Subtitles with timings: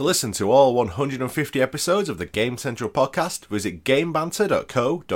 [0.00, 5.10] To listen to all 150 episodes of the Game Central podcast, visit gamebanter.co.uk.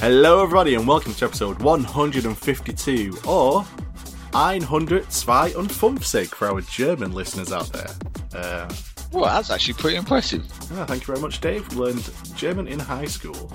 [0.00, 3.64] Hello, everybody, and welcome to episode 152 or
[4.32, 7.90] 152 und 50 for our German listeners out there.
[8.34, 8.68] Uh,
[9.12, 10.42] Well, that's actually pretty impressive.
[10.72, 11.68] ah, thank you very much, Dave.
[11.76, 13.52] Learned German in high school.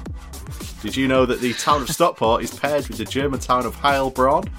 [0.83, 3.75] Did you know that the town of Stockport is paired with the German town of
[3.75, 4.47] Heilbronn?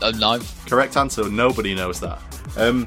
[0.00, 1.28] Uh, no, Correct answer.
[1.30, 2.18] Nobody knows that.
[2.56, 2.86] Um,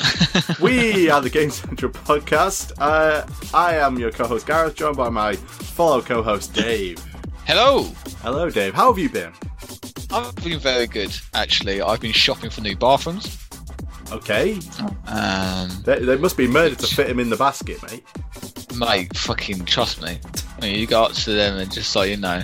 [0.62, 2.72] we are the Game Central podcast.
[2.78, 7.04] Uh, I am your co-host Gareth, joined by my fellow co-host Dave.
[7.44, 7.82] hello.
[8.22, 8.72] Hello, Dave.
[8.72, 9.32] How have you been?
[10.10, 11.80] I've been very good, actually.
[11.82, 13.38] I've been shopping for new bathrooms.
[14.10, 14.58] Okay.
[15.06, 18.04] Um, They, they must be murdered to fit him in the basket, mate.
[18.76, 20.18] mate, fucking trust me.
[20.56, 22.42] I mean, you go up to them and just like you know,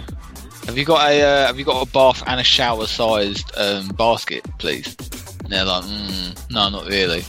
[0.67, 3.89] have you got a uh, have you got a bath and a shower sized um,
[3.89, 4.95] basket, please?
[5.42, 7.23] And they're like, mm, no, not really.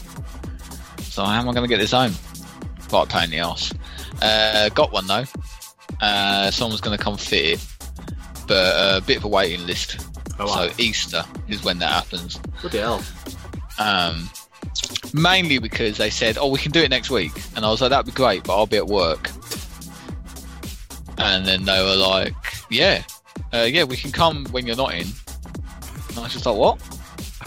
[1.01, 2.13] So how am I going to get this home?
[2.89, 3.73] Quite a pain in the ass.
[4.21, 5.23] Uh, got one though.
[6.01, 7.67] Uh, someone's going to come fit it,
[8.47, 10.05] but uh, a bit of a waiting list.
[10.39, 10.73] Oh, so.
[10.77, 12.39] Easter is when that happens.
[12.61, 13.03] Bloody hell.
[13.79, 14.29] Um,
[15.13, 17.89] mainly because they said, "Oh, we can do it next week," and I was like,
[17.89, 19.31] "That'd be great, but I'll be at work."
[21.17, 22.33] And then they were like,
[22.69, 23.03] "Yeah,
[23.53, 25.07] uh, yeah, we can come when you're not in."
[26.09, 26.79] And I was just like, "What?"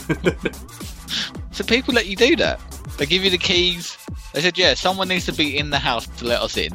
[1.53, 2.61] so people let you do that?
[2.97, 3.97] They give you the keys.
[4.33, 6.73] They said, "Yeah, someone needs to be in the house to let us in,"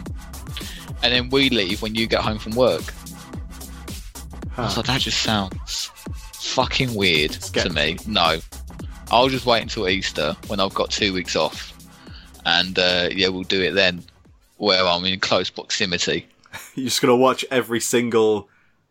[1.01, 2.93] and then we leave when you get home from work.
[4.55, 5.89] I was like, that just sounds
[6.43, 7.97] fucking weird to me.
[8.07, 8.39] No,
[9.11, 11.73] I'll just wait until Easter when I've got two weeks off,
[12.45, 14.03] and uh, yeah, we'll do it then,
[14.57, 16.27] where I'm in close proximity.
[16.75, 18.49] You're just gonna watch every single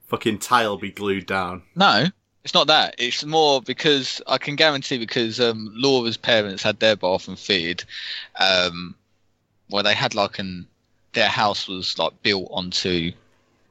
[0.09, 1.63] fucking tile be glued down.
[1.77, 2.07] No,
[2.45, 2.97] it's not that.
[2.99, 7.85] It's more because I can guarantee because um, Laura's parents had their bathroom fitted,
[8.39, 8.95] um,
[9.69, 10.67] where they had like an
[11.13, 13.13] their house was like built onto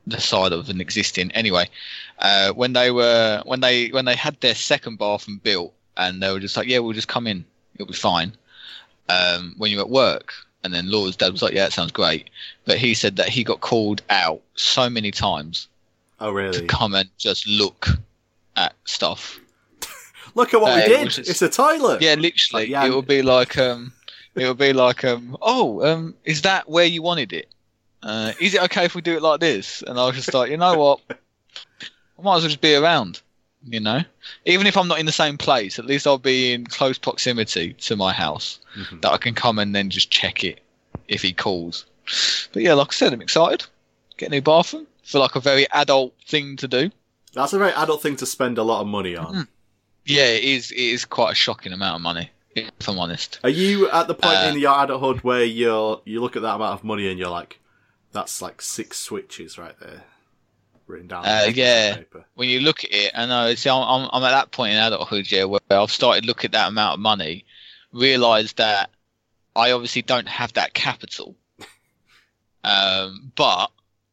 [0.07, 1.67] the side of an existing anyway.
[2.21, 6.31] Uh, when they were when they when they had their second bathroom built, and they
[6.31, 7.43] were just like, yeah, we'll just come in,
[7.75, 8.31] it'll be fine.
[9.09, 10.33] Um, when you're at work,
[10.63, 12.29] and then Laura's dad was like, yeah, that sounds great,
[12.65, 15.67] but he said that he got called out so many times
[16.19, 16.59] Oh, really?
[16.59, 17.87] to come and just look
[18.55, 19.39] at stuff.
[20.35, 21.05] Look at what Uh, we did.
[21.05, 22.01] was just- It's a toilet.
[22.01, 23.91] Yeah, literally, Like, yeah, it would be like um,
[24.35, 27.49] it would be like um, oh, um, is that where you wanted it?
[28.03, 29.81] Uh, is it okay if we do it like this?
[29.85, 30.99] And I was just like, you know what,
[32.21, 33.21] I might as well just be around.
[33.63, 34.01] You know,
[34.45, 37.73] even if I'm not in the same place, at least I'll be in close proximity
[37.73, 39.01] to my house Mhm.
[39.01, 40.61] that I can come and then just check it
[41.07, 41.85] if he calls.
[42.53, 43.63] But yeah, like I said, I'm excited.
[44.17, 44.87] Get a new bathroom.
[45.03, 46.89] Feel like a very adult thing to do.
[47.33, 49.35] That's a very adult thing to spend a lot of money on.
[49.35, 49.47] Mhm.
[50.05, 50.71] Yeah, it is.
[50.71, 53.37] It is quite a shocking amount of money, if I'm honest.
[53.43, 56.55] Are you at the point Uh, in your adulthood where you're you look at that
[56.55, 57.59] amount of money and you're like,
[58.11, 60.03] that's like six switches right there,
[60.91, 61.25] written down?
[61.25, 61.95] Uh, a piece of yeah.
[61.95, 62.25] paper.
[62.35, 63.53] when you look at it, I know.
[63.55, 66.51] See, I'm, I'm, I'm at that point in adulthood, yeah, where I've started looking at
[66.53, 67.45] that amount of money,
[67.91, 68.89] realised that
[69.55, 71.35] I obviously don't have that capital,
[72.63, 73.71] um, but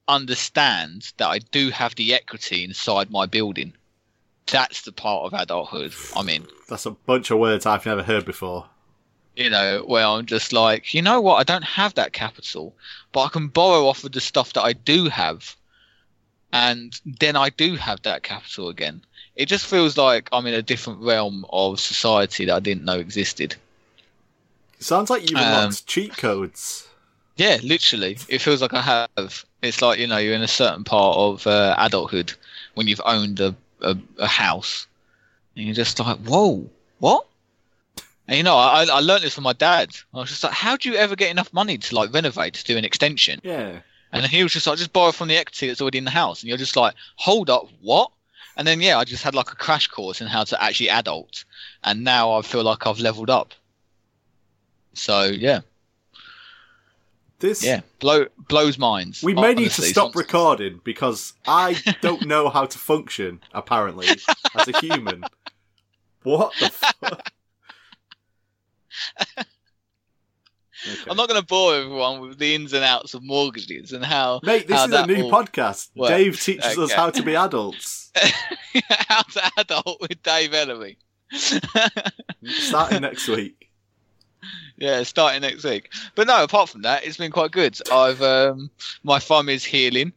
[0.08, 3.74] understand that I do have the equity inside my building.
[4.46, 6.46] That's the part of adulthood I'm in.
[6.68, 8.66] That's a bunch of words I've never heard before.
[9.36, 11.36] You know, where I'm just like, you know what?
[11.36, 12.74] I don't have that capital,
[13.12, 15.54] but I can borrow off of the stuff that I do have,
[16.52, 19.02] and then I do have that capital again.
[19.36, 22.98] It just feels like I'm in a different realm of society that I didn't know
[22.98, 23.54] existed.
[24.80, 26.86] Sounds like you've Um, cheat codes.
[27.36, 29.44] Yeah, literally, it feels like I have.
[29.62, 32.32] It's like you know, you're in a certain part of uh, adulthood
[32.74, 34.86] when you've owned a, a, a house,
[35.54, 37.26] and you're just like, whoa, what?
[38.26, 39.90] And you know, I, I learned this from my dad.
[40.12, 42.64] I was just like, how do you ever get enough money to like renovate to
[42.64, 43.40] do an extension?
[43.42, 43.80] Yeah.
[44.12, 46.10] And then he was just like, just borrow from the equity that's already in the
[46.10, 46.42] house.
[46.42, 48.10] And you're just like, hold up, what?
[48.56, 51.44] And then, yeah, I just had like a crash course in how to actually adult.
[51.84, 53.54] And now I feel like I've leveled up.
[54.94, 55.60] So, yeah,
[57.38, 59.22] This yeah, blow, blows minds.
[59.22, 64.08] we uh, may need to stop recording because I don't know how to function apparently
[64.56, 65.22] as a human.
[66.24, 67.32] What the fuck?
[70.86, 71.10] Okay.
[71.10, 74.40] I'm not going to bore everyone with the ins and outs of mortgages and how
[74.44, 75.88] Mate, this how is a new podcast.
[75.96, 76.10] works.
[76.10, 78.12] Dave teaches us how to be adults.
[79.08, 80.98] how to adult with Dave Ellamy.
[82.44, 83.68] Starting next week.
[84.76, 85.90] Yeah, starting next week.
[86.14, 87.76] But no, apart from that, it's been quite good.
[87.90, 88.70] I've um,
[89.02, 90.12] my thumb is healing.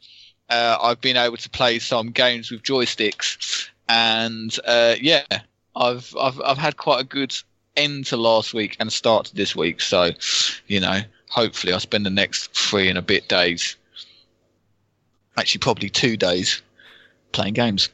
[0.50, 5.24] Uh, I've been able to play some games with joysticks, and uh, yeah,
[5.76, 7.36] I've I've I've had quite a good
[7.76, 9.82] end to last week and start to this week.
[9.82, 10.12] So,
[10.68, 13.76] you know, hopefully, I'll spend the next three and a bit days,
[15.38, 16.62] actually probably two days,
[17.32, 17.90] playing games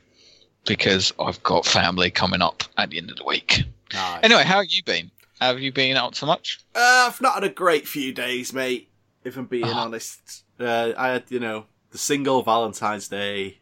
[0.66, 3.64] because I've got family coming up at the end of the week.
[3.94, 4.20] Nice.
[4.24, 5.10] Anyway, how have you been?
[5.40, 6.60] Have you been out so much?
[6.76, 8.90] Uh, I've not had a great few days, mate.
[9.24, 9.84] If I'm being Ah.
[9.86, 13.60] honest, uh, I had you know the single Valentine's Day.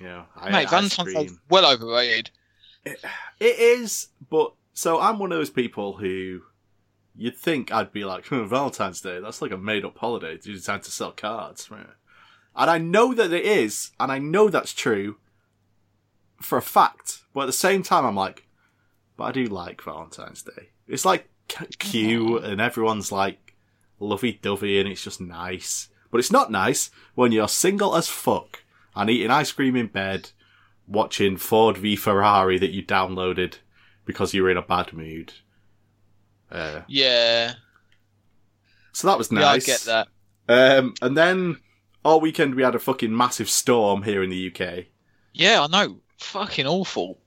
[0.00, 2.30] You know, I Mate, Valentine's Day's well overrated.
[2.84, 2.98] It
[3.40, 6.42] is, but so I'm one of those people who
[7.16, 9.20] you'd think I'd be like "Hmm, Valentine's Day.
[9.20, 10.36] That's like a made up holiday.
[10.36, 11.86] Decide to sell cards, right?
[12.56, 15.16] And I know that it is, and I know that's true
[16.40, 17.20] for a fact.
[17.32, 18.46] But at the same time, I'm like,
[19.16, 20.70] but I do like Valentine's Day.
[20.88, 21.28] It's like
[21.78, 23.54] cute, and everyone's like
[24.00, 25.88] lovey dovey, and it's just nice.
[26.10, 28.62] But it's not nice when you're single as fuck
[28.94, 30.30] and eating ice cream in bed,
[30.86, 33.54] watching Ford v Ferrari that you downloaded
[34.04, 35.32] because you were in a bad mood.
[36.50, 37.54] Uh, Yeah,
[38.92, 39.42] so that was nice.
[39.42, 39.48] yeah.
[39.50, 40.08] I get that.
[40.78, 41.58] Um, and then
[42.04, 44.86] all weekend we had a fucking massive storm here in the UK.
[45.32, 45.96] Yeah, I know.
[46.18, 47.18] Fucking awful.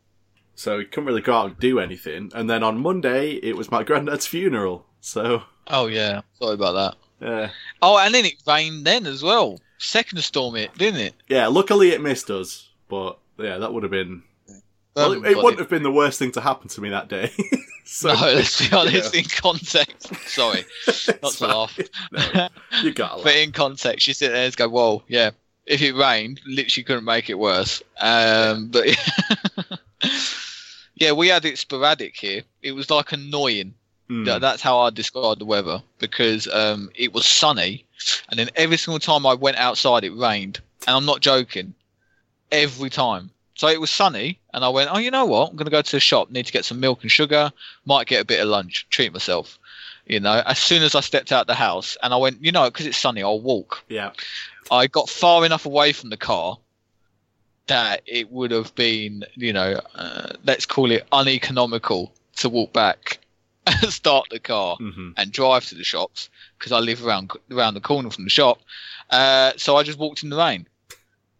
[0.55, 2.31] So we couldn't really go out and do anything.
[2.33, 4.85] And then on Monday, it was my granddad's funeral.
[5.01, 7.27] So, Oh yeah, sorry about that.
[7.27, 7.47] uh,
[7.81, 9.59] Oh, and then it rained then as well.
[9.79, 11.13] Second storm it, didn't it?
[11.27, 12.69] yeah, luckily it missed us.
[12.87, 14.23] But yeah, that would have been.
[14.97, 17.31] Well, it, it wouldn't have been the worst thing to happen to me that day.
[17.85, 19.15] so, no, let's be honest.
[19.15, 20.65] In context, sorry,
[21.23, 21.79] not to laugh.
[22.11, 22.49] No,
[22.83, 25.31] you got but in context, you sit there and go, "Whoa, yeah."
[25.65, 27.83] If it rained, literally couldn't make it worse.
[27.99, 28.85] Um, but
[30.95, 32.43] yeah, we had it sporadic here.
[32.61, 33.73] It was like annoying.
[34.09, 37.85] That- That's how I describe the weather because um, it was sunny,
[38.29, 40.61] and then every single time I went outside, it rained.
[40.87, 41.73] And I'm not joking.
[42.51, 43.31] Every time.
[43.57, 45.49] So it was sunny, and I went, oh, you know what?
[45.49, 46.29] I'm going to go to the shop.
[46.29, 47.51] Need to get some milk and sugar.
[47.85, 48.85] Might get a bit of lunch.
[48.91, 49.57] Treat myself.
[50.05, 50.43] You know.
[50.45, 52.99] As soon as I stepped out the house, and I went, you know, because it's
[52.99, 53.83] sunny, I'll walk.
[53.89, 54.11] Yeah.
[54.69, 56.59] I got far enough away from the car
[57.65, 63.17] that it would have been, you know, uh, let's call it uneconomical to walk back
[63.65, 67.73] and start the car hmm and drive to the shops because I live around around
[67.73, 68.59] the corner from the shop.
[69.09, 70.67] Uh, so I just walked in the rain,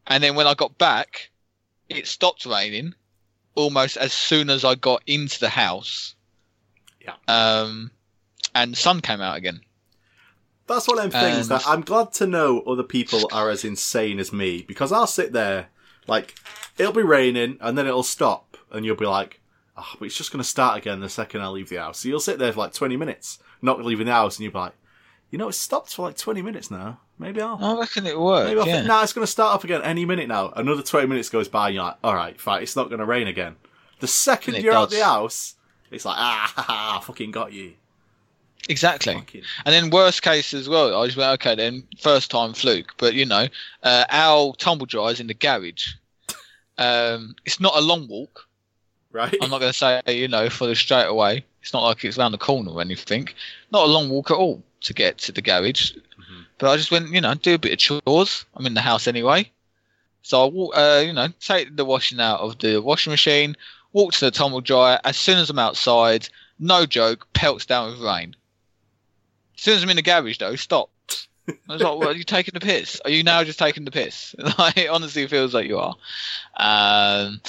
[0.08, 1.30] and then when I got back,
[1.90, 2.94] it stopped raining
[3.56, 6.16] almost as soon as I got into the house.
[7.02, 7.14] Yeah.
[7.28, 7.92] Um,
[8.54, 9.62] and the sun came out again.
[10.68, 13.64] That's one of them things And- that I'm glad to know other people are as
[13.64, 15.70] insane as me because I'll sit there,
[16.08, 16.36] like,
[16.78, 19.40] it'll be raining and then it'll stop and you'll be like,
[19.78, 22.00] oh, but it's just going to start again the second I leave the house.
[22.02, 24.60] So you'll sit there for like 20 minutes, not leaving the house, and you'll be
[24.60, 24.74] like,
[25.32, 27.00] you know, it stopped for like 20 minutes now.
[27.20, 27.58] Maybe I'll.
[27.64, 28.16] I reckon it.
[28.16, 28.76] Maybe I'll yeah.
[28.76, 30.52] think, nah, it's going to start up again any minute now.
[30.56, 33.28] Another 20 minutes goes by and you're like, alright, fine, it's not going to rain
[33.28, 33.56] again.
[34.00, 35.56] The second you're out the house,
[35.90, 37.74] it's like, ah, ha, ha, I fucking got you.
[38.70, 39.16] Exactly.
[39.16, 42.94] Fucking- And then worst case as well, I just went, okay, then first time fluke.
[42.98, 43.48] But you know,
[43.82, 45.94] uh, our tumble dryer is in the garage.
[46.78, 48.48] Um, it's not a long walk.
[49.12, 49.36] Right?
[49.42, 51.44] I'm not going to say, you know, for the straight away.
[51.64, 53.28] It's not like it's around the corner or anything.
[53.72, 55.94] Not a long walk at all to get to the garage.
[55.94, 56.46] Mhm.
[56.58, 58.46] But I just went, you know, do a bit of chores.
[58.56, 59.52] I'm in the house anyway.
[60.24, 63.56] So I uh, you know, take the washing out of the washing machine,
[63.94, 65.00] walk to the tumble dryer.
[65.04, 66.28] As soon as I'm outside,
[66.60, 68.36] no joke, pelts down with rain.
[69.56, 70.90] As soon as I'm in the garage, though, stop.
[71.48, 73.00] I was like, well, are you taking the piss?
[73.06, 74.36] Are you now just taking the piss?
[74.60, 75.96] Like, it honestly feels like you are.
[76.58, 77.40] Um,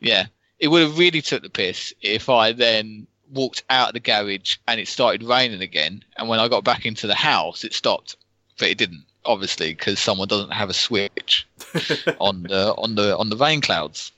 [0.00, 0.26] yeah,
[0.60, 4.56] it would have really took the piss if I then walked out of the garage
[4.66, 6.04] and it started raining again.
[6.16, 8.16] And when I got back into the house, it stopped,
[8.58, 11.46] but it didn't, obviously, because someone doesn't have a switch
[12.20, 14.12] on the on the on the rain clouds.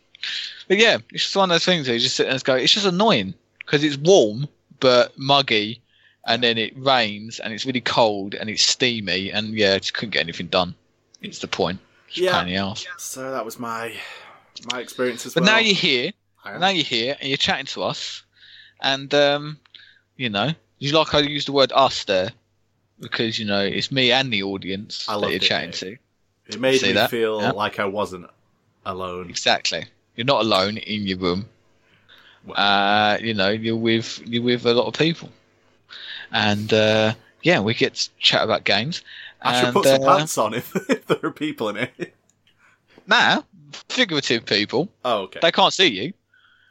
[0.68, 2.54] But yeah, it's just one of those things where you just sit there and go,
[2.54, 4.48] it's just annoying because it's warm
[4.80, 5.80] but muggy,
[6.26, 10.10] and then it rains and it's really cold and it's steamy, and yeah, just couldn't
[10.10, 10.74] get anything done.
[11.22, 11.80] It's the point.
[12.08, 12.44] It's Yeah.
[12.46, 12.62] yeah.
[12.64, 12.76] pain in.
[12.98, 13.94] So that was my
[14.72, 15.54] my experience as But well.
[15.54, 16.12] now you're here,
[16.44, 18.22] now you're here, and you're chatting to us,
[18.80, 19.58] and um,
[20.16, 22.30] you know, you like I used the word us there
[23.00, 25.74] because you know it's me and the audience I that you're chatting mate.
[25.76, 25.96] to.
[26.46, 27.10] It made See me that?
[27.10, 27.50] feel Yeah.
[27.52, 28.26] like I wasn't
[28.84, 29.28] alone.
[29.30, 29.84] Exactly.
[30.16, 31.48] You're not alone in your room.
[32.44, 35.30] Well- Uh, you know, you're with you're with a lot of people,
[36.32, 39.02] and uh, yeah, we get to chat about games.
[39.42, 42.14] I should put some uh, pants on if, if there are people in it.
[43.06, 43.42] Nah,
[43.88, 44.88] figurative people.
[45.04, 45.40] Oh, okay.
[45.42, 46.12] They can't see you.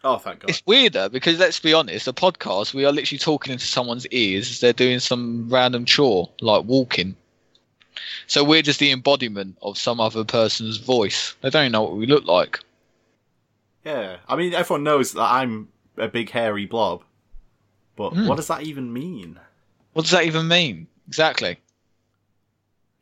[0.04, 0.50] Oh, thank God.
[0.50, 4.50] It's weirder because let's be honest, a podcast we are literally talking into someone's ears
[4.50, 7.16] as they're doing some random chore like walking.
[8.28, 11.36] So we're just the embodiment of some other person's voice.
[11.42, 12.62] They don't know what we look like.
[13.84, 17.04] Yeah, I mean, everyone knows that I'm a big hairy blob,
[17.98, 18.28] but Hmm.
[18.28, 19.40] what does that even mean?
[19.94, 20.88] What does that even mean?
[21.08, 21.58] Exactly.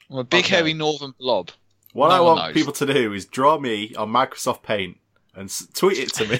[0.09, 0.55] I'm a big Okay.
[0.55, 1.51] hairy northern blob.
[1.93, 2.53] What No I want knows.
[2.53, 4.97] people to do is draw me on Microsoft Paint
[5.37, 6.39] and tweet it to me.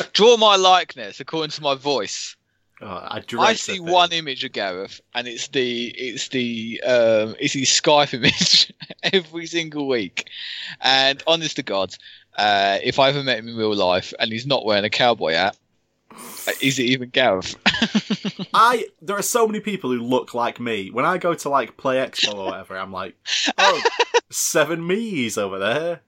[0.12, 2.36] Draw my likeness according to my voice.
[2.80, 7.54] oh, I, I see one image of Gareth, and it's the it's the um, it's
[7.54, 8.72] his Skype image
[9.02, 10.28] every single week.
[10.80, 11.96] And honest to God,
[12.36, 15.32] uh, if I ever met him in real life and he's not wearing a cowboy
[15.32, 15.56] hat,
[16.12, 17.56] uh, is it even Gareth?
[18.54, 20.90] I there are so many people who look like me.
[20.90, 23.16] When I go to like Play Expo or whatever, I'm like,
[23.58, 23.82] oh,
[24.30, 26.00] seven me's over there.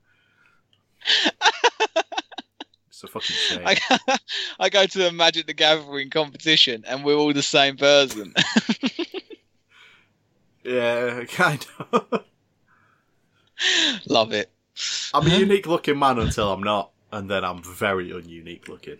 [2.89, 3.63] It's a fucking shame.
[3.67, 4.19] I,
[4.59, 8.35] I go to the Magic the Gathering competition, and we're all the same person.
[10.67, 12.25] Yeah, kind of.
[14.07, 14.51] Love it.
[15.15, 18.99] I'm a unique looking man until I'm not, and then I'm very ununique looking.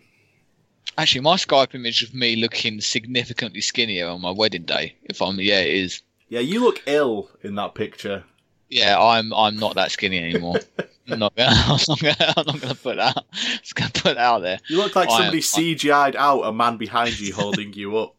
[0.97, 4.95] Actually, my Skype image of me looking significantly skinnier on my wedding day.
[5.03, 6.03] If I'm, yeah, it is.
[6.29, 8.25] Yeah, you look ill in that picture.
[8.71, 9.35] Yeah, I'm.
[9.35, 10.61] I'm not that skinny anymore.
[11.09, 11.51] I'm not gonna.
[11.57, 13.25] I'm not gonna, I'm not gonna put that.
[13.61, 14.59] Just gonna put out there.
[14.69, 18.15] You look like I am- somebody CGI'd out a man behind you holding you up.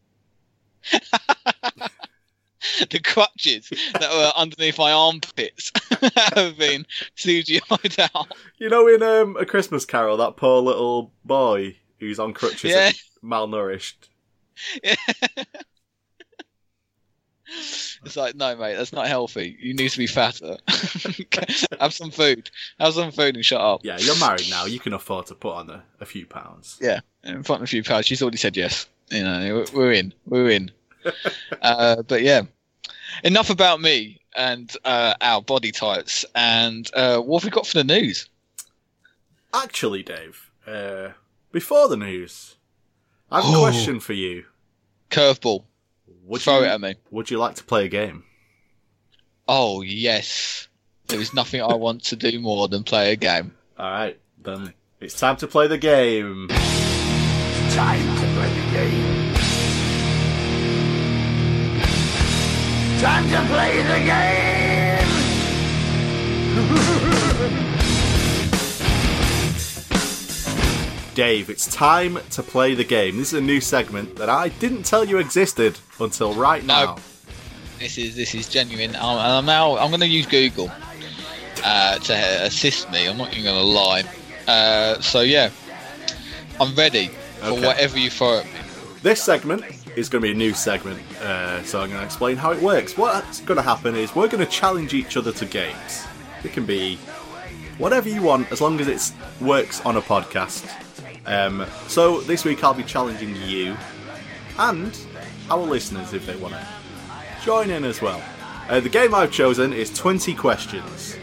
[2.90, 5.70] The crutches that were underneath my armpits
[6.34, 6.84] have been
[7.16, 8.32] CGI'd out.
[8.58, 12.88] You know, in um, A Christmas Carol, that poor little boy who's on crutches Yeah.
[12.88, 14.08] and malnourished.
[18.04, 19.56] It's like, no, mate, that's not healthy.
[19.60, 20.56] You need to be fatter.
[21.80, 22.50] Have some food.
[22.78, 23.80] Have some food and shut up.
[23.84, 24.66] Yeah, you're married now.
[24.66, 26.78] You can afford to put on a, a few pounds.
[26.80, 28.06] Yeah, in front of a few pounds.
[28.06, 28.86] She's already said yes.
[29.10, 30.12] You know, we're- in.
[30.26, 30.70] We're in.
[31.62, 32.42] uh, but yeah,
[33.24, 36.24] enough about me and uh, our body types.
[36.34, 38.28] And uh, what have we got for the news?
[39.54, 41.08] Actually, Dave, uh,
[41.52, 42.56] before the news,
[43.30, 43.60] I have a Oh.
[43.62, 44.44] question for you.
[45.10, 45.64] Curveball.
[46.28, 46.94] Would Throw you, it at me.
[47.10, 48.24] Would you like to play a game?
[49.48, 50.68] Oh yes.
[51.06, 53.54] There is nothing I want to do more than play a game.
[53.78, 56.48] All right, then it's time to play the game.
[56.48, 59.34] Time to play the game.
[63.00, 64.18] Time to play the game.
[71.18, 73.16] Dave, it's time to play the game.
[73.16, 76.94] This is a new segment that I didn't tell you existed until right now.
[76.94, 76.98] No.
[77.80, 78.94] This is this is genuine.
[78.94, 80.70] I'm, and I'm now I'm going to use Google
[81.64, 83.08] uh, to assist me.
[83.08, 84.04] I'm not even going to lie.
[84.46, 85.50] Uh, so yeah,
[86.60, 87.66] I'm ready for Okay.
[87.66, 88.52] whatever you throw at me.
[89.02, 89.64] This segment
[89.96, 92.62] is going to be a new segment, uh, so I'm going to explain how it
[92.62, 92.96] works.
[92.96, 96.06] What's going to happen is we're going to challenge each other to games.
[96.44, 96.94] It can be
[97.76, 99.12] whatever you want, as long as it
[99.44, 100.84] works on a podcast.
[101.28, 103.76] Um, so this week I'll be challenging you
[104.58, 104.98] and
[105.50, 106.66] our listeners if they want to
[107.44, 108.22] join in as well.
[108.70, 111.16] Uh, the game I've chosen is 20 questions,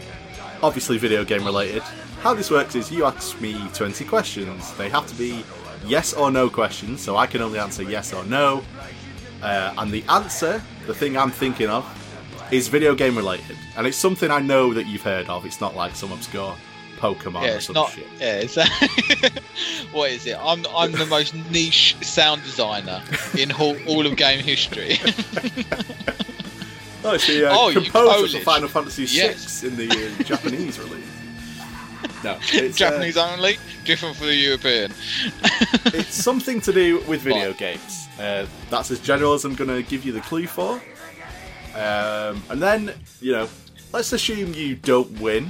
[0.62, 1.82] obviously video game related.
[2.20, 4.72] How this works is you ask me 20 questions.
[4.74, 5.44] They have to be
[5.84, 8.62] yes or no questions, so I can only answer yes or no.
[9.42, 11.84] Uh, and the answer, the thing I'm thinking of,
[12.52, 13.56] is video game related.
[13.76, 15.44] And it's something I know that you've heard of.
[15.44, 16.56] It's not like some obscure
[16.98, 17.90] Pokemon Yeah, or it's some not.
[17.90, 18.06] shit.
[18.18, 18.56] Yeah, it's
[19.92, 20.36] what is it?
[20.40, 23.02] I'm I'm the most niche sound designer
[23.38, 24.98] in all, all of game history.
[27.04, 29.60] Oh, it's the uh, Oh, you composer for Final Fantasy Yes.
[29.62, 29.88] VI in the
[30.18, 31.04] uh, Japanese release.
[32.24, 34.92] No, it's, uh, Japanese only, different for the European.
[35.94, 37.58] it's something to do with video Right.
[37.58, 38.08] games.
[38.18, 40.80] Uh, that's as general as I'm going to give you the clue for.
[41.74, 43.48] Um, and then, you know,
[43.92, 45.48] let's assume you don't win.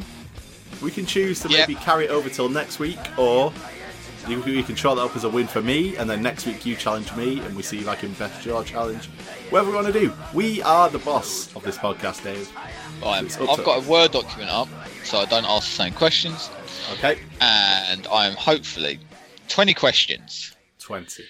[0.83, 1.69] We can choose to Yep.
[1.69, 3.53] maybe carry it over till next week, or
[4.29, 6.67] you, you can chalk that up as a win for me, and then next week
[6.67, 9.07] you challenge me, and we see if I can best your challenge.
[9.51, 10.13] Whatever we want to do.
[10.35, 12.51] We are the boss of this podcast, Dave.
[13.03, 14.69] Right, I've got a Word document up,
[15.05, 16.51] so I don't ask the same questions,
[16.95, 17.19] Okay?
[17.41, 18.99] and I'm hopefully
[19.49, 20.55] 20 questions.
[20.81, 21.23] 20.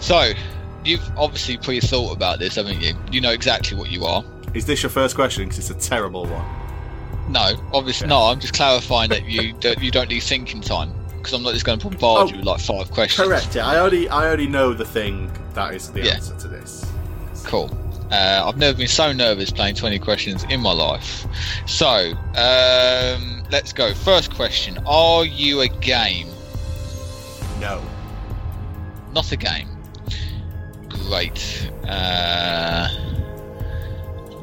[0.00, 0.32] So,
[0.90, 2.94] you've obviously pre-thought about this, haven't you?
[3.10, 4.24] You know exactly what you are.
[4.54, 5.44] Is this your first question?
[5.48, 7.32] Because it's a terrible one.
[7.32, 8.22] No, obviously no.
[8.24, 11.64] I'm just clarifying that you that you don't need thinking time because I'm not just
[11.64, 13.28] going to bombard Oh, you with like five questions.
[13.28, 13.54] Correct.
[13.54, 16.14] Yeah, I already, I already know the thing that is the Yeah.
[16.14, 16.90] answer to this.
[17.44, 17.70] Cool.
[18.10, 21.24] Uh, I've never been so nervous playing 20 questions in my life.
[21.66, 23.94] So, um, let's go.
[23.94, 26.26] First question Are you a game?
[27.60, 27.80] No.
[29.12, 29.68] Not a game.
[30.90, 31.70] Great.
[31.88, 32.88] Uh,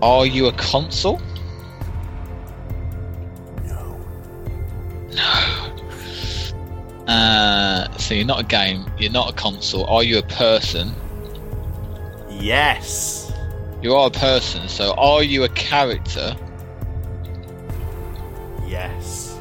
[0.01, 1.21] are you a console?
[3.65, 3.99] No.
[5.13, 5.67] No.
[7.07, 8.85] Uh, so you're not a game.
[8.97, 9.85] You're not a console.
[9.85, 10.91] Are you a person?
[12.29, 13.31] Yes.
[13.81, 14.67] You are a person.
[14.67, 16.35] So are you a character?
[18.67, 19.39] Yes.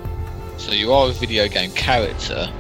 [0.58, 2.52] So you are a video game character.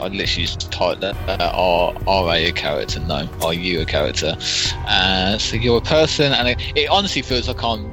[0.00, 1.16] I literally just typed that.
[1.28, 3.00] Uh, are are a character?
[3.00, 3.28] No.
[3.42, 4.36] Are you a character?
[4.86, 7.92] Uh, so you're a person, and it, it honestly feels like I'm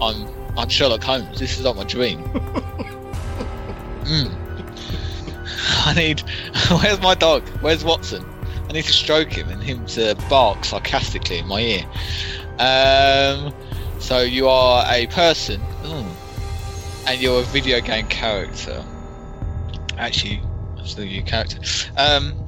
[0.00, 0.26] I'm
[0.56, 1.38] I'm Sherlock Holmes.
[1.38, 2.22] This is like my dream.
[4.04, 4.32] mm.
[5.86, 6.20] I need.
[6.82, 7.46] Where's my dog?
[7.60, 8.24] Where's Watson?
[8.68, 11.86] I need to stroke him and him to bark sarcastically in my ear.
[12.58, 13.54] Um,
[14.00, 16.04] so you are a person, Ooh.
[17.06, 18.84] and you're a video game character.
[19.98, 20.42] Actually,
[20.86, 21.58] still your character.
[21.96, 22.46] Um,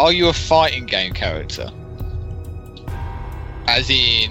[0.00, 1.70] Are you a fighting game character?
[3.66, 4.30] As in,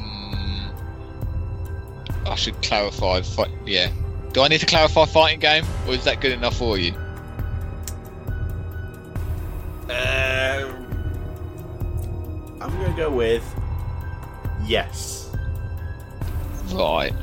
[2.25, 3.21] I should clarify.
[3.21, 3.91] Fight, yeah.
[4.33, 6.93] Do I need to clarify fighting game, or is that good enough for you?
[9.89, 10.87] Um,
[12.59, 13.43] I'm gonna go with
[14.65, 15.28] yes.
[16.73, 17.13] Right.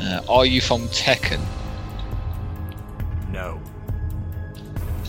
[0.00, 1.40] Uh, are you from Tekken?
[3.30, 3.60] No.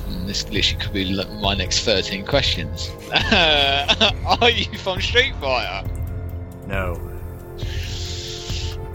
[0.08, 2.90] Mm, This literally could be my next 13 questions.
[3.14, 5.88] are you from Street Fighter?
[6.68, 7.00] No.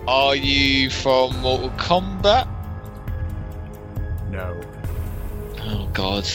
[0.07, 2.47] Are you from Mortal Kombat?
[4.31, 4.61] No.
[5.63, 6.29] Oh god.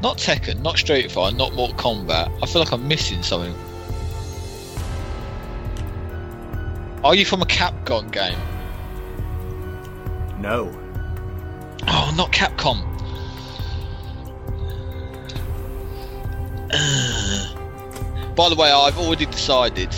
[0.00, 2.38] Not Tekken, not Street Fighter, not Mortal Kombat.
[2.40, 3.54] I feel like I'm missing something.
[7.02, 8.38] Are you from a Capcom game?
[10.40, 10.70] No.
[11.88, 12.84] Oh, not Capcom.
[18.36, 19.94] By the way, I've already decided,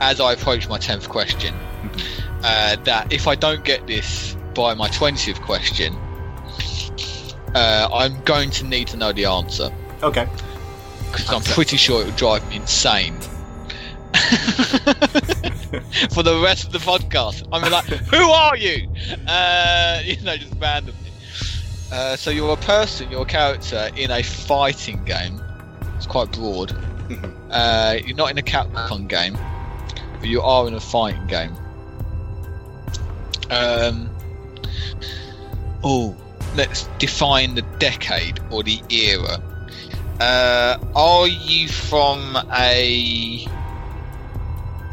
[0.00, 1.54] as I approach my 10th question,
[2.44, 5.96] uh, that if I don't get this by my 20th question,
[7.56, 9.72] uh, I'm going to need to know the answer.
[10.02, 10.28] Okay.
[11.10, 13.14] Because I'm pretty sure it will drive me insane.
[16.10, 18.88] For the rest of the podcast, I'm like, "Who are you?"
[19.26, 20.94] Uh, you know, just randomly.
[21.90, 25.42] Uh, so you're a person, you're a character in a fighting game.
[25.96, 26.76] It's quite broad.
[27.50, 29.38] Uh, you're not in a Capcom game,
[30.18, 31.56] but you are in a fighting game.
[33.50, 34.10] Um.
[35.84, 36.16] Oh,
[36.56, 39.40] let's define the decade or the era.
[40.18, 43.46] Uh, are you from a?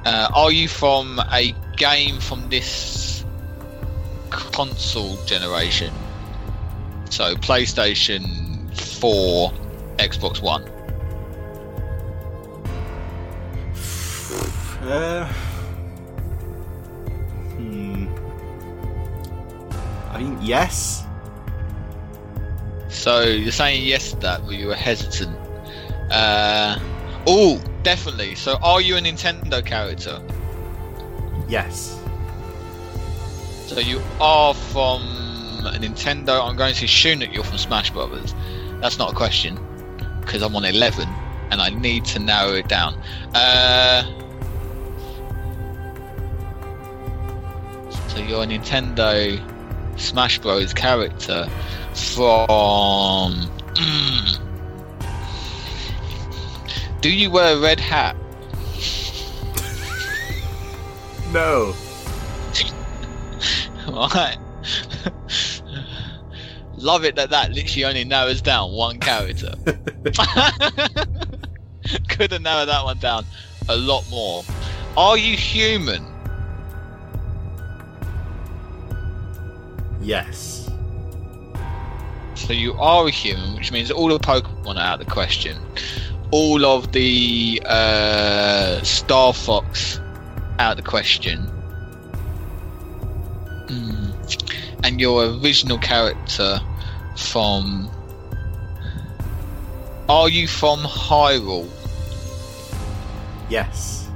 [0.05, 3.23] Uh, are you from a game from this
[4.29, 5.93] console generation?
[7.09, 9.51] So PlayStation 4,
[9.97, 10.69] Xbox One.
[14.83, 15.25] Uh,
[17.55, 18.05] hmm.
[20.11, 21.02] I mean, yes.
[22.93, 25.35] So you're saying yes to that, but you were hesitant.
[26.11, 26.79] Uh,
[27.25, 28.35] oh, definitely.
[28.35, 30.21] So are you a Nintendo character?
[31.49, 31.99] Yes.
[33.65, 35.01] So you are from
[35.63, 36.47] Nintendo.
[36.47, 38.35] I'm going to assume that you're from Smash Brothers.
[38.79, 39.59] That's not a question
[40.21, 41.07] because I'm on 11
[41.51, 42.93] and I need to narrow it down.
[43.33, 44.03] Uh,
[48.09, 49.41] so you're a Nintendo
[49.99, 50.73] Smash Bros.
[50.73, 51.49] character
[51.95, 53.49] from.
[53.75, 54.39] Mm.
[57.01, 58.15] Do you wear a red hat?
[61.31, 61.73] No.
[63.85, 64.37] Right.
[66.77, 69.53] Love it that that literally only narrows down one character.
[72.09, 73.25] Could have narrowed that one down
[73.69, 74.43] a lot more.
[74.97, 76.05] Are you human?
[80.01, 80.62] Yes.
[82.35, 85.57] So you are a human, which means all the Pokemon are out of the question.
[86.31, 89.99] All of the uh, Star Fox
[90.59, 91.47] out of the question.
[93.67, 94.79] Mm.
[94.83, 96.59] And your original character
[97.15, 97.89] from.
[100.09, 101.69] Are you from Hyrule?
[103.49, 104.09] Yes.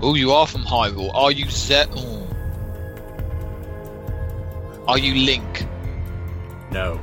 [0.00, 1.14] Oh, you are from Hyrule.
[1.14, 2.26] Are you Ze- oh.
[4.88, 5.66] Are you Link?
[6.70, 6.98] No.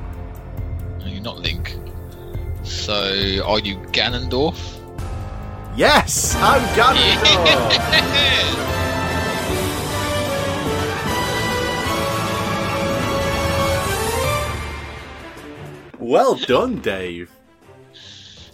[1.07, 1.77] You're not Link.
[2.63, 4.57] So, are you Ganondorf?
[5.75, 8.37] Yes, I'm Ganondorf.
[15.99, 17.31] well done, Dave.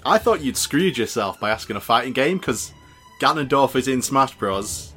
[0.05, 2.73] I thought you'd screwed yourself by asking a fighting game because
[3.19, 4.93] Ganondorf is in Smash Bros.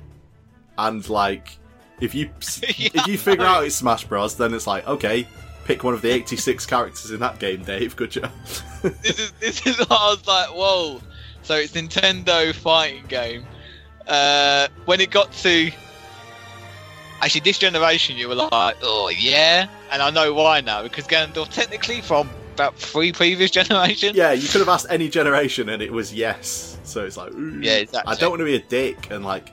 [0.77, 1.59] And like,
[2.01, 5.27] if you if you figure out it's Smash Bros, then it's like okay,
[5.67, 7.97] pick one of the 86 characters in that game, Dave.
[7.97, 8.31] Good job.
[9.03, 11.01] this is this is what I was like, whoa.
[11.43, 13.45] So it's Nintendo fighting game.
[14.07, 15.71] Uh, when it got to
[17.21, 21.53] actually this generation, you were like, oh yeah, and I know why now because Ganondorf
[21.53, 24.17] technically from about three previous generations.
[24.17, 26.79] yeah, you could have asked any generation and it was yes.
[26.85, 27.61] So it's like, ooh.
[27.61, 28.13] Yeah, exactly.
[28.13, 29.51] I don't want to be a dick and like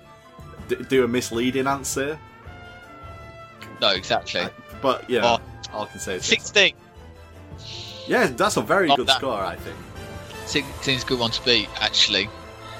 [0.68, 2.20] d- do a misleading answer,
[3.82, 4.46] No, exactly.
[4.82, 5.40] but you know,
[5.74, 6.26] I can say is.
[6.26, 6.74] Sixteen.
[8.08, 9.78] Yeah, that's a very good that- score, I think.
[10.46, 12.30] 16 is a good one to beat, actually.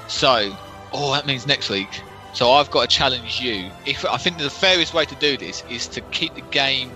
[0.06, 0.54] So,
[0.92, 1.88] oh, that means next week.
[2.34, 3.70] So I've got to challenge you.
[3.86, 6.90] If I think the fairest way to do this is to keep the game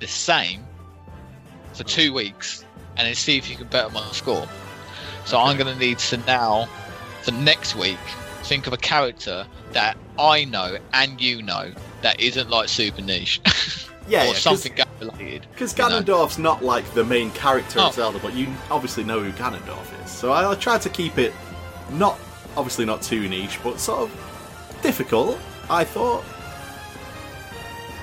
[0.00, 0.64] the same
[1.72, 2.64] for two weeks,
[2.96, 4.46] and then see if you can better my score.
[5.24, 6.68] So I'm going to need to now,
[7.22, 7.98] for next week,
[8.42, 13.40] think of a character that I know and you know that isn't like super niche
[14.08, 15.46] Yeah, or yeah, something game related.
[15.52, 16.00] Because you know.
[16.02, 17.88] Ganondorf's not like the main character Oh.
[17.88, 20.10] of Zelda, but you obviously know who Ganondorf is.
[20.10, 21.32] So I, I tried to keep it
[21.90, 22.18] not
[22.56, 25.38] obviously not too niche, but sort of difficult.
[25.70, 26.24] I thought.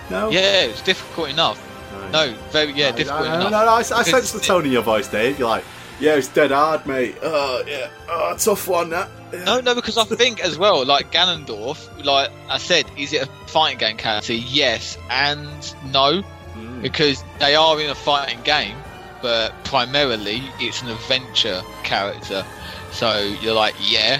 [0.09, 0.29] No.
[0.31, 1.63] Yeah, it's difficult enough.
[2.11, 3.51] No, very yeah, I- difficult I, enough.
[3.51, 5.37] No, no, I, I sense the tone in your voice, Dave.
[5.37, 5.63] You're like,
[5.99, 7.15] yeah, it's dead hard, mate.
[7.21, 8.89] Oh, yeah, oh, tough one.
[8.89, 9.09] That.
[9.33, 9.43] Yeah.
[9.43, 13.25] No, no, because I think as well, like Ganondorf, like I said, is it a
[13.47, 14.33] fighting game character?
[14.33, 15.47] Yes and
[15.91, 16.23] no,
[16.55, 16.81] Mm.
[16.81, 18.75] because they are in a fighting game,
[19.21, 22.43] but primarily it's an adventure character.
[22.91, 24.19] So you're like, yeah.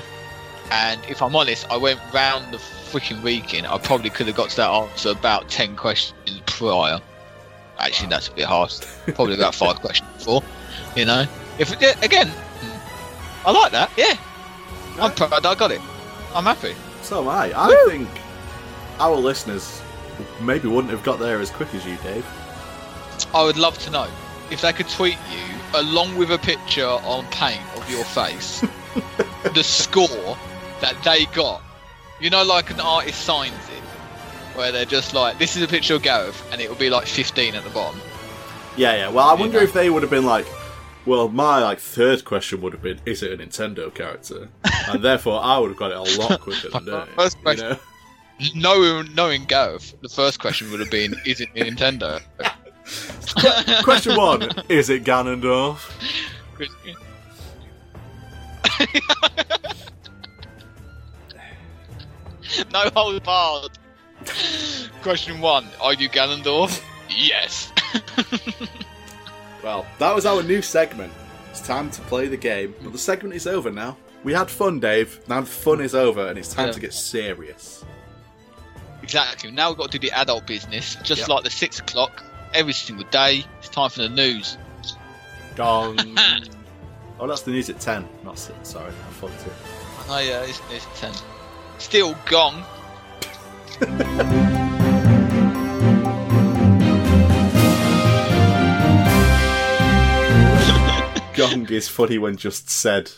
[0.71, 3.65] And if I'm honest, I went round the freaking weekend.
[3.65, 6.99] I probably could have got to that answer about ten questions prior.
[7.79, 8.79] Actually, that's a bit harsh.
[9.15, 10.43] Probably about five questions before.
[10.95, 11.25] You know,
[11.59, 12.31] if yeah, again,
[13.45, 13.91] I like that.
[13.97, 14.15] Yeah,
[14.99, 15.81] I'm proud I got it.
[16.33, 16.75] I'm happy.
[17.01, 17.51] So am I.
[17.55, 18.09] I think
[18.99, 19.81] our listeners
[20.41, 22.25] maybe wouldn't have got there as quick as you, Dave.
[23.33, 24.07] I would love to know
[24.51, 28.61] if they could tweet you along with a picture on paint of your face
[29.53, 30.37] the score
[30.81, 31.61] that they got.
[32.19, 33.83] You know, like an artist signs it,
[34.57, 37.07] where they're just like, "This is a picture of Gareth," and it will be like
[37.07, 37.99] 15 at the bottom.
[38.75, 39.09] Yeah, yeah.
[39.09, 39.63] Well, I You wonder know.
[39.63, 40.45] if they would have been like,
[41.05, 44.49] well, my like third question would have been, is it a Nintendo character?
[44.89, 47.07] And therefore, I would have got it a lot quicker than Dave.
[47.15, 47.77] First you know?
[48.55, 52.19] Knowing, knowing Gareth, the first question would have been, "Is it Nintendo?"
[53.83, 55.91] Question one: Is it Ganondorf?
[62.73, 63.77] no hold barred.
[65.03, 66.81] Question one: Are you Ganondorf?
[67.09, 67.71] Yes.
[69.63, 71.11] Well, that was our new segment.
[71.51, 73.97] It's time to play the game, but the segment is over now.
[74.23, 75.19] We had fun, Dave.
[75.27, 76.73] Now the fun is over, and it's time Yeah.
[76.73, 77.83] to get serious.
[79.01, 79.49] Exactly.
[79.51, 81.29] Now we've got to do the adult business, just Yep.
[81.29, 83.45] like the six o'clock every single day.
[83.59, 84.57] It's time for the news.
[85.55, 85.97] Gong.
[87.19, 88.55] oh, that's the news at ten, not six.
[88.69, 89.53] Sorry, I fucked it.
[90.09, 91.13] Oh yeah, it's, it's ten.
[91.79, 92.63] Still gong.
[101.39, 103.11] Gong is funny when just said,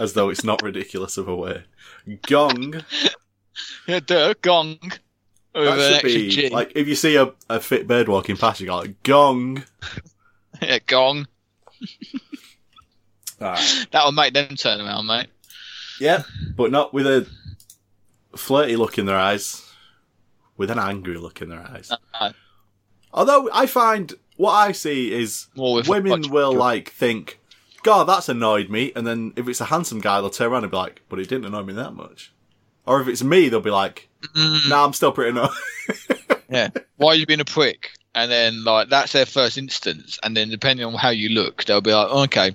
[0.00, 1.64] as though it's not ridiculous of a word.
[2.22, 2.82] Gong.
[3.86, 4.78] Yeah, duh, gong.
[5.54, 6.48] With That should be G.
[6.50, 9.64] like if you see a, a fit bird walking past, you go like gong.
[10.62, 11.26] yeah, gong.
[13.40, 13.86] Alright.
[13.90, 15.28] That'll make them turn around, mate.
[16.00, 16.22] Yeah,
[16.56, 17.26] but not with a
[18.36, 19.68] flirty look in their eyes,
[20.56, 21.90] with an angry look in their eyes.
[22.20, 22.32] No.
[23.12, 27.38] Although I find what I see is with women will like think,
[27.82, 30.70] "God, that's annoyed me," and then if it's a handsome guy, they'll turn around and
[30.70, 32.32] be like, "But it didn't annoy me that much."
[32.86, 35.50] Or if it's me, they'll be like, Mm, "Nah, I'm still pretty annoyed."
[36.48, 36.70] yeah.
[36.96, 37.90] Why are you being a prick?
[38.14, 41.80] And then like that's their first instance, and then depending on how you look, they'll
[41.80, 42.54] be like, okay,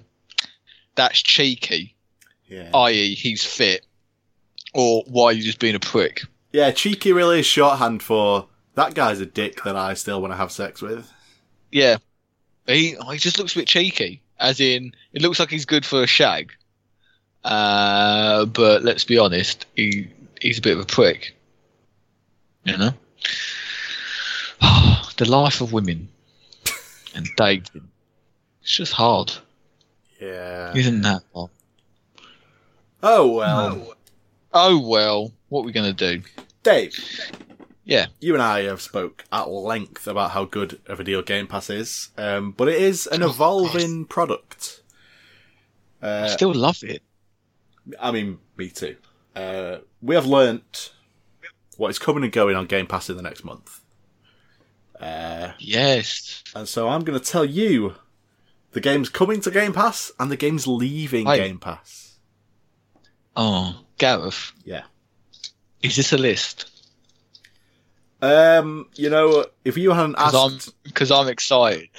[0.96, 1.96] that's cheeky,
[2.48, 2.70] yeah.
[2.74, 3.86] i.e., he's fit,
[4.74, 6.24] or why are you just being a prick?
[6.52, 10.38] yeah, cheeky really is shorthand for that guy's a dick that I still want to
[10.38, 11.13] have sex with.
[11.74, 11.98] Yeah,
[12.68, 14.22] he he just looks a bit cheeky.
[14.40, 16.54] As in, it looks like he's good for a shag.
[17.44, 20.08] Uh, but let's be honest, he
[20.40, 21.36] he's a bit of a prick.
[22.64, 22.94] You know.
[25.18, 26.08] the life of women
[27.16, 27.90] and dating.
[28.62, 29.34] It's just hard,
[30.22, 30.74] Yeah.
[30.76, 31.24] isn't that?
[31.34, 31.50] Bob?
[33.02, 33.96] Oh well,
[34.54, 36.22] Oh well, what are we gonna do?
[36.62, 36.96] Dave.
[37.86, 38.08] Yeah.
[38.20, 42.10] You and I have spoke at length about how good a video Game Pass is,
[42.18, 44.82] um, but it is an evolving product.
[46.02, 47.02] I Uh, still love it.
[48.00, 48.96] I mean, me too.
[49.36, 50.94] Uh, we have learnt
[51.78, 53.82] what is coming and going on Game Pass in the next month.
[55.00, 56.44] Uh, Yes.
[56.56, 57.96] and so I'm going to tell you
[58.72, 61.38] the games coming to Game Pass and the games leaving Right.
[61.42, 62.16] Game Pass.
[63.36, 64.84] Oh, Gareth, Yeah.
[65.82, 66.70] is this a list?
[68.24, 71.90] Um, you know, if you hadn't I'm asked, because I'm excited.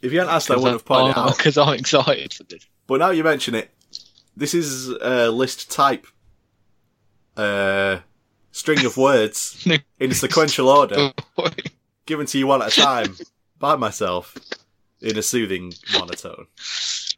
[0.00, 1.36] if you hadn't asked, I wouldn't have pointed it out.
[1.36, 2.66] Because I'm excited for this.
[2.86, 3.70] But now you mention it,
[4.34, 6.06] this is a list type,
[7.36, 7.98] uh,
[8.50, 9.68] string of words
[10.00, 11.12] in sequential order,
[12.06, 13.14] given to you one at a time
[13.58, 14.38] by myself
[15.02, 16.46] in a soothing monotone.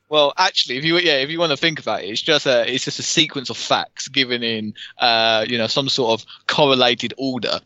[0.09, 2.69] Well, actually, if you yeah, if you want to think about it, it's just a
[2.69, 7.15] it's just a sequence of facts given in uh, you know some sort of correlated
[7.17, 7.61] order,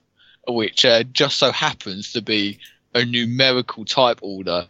[0.48, 2.58] which uh, just so happens to be
[2.94, 4.66] a numerical type order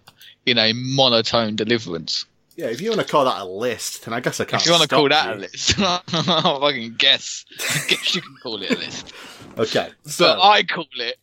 [0.46, 2.26] in a monotone deliverance.
[2.56, 4.62] Yeah, if you want to call that a list, then I guess I can't.
[4.62, 5.34] if you want to call that you.
[5.34, 7.44] a list, I fucking guess.
[7.58, 9.12] I guess you can call it a list,
[9.58, 11.16] Okay, so but I call it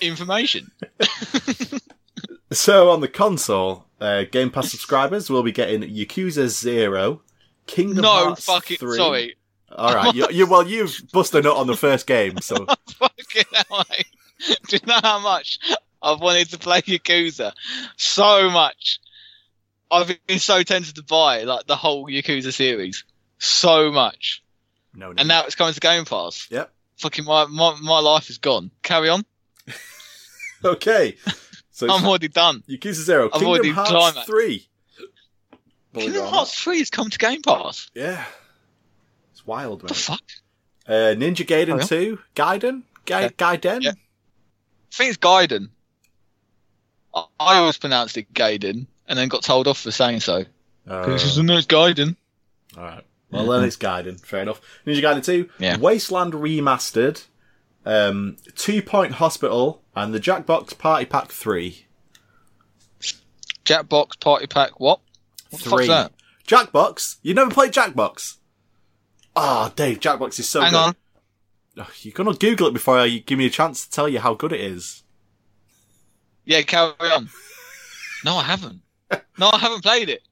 [0.00, 0.70] information.
[2.52, 7.22] so on the console, uh, Game Pass subscribers will be getting Yakuza Zero,
[7.66, 8.96] Kingdom no Hearts fucking 3.
[8.96, 9.34] sorry,
[9.72, 12.66] All right, you, you well you've busted a nut on the first game, so
[13.70, 14.06] mate.
[14.68, 15.58] Do you know how much
[16.02, 17.52] I've wanted to play Yakuza?
[17.96, 19.00] So much.
[19.90, 23.04] I've been so tempted to buy like the whole Yakuza series.
[23.38, 24.42] So much.
[24.94, 25.08] no.
[25.08, 25.14] no.
[25.18, 26.48] And now it's coming to Game Pass.
[26.50, 26.70] Yep.
[26.98, 28.70] Fucking my, my, my life is gone.
[28.82, 29.24] Carry on.
[30.64, 31.16] okay,
[31.70, 32.62] so I'm already done.
[32.68, 34.26] Yakuza Zero, Kingdom already Hearts climaxed.
[34.26, 34.66] Three.
[35.92, 37.90] Believe Kingdom Hearts 3 has come to Game Pass.
[37.94, 38.24] Yeah,
[39.32, 40.18] it's wild, What the man.
[40.18, 40.22] fuck?
[40.86, 41.86] Uh, Ninja Gaiden.
[41.86, 43.28] Two, Gaiden, Ga- Yeah.
[43.30, 43.82] Gaiden.
[43.82, 43.90] Yeah.
[43.92, 45.68] I think it's Gaiden.
[47.14, 50.44] I, I always pronounced it Gaiden and then got told off for saying so.
[50.88, 52.16] Uh, This is no, it's Gaiden.
[52.76, 53.04] all right.
[53.30, 54.20] Well, then it's Gaiden.
[54.24, 54.60] Fair enough.
[54.86, 55.76] Ninja Gaiden Two, Yeah.
[55.78, 57.24] Wasteland Remastered,
[57.84, 61.86] um, Two Point Hospital, and the Jackbox Party Pack Three.
[63.64, 65.00] Jackbox Party Pack, what?
[65.50, 65.86] What the Three.
[65.88, 66.12] that?
[66.46, 67.16] Jackbox.
[67.22, 68.36] You never played Jackbox?
[69.34, 70.78] Ah, Dave, Jackbox is so Hang good.
[70.78, 70.96] on.
[72.00, 74.52] You're gonna Google it before you give me a chance to tell you how good
[74.52, 75.02] it is.
[76.44, 77.28] Yeah, carry on.
[78.24, 78.80] No, I haven't.
[79.38, 80.22] No, I haven't played it.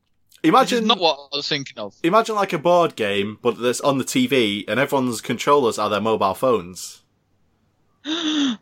[0.43, 1.95] Imagine, not what I was thinking of.
[2.03, 6.01] imagine like a board game, but that's on the TV, and everyone's controllers are their
[6.01, 7.03] mobile phones.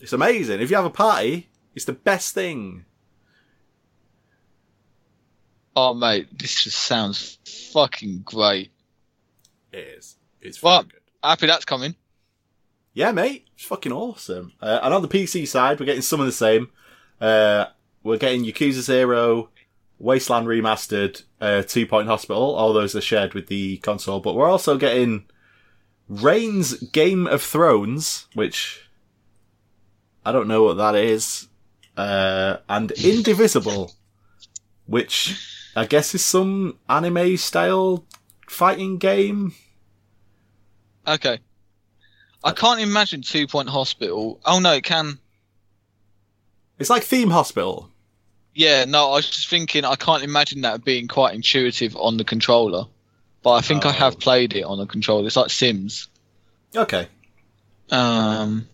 [0.00, 0.60] It's amazing.
[0.60, 2.84] If you have a party, it's the best thing.
[5.76, 7.38] Oh, mate, this just sounds
[7.72, 8.72] fucking great.
[9.72, 10.16] It is.
[10.40, 10.98] It's Well- fucking good.
[11.22, 11.94] Happy that's coming.
[12.94, 14.52] Yeah, mate, it's fucking awesome.
[14.60, 16.70] Uh, and on the PC side, we're getting some of the same.
[17.20, 17.66] Uh,
[18.02, 19.48] we're getting Yakuza Zero,
[19.98, 22.54] Wasteland Remastered, uh, Two Point Hospital.
[22.54, 25.24] All those are shared with the console, but we're also getting
[26.08, 28.88] Reigns Game of Thrones, which
[30.26, 31.48] I don't know what that is,
[31.96, 33.92] uh, and Indivisible,
[34.86, 35.40] which
[35.74, 38.04] I guess is some anime style
[38.48, 39.54] fighting game.
[41.06, 41.38] Okay.
[42.44, 44.40] I can't imagine Two Point Hospital.
[44.44, 45.18] Oh, no, it can.
[46.78, 47.88] It's like Theme Hospital.
[48.54, 52.24] Yeah, no, I was just thinking, I can't imagine that being quite intuitive on the
[52.24, 52.84] controller.
[53.42, 53.92] But I think I Oh.
[53.92, 55.26] have played it on the controller.
[55.26, 56.08] It's like Sims.
[56.76, 57.08] Okay.
[57.90, 58.68] Um,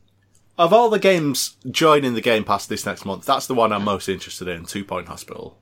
[0.59, 3.85] Of all the games joining the Game Pass this next month, that's the one I'm
[3.85, 5.59] most interested in, Two Point Hospital.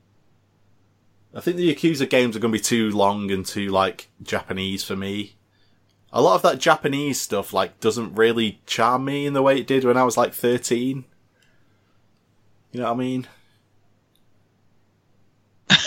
[1.33, 4.83] I think the Yakuza games are going to be too long and too, like, Japanese
[4.83, 5.35] for me.
[6.17, 9.67] A lot of that Japanese stuff, like, doesn't really charm me in the way it
[9.67, 11.05] did when I was, like, 13.
[12.71, 13.27] You know what I mean?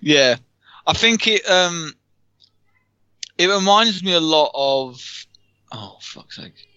[0.00, 0.36] yeah.
[0.86, 1.94] I think it, um,
[3.38, 5.26] it reminds me a lot of,
[5.72, 6.68] oh, fuck's sake.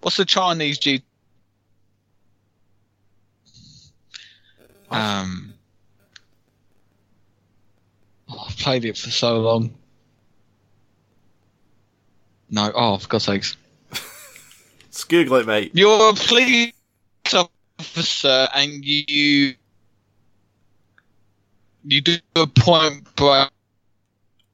[0.00, 1.02] What's the Chinese G?
[4.92, 5.54] Um,
[8.28, 9.74] oh, I've played it for so long.
[12.52, 13.56] No, oh, for God's sakes.
[14.90, 15.70] Just Google it, mate.
[15.74, 16.74] You're a police
[17.32, 19.54] officer and you
[21.84, 23.48] you do a point break.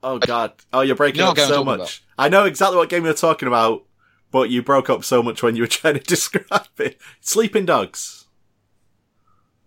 [0.02, 0.52] Oh, God.
[0.72, 2.04] Oh, you're breaking up what game I'm so much.
[2.16, 3.84] I know exactly what game you're talking about,
[4.30, 6.98] but you broke up so much when you were trying to describe it.
[7.20, 8.26] Sleeping dogs.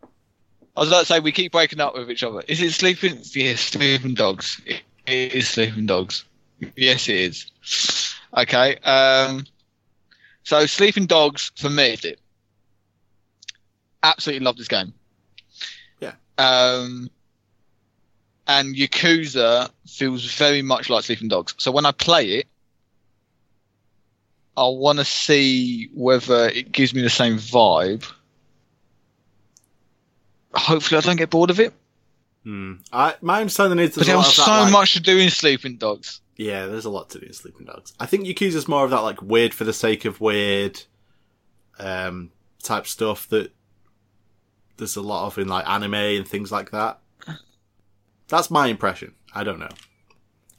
[0.02, 2.44] I was about to say we keep breaking up with each other.
[2.48, 3.20] Is it sleeping?
[3.34, 4.62] Yes, sleeping dogs.
[4.66, 6.24] It is sleeping dogs.
[6.78, 8.11] Yes, it is.
[8.38, 8.78] Okay.
[8.78, 9.46] Um,
[10.44, 11.98] so sleeping dogs for me.
[14.04, 14.94] Absolutely love this game.
[16.00, 16.14] Yeah.
[16.38, 17.10] Um,
[18.48, 21.54] and Yakuza feels very much like Sleeping Dogs.
[21.58, 22.48] So when I play it,
[24.58, 28.06] I want to see whether it gives me the same vibe.
[30.54, 31.74] Hopefully, I don't get bored of it.
[32.44, 32.74] Hmm.
[32.92, 35.18] I, my understanding is there's a lot there's of so that, like- much to do
[35.18, 36.20] in Sleeping Dogs.
[36.42, 37.94] Yeah, there's a lot to do in Sleeping Dogs.
[38.00, 40.82] I think Yakuza's more of that like weird for the sake of weird
[41.78, 42.32] um
[42.64, 43.52] type stuff that
[44.78, 47.00] there's a lot of in like anime and things like that.
[48.28, 49.14] That's my impression.
[49.36, 49.70] I don't know.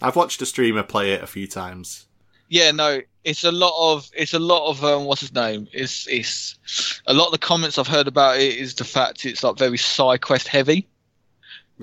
[0.01, 2.07] I've watched a streamer play it a few times.
[2.49, 5.67] Yeah, no, it's a lot of it's a lot of um, what's his name?
[5.73, 9.43] It's it's a lot of the comments I've heard about it is the fact it's
[9.43, 10.87] like very side quest heavy,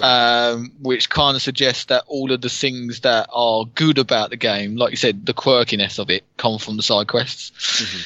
[0.02, 4.38] um, which kind of suggests that all of the things that are good about the
[4.38, 7.52] game, like you said, the quirkiness of it, come from the side quests.
[7.82, 8.06] Mhm.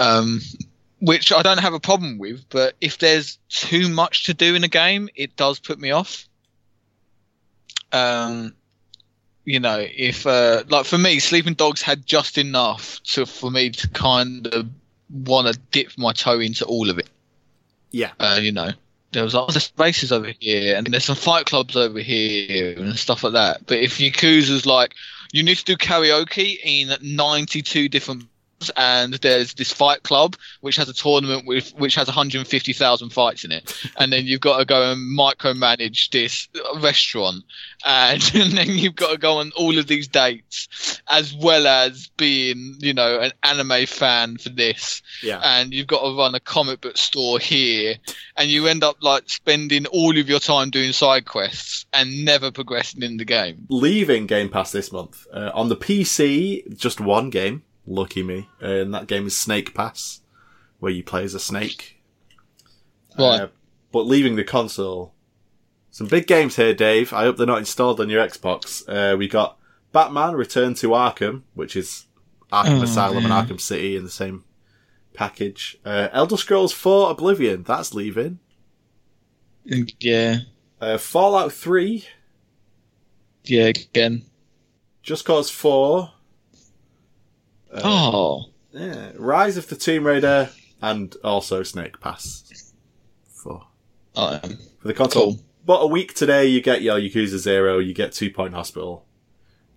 [0.00, 0.40] Um,
[1.00, 4.64] which I don't have a problem with, but if there's too much to do in
[4.64, 6.26] a game, it does put me off.
[7.92, 8.54] Um,
[9.44, 13.70] you know, if uh, like for me, Sleeping Dogs had just enough to for me
[13.70, 14.68] to kind of
[15.10, 17.08] want to dip my toe into all of it.
[17.90, 18.12] Yeah.
[18.18, 18.70] Uh, you know,
[19.14, 23.24] there was other spaces over here, and there's some fight clubs over here and stuff
[23.24, 23.66] like that.
[23.66, 24.94] But if Yakuza's like,
[25.32, 28.24] you need to do karaoke in 92 different
[28.76, 33.52] and there's this fight club which has a tournament with which has 150,000 fights in
[33.52, 36.48] it, and then you've got to go and micromanage this
[36.80, 37.44] restaurant,
[37.84, 42.08] and, and then you've got to go on all of these dates, as well as
[42.16, 45.40] being you know an anime fan for this, Yeah.
[45.42, 47.96] and you've got to run a comic book store here,
[48.36, 52.50] and you end up like spending all of your time doing side quests and never
[52.50, 53.66] progressing in the game.
[53.68, 55.26] Leaving Game Pass this month.
[55.32, 57.62] Uh, on the PC, just one game.
[57.86, 58.48] Lucky me.
[58.62, 60.20] Uh, and that game is Snake Pass,
[60.78, 62.00] where you play as a snake.
[63.18, 63.42] Right.
[63.42, 63.48] Uh,
[63.92, 65.14] but leaving the console,
[65.90, 67.12] some big games here, Dave.
[67.12, 68.82] I hope they're not installed on your Xbox.
[68.88, 69.58] Uh, we got
[69.92, 72.06] Batman Return to Arkham, which is
[72.52, 73.32] Arkham Oh, Asylum man.
[73.32, 74.44] and Arkham City in the same
[75.12, 75.78] package.
[75.84, 78.40] Uh, Elder Scrolls 4 Oblivion, that's leaving.
[80.00, 80.38] Yeah,
[80.80, 82.04] Uh, Fallout 3,
[83.44, 84.24] yeah, again.
[85.02, 86.10] Just Cause 4.
[87.74, 88.44] Uh, oh.
[88.72, 90.50] Yeah, Rise of the Tomb Raider,
[90.82, 92.72] and also Snake Pass.
[93.28, 93.66] For
[94.16, 95.34] Oh, for the console.
[95.34, 95.40] Cool.
[95.66, 99.04] But a week today, you get your Yakuza Zero, you get Two Point Hospital,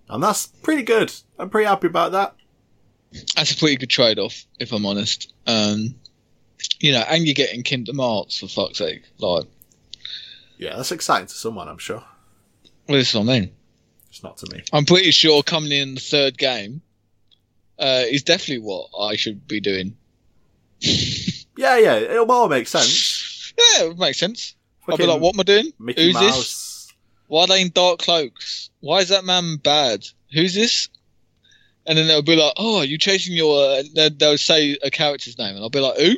[0.09, 1.13] and that's pretty good.
[1.39, 2.35] I'm pretty happy about that.
[3.35, 5.33] that's a pretty good trade-off, if I'm honest.
[5.47, 5.95] Um,
[6.79, 9.03] you know, and you're getting Kingdom Hearts for fuck's sake.
[9.19, 9.45] Like,
[10.57, 12.03] Yeah, that's exciting to someone, I'm sure.
[12.87, 13.51] well, this is what mean.
[14.09, 14.63] It's not to me.
[14.73, 16.81] I'm pretty sure coming in the third game
[17.79, 19.95] uh, is definitely what I should be doing.
[21.59, 23.51] Yeah, yeah, it'll all make sense.
[23.57, 24.53] Yeah, it would make sense.
[24.87, 25.73] I'll be like, what am I doing?
[25.79, 26.23] Mickey Who's Mouse.
[26.25, 26.93] this?
[27.25, 28.69] Why are they in dark cloaks?
[28.81, 30.05] Why is that man bad?
[30.31, 30.87] Who's this?
[31.87, 33.57] And then they'll be like, oh, are you chasing your.
[33.79, 36.11] Uh, they- they'll say a character's name, and I'll be like, who?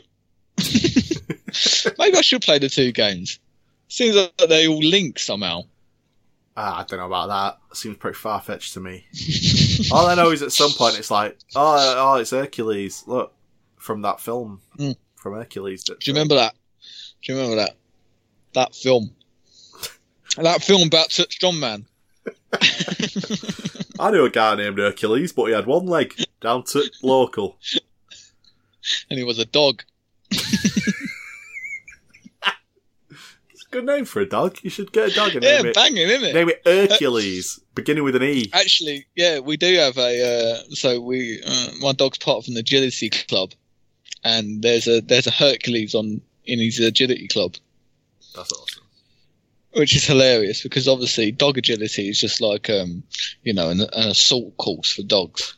[1.97, 3.39] Maybe I should play the two games.
[3.87, 5.61] Seems like they all link somehow.
[6.57, 7.77] Ah, I don't know about that.
[7.77, 9.05] Seems pretty far fetched to me.
[9.91, 13.03] all I know is at some point it's like, oh, oh, it's Hercules.
[13.07, 13.33] Look,
[13.77, 14.95] from that film, Mm.
[15.15, 15.83] from Hercules.
[15.83, 16.53] Do you remember that?
[17.21, 17.75] Do you remember that?
[18.53, 19.11] That film.
[20.37, 21.85] that film about Such John Man.
[23.99, 27.57] I knew a guy named Hercules, but he had one leg down to local.
[29.09, 29.83] and he was a dog.
[33.71, 34.57] Good name for a dog.
[34.63, 35.75] You should get a dog and Yeah, name it.
[35.75, 36.33] banging, isn't it?
[36.33, 38.49] Name it Hercules, beginning with an E.
[38.51, 40.55] Actually, yeah, we do have a.
[40.57, 43.51] Uh, so we, uh, my dog's part of an agility club,
[44.23, 47.55] and there's a there's a Hercules on in his agility club,
[48.35, 48.83] That's awesome.
[49.73, 53.03] which is hilarious because obviously dog agility is just like um,
[53.43, 55.55] you know, an, an assault course for dogs,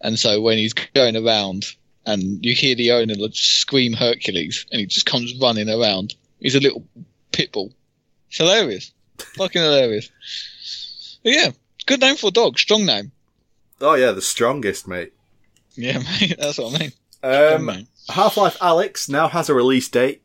[0.00, 1.66] and so when he's going around
[2.06, 6.14] and you hear the owner scream Hercules, and he just comes running around.
[6.40, 6.86] He's a little
[7.36, 7.72] pit bull.
[8.28, 8.92] It's hilarious,
[9.36, 10.10] fucking hilarious.
[11.22, 11.50] But yeah,
[11.84, 12.58] good name for a dog.
[12.58, 13.12] Strong name.
[13.80, 15.12] Oh yeah, the strongest, mate.
[15.74, 16.92] Yeah, mate, that's what I mean.
[17.22, 17.86] Um.
[18.08, 20.22] Half Life Alyx now has a release date.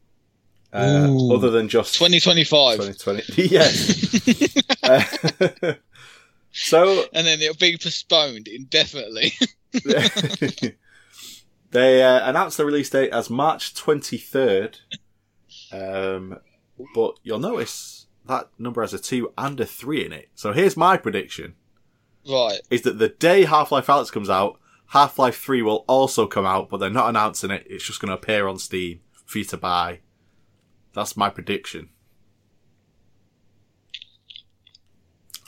[0.71, 1.33] Uh, Ooh.
[1.33, 2.77] other than just 2025.
[2.77, 3.43] 2020.
[3.49, 4.57] yes.
[4.83, 5.03] Uh,
[6.51, 9.31] so and then it'll be postponed indefinitely.
[11.71, 14.79] They uh, announced the release date as March 23rd.
[15.71, 16.39] Um,
[16.93, 20.29] but you'll notice that number has a 2 and a 3 in it.
[20.35, 21.55] So here's my prediction.
[22.27, 22.59] Right.
[22.69, 26.77] Is that the day Half-Life Alyx comes out, Half-Life 3 will also come out, but
[26.77, 27.65] they're not announcing it.
[27.69, 29.99] It's just going to appear on Steam for you to buy.
[30.93, 31.89] That's my prediction.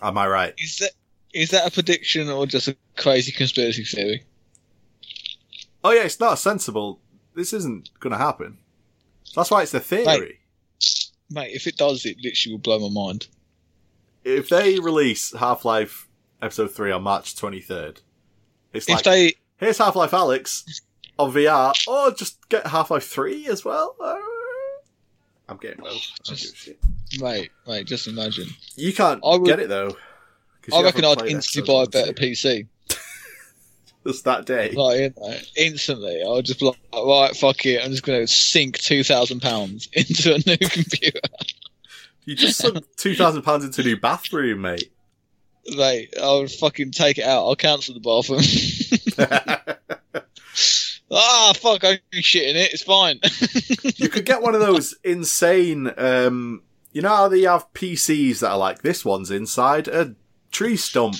[0.01, 0.53] Am I right?
[0.57, 0.91] Is that
[1.33, 4.23] is that a prediction or just a crazy conspiracy theory?
[5.83, 6.99] Oh yeah, it's not sensible.
[7.35, 8.59] This isn't going to happen.
[9.35, 10.39] That's why it's the theory.
[11.33, 13.27] Mate, if it does, it literally will blow my mind.
[14.23, 16.07] If they release Half-Life
[16.41, 17.97] Episode 3 on March 23rd,
[18.73, 20.81] it's If like, they here's Half-Life Alyx
[21.17, 23.95] on VR, or just get Half-Life 3 as well.
[23.99, 24.15] Uh,
[25.49, 25.91] I'm getting both.
[25.91, 26.79] I don't give a shit.
[27.19, 28.47] mate, mate, just imagine.
[28.75, 29.95] You can't I would- get it though.
[30.73, 32.67] I reckon I'd instantly buy a better 1 PC.
[34.05, 34.71] Just that day.
[34.71, 38.27] Like, you know, instantly, I'll just be like, right, fuck it, I'm just going to
[38.27, 41.21] sink two thousand pounds into a new computer.
[42.25, 44.91] You just sunk two thousand pounds into a new bathroom, mate.
[45.67, 47.45] Mate, I'll fucking take it out.
[47.45, 48.41] I'll cancel the bathroom.
[51.11, 52.73] ah, fuck, I'm shitting it.
[52.73, 53.19] It's fine.
[53.95, 55.91] you could get one of those insane.
[55.97, 60.15] Um, you know how they have PCs that are like this one's inside a
[60.51, 61.15] tree stump.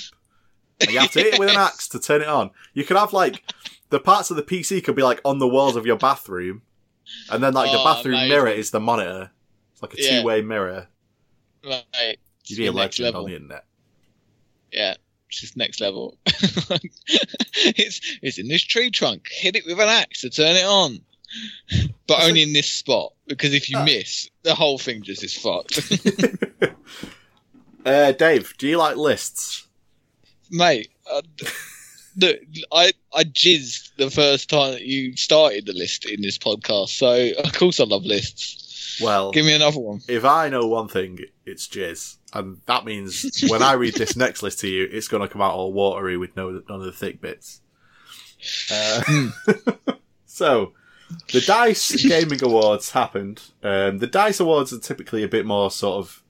[0.88, 2.50] You have to hit it with an axe to turn it on.
[2.74, 3.42] You could have like
[3.90, 6.62] the parts of the PC could be like on the walls of your bathroom,
[7.30, 8.28] and then like the Oh, bathroom amazing.
[8.30, 9.30] mirror is the monitor.
[9.72, 10.20] It's like a Yeah.
[10.20, 10.88] two-way mirror.
[11.64, 13.22] Mate, You'd be a legend level.
[13.24, 13.64] on the internet.
[14.72, 14.94] Yeah,
[15.28, 16.18] it's just next level.
[16.26, 19.28] it's it's in this tree trunk.
[19.30, 20.98] Hit it with an axe to turn it on.
[22.06, 23.84] But only in this spot, because if you Ah.
[23.84, 25.80] miss, the whole thing just is fucked.
[27.86, 29.66] uh, Dave, do you like lists?
[30.50, 31.22] Mate, uh,
[32.16, 32.36] look,
[32.72, 37.30] I I jizzed the first time that you started the list in this podcast, so
[37.42, 38.60] of course I love lists.
[39.02, 40.00] Well, Give me another one.
[40.06, 42.18] if I know one thing, it's jizz.
[42.32, 45.42] And that means when I read this next list to you, it's going to come
[45.42, 47.60] out all watery with no none of the thick bits.
[48.70, 49.02] Uh,
[50.26, 50.72] so,
[51.32, 53.42] the Dice Gaming Awards happened.
[53.62, 56.22] Um, the Dice Awards are typically a bit more sort of.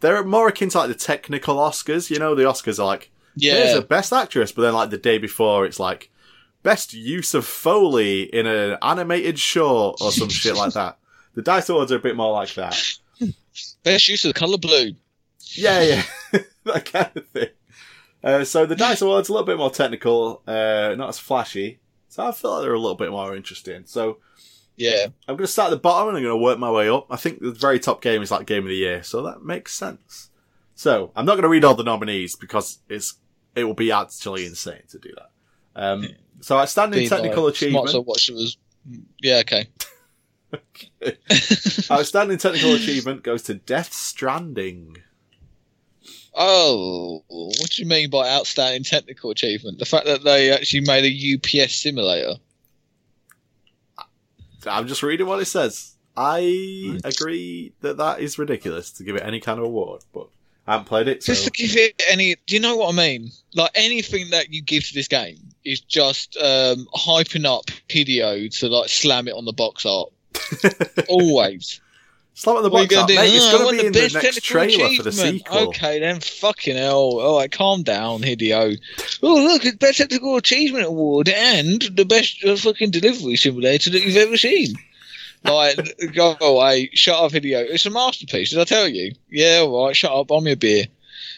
[0.00, 2.08] They're more akin to like the technical Oscars.
[2.10, 4.98] You know, the Oscars are like, here's Yeah, a best actress, but then like the
[4.98, 6.10] day before, it's like,
[6.62, 10.96] best use of Foley in an animated short or some shit like that.
[11.34, 12.76] The Dice Awards are a bit more like that.
[13.84, 14.92] best use of the color blue.
[15.54, 16.02] Yeah, yeah,
[16.64, 17.48] that kind of thing.
[18.22, 21.78] Uh, so the Dice Awards a little bit more technical, uh, not as flashy.
[22.08, 23.82] So I feel like they're a little bit more interesting.
[23.86, 24.18] So
[24.76, 26.88] Yeah, I'm going to start at the bottom and I'm going to work my way
[26.88, 27.06] up.
[27.10, 29.72] I think the very top game is like Game of the Year, so that makes
[29.72, 30.30] sense.
[30.74, 33.14] So I'm not going to read all the nominees because it's
[33.54, 35.82] it will be actually insane to do that.
[35.82, 36.08] Um,
[36.40, 37.90] so outstanding Being technical like, achievement.
[37.90, 38.56] Smart watch was.
[39.20, 39.68] Yeah, okay.
[41.90, 44.96] Outstanding technical achievement goes to Death Stranding.
[46.34, 49.78] Oh, what do you mean by outstanding technical achievement?
[49.78, 52.34] The fact that they actually made a UPS simulator.
[54.66, 55.94] I'm just reading what it says.
[56.16, 60.28] I agree that that is ridiculous to give it any kind of award, but
[60.66, 62.96] I haven't played it, so Just to give it any, do you know what I
[62.96, 63.30] mean?
[63.54, 68.68] Like anything that you give to this game is just um, hyping up Hideo to
[68.68, 70.10] like slam it on the box art.
[71.08, 71.80] Always.
[72.34, 73.14] slam it on the What are you box art, do?
[73.16, 73.34] mate.
[73.34, 75.58] It's "Oh, I going to be in the best next trailer for the sequel.
[75.68, 77.20] Okay, then fucking hell.
[77.20, 78.78] All right, calm down, Hideo.
[79.22, 84.02] Oh, look, it's best technical achievement award and the best uh, fucking delivery simulator that
[84.04, 84.74] you've ever seen.
[85.44, 85.78] Like,
[86.14, 87.64] go away, shut up, Hideo.
[87.68, 88.50] It's a masterpiece.
[88.50, 89.14] Did I tell you?
[89.30, 90.28] Yeah, all right, shut up.
[90.28, 90.84] Buy me a beer.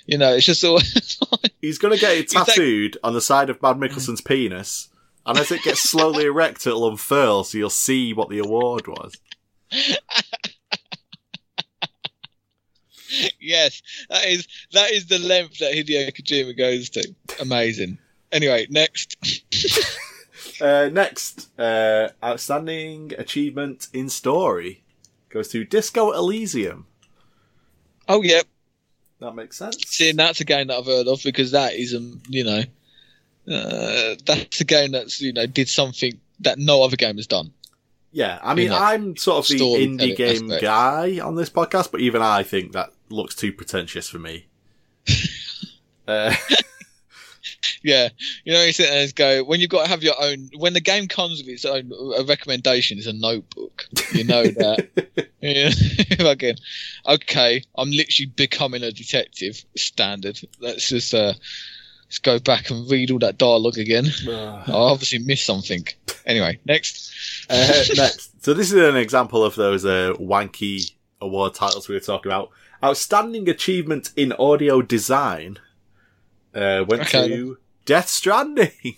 [0.06, 0.80] You know, it's just all.
[1.60, 4.88] He's going to get it He's like- tattooed on the side of Mads Mikkelsen's penis,
[5.24, 9.14] and as it gets slowly erect, it'll unfurl, so you'll see what the award was.
[13.40, 17.14] yes, that is that is the length that Hideo Kojima goes to.
[17.40, 17.98] Amazing.
[18.32, 19.16] Anyway, next.
[20.62, 24.84] Uh, next, uh, outstanding achievement in story
[25.28, 26.86] goes to Disco Elysium.
[28.08, 28.42] Oh yeah,
[29.18, 29.76] That makes sense.
[29.88, 32.62] Seeing that's a game that I've heard of because that is, um, you know,
[33.52, 37.52] uh, that's a game that's you know did something that no other game has done.
[38.12, 40.62] Yeah, I mean, You know, I'm sort of the indie game aspect.
[40.62, 44.46] guy on this podcast, but even I think that looks too pretentious for me.
[46.06, 46.34] uh,
[47.82, 48.08] Yeah,
[48.44, 50.50] you know, you sit there and go when you've got to have your own.
[50.56, 53.86] When the game comes with its own a recommendation, is a notebook.
[54.12, 55.28] You know that.
[55.40, 55.70] yeah,
[56.24, 56.56] fucking
[57.06, 57.62] okay.
[57.76, 59.64] I'm literally becoming a detective.
[59.76, 60.40] Standard.
[60.60, 61.34] That's just uh,
[62.12, 64.04] Let's go back and read all that dialogue again.
[64.28, 65.88] Uh, I obviously missed something.
[66.26, 67.10] Anyway, next.
[67.48, 68.44] Uh, next.
[68.44, 72.50] So this is an example of those uh, wanky award titles we were talking about.
[72.84, 75.58] Outstanding achievement in audio design
[76.54, 78.96] uh, went Okay, to Death Stranding.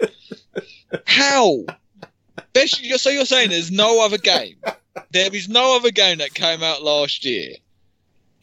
[1.06, 1.64] How?
[2.54, 4.56] You're- so you're saying there's no other game?
[5.12, 7.54] There is no other game that came out last year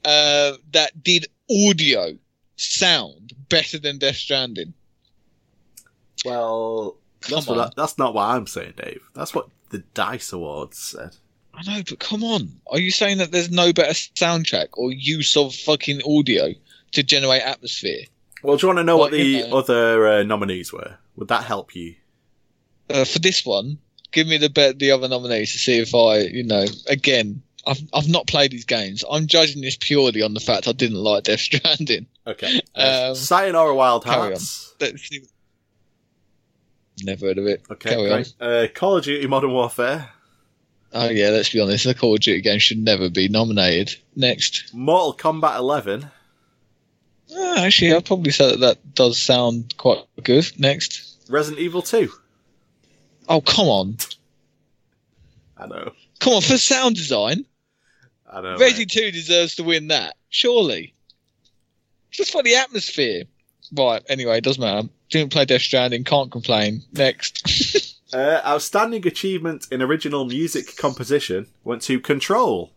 [0.05, 2.17] uh, that did audio
[2.55, 4.73] sound better than Death Stranding.
[6.25, 7.67] Well, that's, Come what on.
[7.67, 9.01] I, that's not what I'm saying, Dave.
[9.13, 11.15] That's what the Dice Awards said.
[11.53, 12.49] I know, but come on.
[12.67, 16.53] Are you saying that there's no better soundtrack or use of fucking audio
[16.93, 18.03] to generate atmosphere?
[18.43, 19.57] Well, do you want to know what the you know.
[19.57, 20.97] other uh, nominees were?
[21.15, 21.95] Would that help you?
[22.89, 23.77] Uh, for this one,
[24.11, 27.81] give me the bet the other nominees to see if I, you know, again, I've
[27.93, 29.03] I've not played these games.
[29.09, 32.07] I'm judging this purely on the fact I didn't like Death Stranding.
[32.25, 32.61] Okay.
[32.75, 34.75] Uh, Um, Sayonara Wild Hearts.
[37.03, 37.63] Never heard of it.
[37.69, 38.25] Okay, Carry on.
[38.39, 40.09] Uh, Call of Duty Modern Warfare.
[40.93, 41.83] Oh yeah, let's be honest.
[41.85, 43.95] The Call of Duty game should never be nominated.
[44.15, 44.73] Next.
[44.73, 46.09] Mortal Kombat 11.
[47.57, 50.45] Actually, I'd probably say that that does sound quite good.
[50.57, 51.29] Next.
[51.29, 52.09] Resident Evil 2.
[53.29, 53.97] Oh come on,
[55.57, 55.91] I know.
[56.19, 57.45] come on for sound design.
[58.31, 58.57] I know.
[58.57, 58.91] Resident.
[58.91, 60.93] 2 deserves to win that, surely.
[62.11, 63.23] Just for the atmosphere.
[63.77, 64.87] Right, anyway, it doesn't matter.
[65.09, 66.83] Didn't play Death Stranding, can't complain.
[66.93, 67.83] Next.
[68.13, 72.71] Uh, outstanding achievement in original music composition went to Control,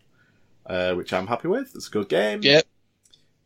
[0.67, 1.71] uh, which I'm happy with.
[1.77, 2.41] It's a good game.
[2.43, 2.67] yep.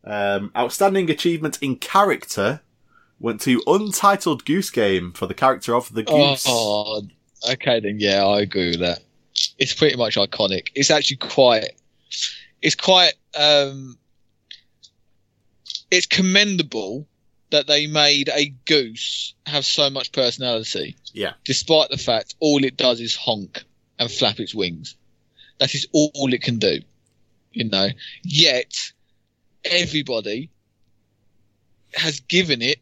[0.05, 2.61] Um, outstanding achievement in character
[3.19, 6.45] went to Untitled Goose Game for the character of the goose.
[6.47, 7.01] Oh,
[7.49, 8.99] okay then, yeah, I agree with that.
[9.57, 10.67] It's pretty much iconic.
[10.75, 11.71] It's actually quite,
[12.61, 13.97] it's quite, um,
[15.89, 17.07] it's commendable
[17.51, 20.95] that they made a goose have so much personality.
[21.13, 21.33] Yeah.
[21.45, 23.63] Despite the fact all it does is honk
[23.97, 24.95] and flap its wings.
[25.59, 26.79] That is all it can do.
[27.53, 27.87] You know.
[28.23, 28.91] Yet
[29.65, 30.49] everybody
[31.93, 32.79] has given it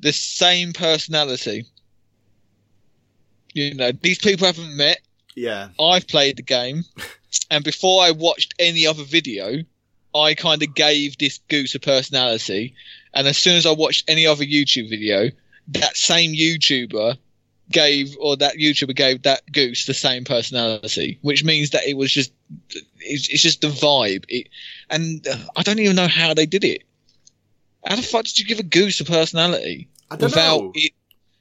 [0.00, 1.64] the same personality.
[3.54, 5.00] You know, these people haven't met.
[5.34, 5.68] Yeah.
[5.80, 6.84] I've played the game,
[7.50, 9.62] and before I watched any other video,
[10.14, 12.74] I kind of gave this goose a personality.
[13.14, 15.30] And as soon as I watched any other YouTube video,
[15.68, 17.16] that same YouTuber
[17.70, 22.12] gave, or that YouTuber gave that goose the same personality, which means that it was
[22.12, 22.32] just,
[23.00, 24.24] it's, it's just the vibe.
[24.28, 24.48] It,
[24.92, 26.82] and uh, I don't even know how they did it.
[27.84, 29.88] How the fuck did you give a goose a personality?
[30.10, 30.72] I don't without know.
[30.74, 30.92] it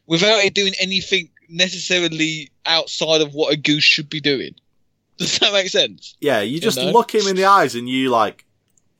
[0.07, 4.55] without it doing anything necessarily outside of what a goose should be doing.
[5.17, 6.15] Does that make sense?
[6.19, 6.91] Yeah, you just know?
[6.91, 8.43] look him in the eyes and you like,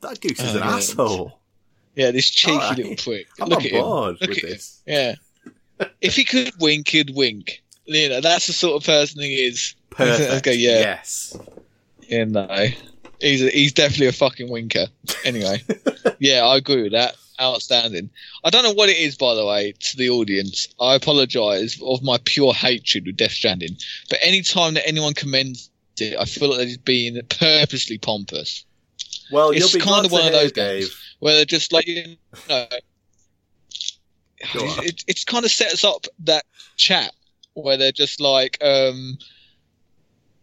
[0.02, 0.76] that goose is Oh, an yeah.
[0.76, 1.38] asshole.
[1.96, 2.78] Yeah, this cheeky Alright.
[2.78, 3.26] little prick.
[3.40, 3.82] I'm look on at him.
[3.82, 4.50] board Look with at him.
[4.50, 4.82] this.
[4.86, 5.14] Yeah.
[6.00, 7.62] if he could wink, he'd wink.
[7.86, 9.74] You know, that's the sort of person he is.
[9.90, 10.32] Perfect.
[10.46, 10.78] Okay, yeah.
[10.78, 11.36] Yes.
[12.08, 12.68] You know,
[13.22, 14.86] he's a, he's definitely a fucking winker.
[15.24, 15.62] Anyway,
[16.18, 17.16] yeah, I agree with that.
[17.40, 18.10] Outstanding.
[18.44, 20.68] I don't know what it is, by the way, to the audience.
[20.80, 23.76] I apologise of my pure hatred with Death Stranding.
[24.10, 28.64] But any time that anyone commends it, I feel like they're being purposely pompous.
[29.30, 30.94] Well, It's be kinda one of those games.
[31.20, 32.16] Where they're just like you
[32.48, 32.66] know
[34.54, 36.44] it, it's kind of sets up that
[36.76, 37.12] chat
[37.54, 39.18] where they're just like um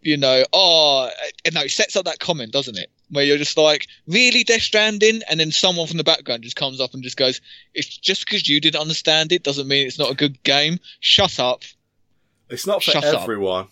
[0.02, 1.10] you know oh
[1.54, 5.22] no it sets up that comment doesn't it where you're just like really Death Stranding
[5.30, 7.42] and then someone from the background just comes up and just goes
[7.74, 11.40] it's just because you didn't understand it doesn't mean it's not a good game shut
[11.40, 11.64] up
[12.50, 13.22] It's not for Shut up.
[13.24, 13.68] everyone.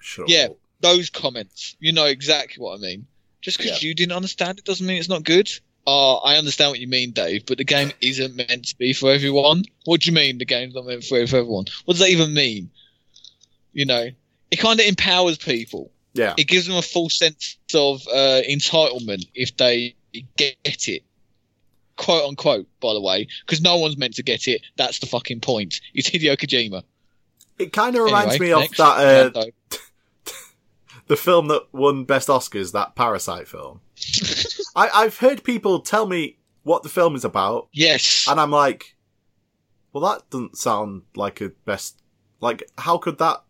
[0.00, 0.48] Shut Yeah.
[0.80, 3.06] those comments you know exactly what I mean
[3.40, 3.88] just because Yeah.
[3.88, 5.48] you didn't understand it doesn't mean it's not good
[5.90, 9.10] Oh, I understand what you mean, Dave, but the game isn't meant to be for
[9.10, 9.62] everyone.
[9.86, 11.64] What do you mean the game's not meant for everyone?
[11.86, 12.68] What does that even mean?
[13.72, 14.08] You know,
[14.50, 15.90] it kind of empowers people.
[16.14, 16.34] Yeah.
[16.36, 19.94] It gives them a full sense of uh, entitlement if they
[20.36, 21.04] get it.
[21.96, 24.62] Quote unquote, by the way, because no one's meant to get it.
[24.76, 25.80] That's the fucking point.
[25.94, 26.82] It's Hideo Kojima.
[27.58, 29.44] It kind of reminds Anyway, me of that uh,
[31.08, 33.80] the film that won best Oscars, that Parasite film.
[34.76, 38.26] I, I've heard people tell me what the film is about, yes.
[38.28, 38.96] and I'm like,
[39.92, 42.00] well, that doesn't sound like a best.
[42.40, 43.42] Like, how could that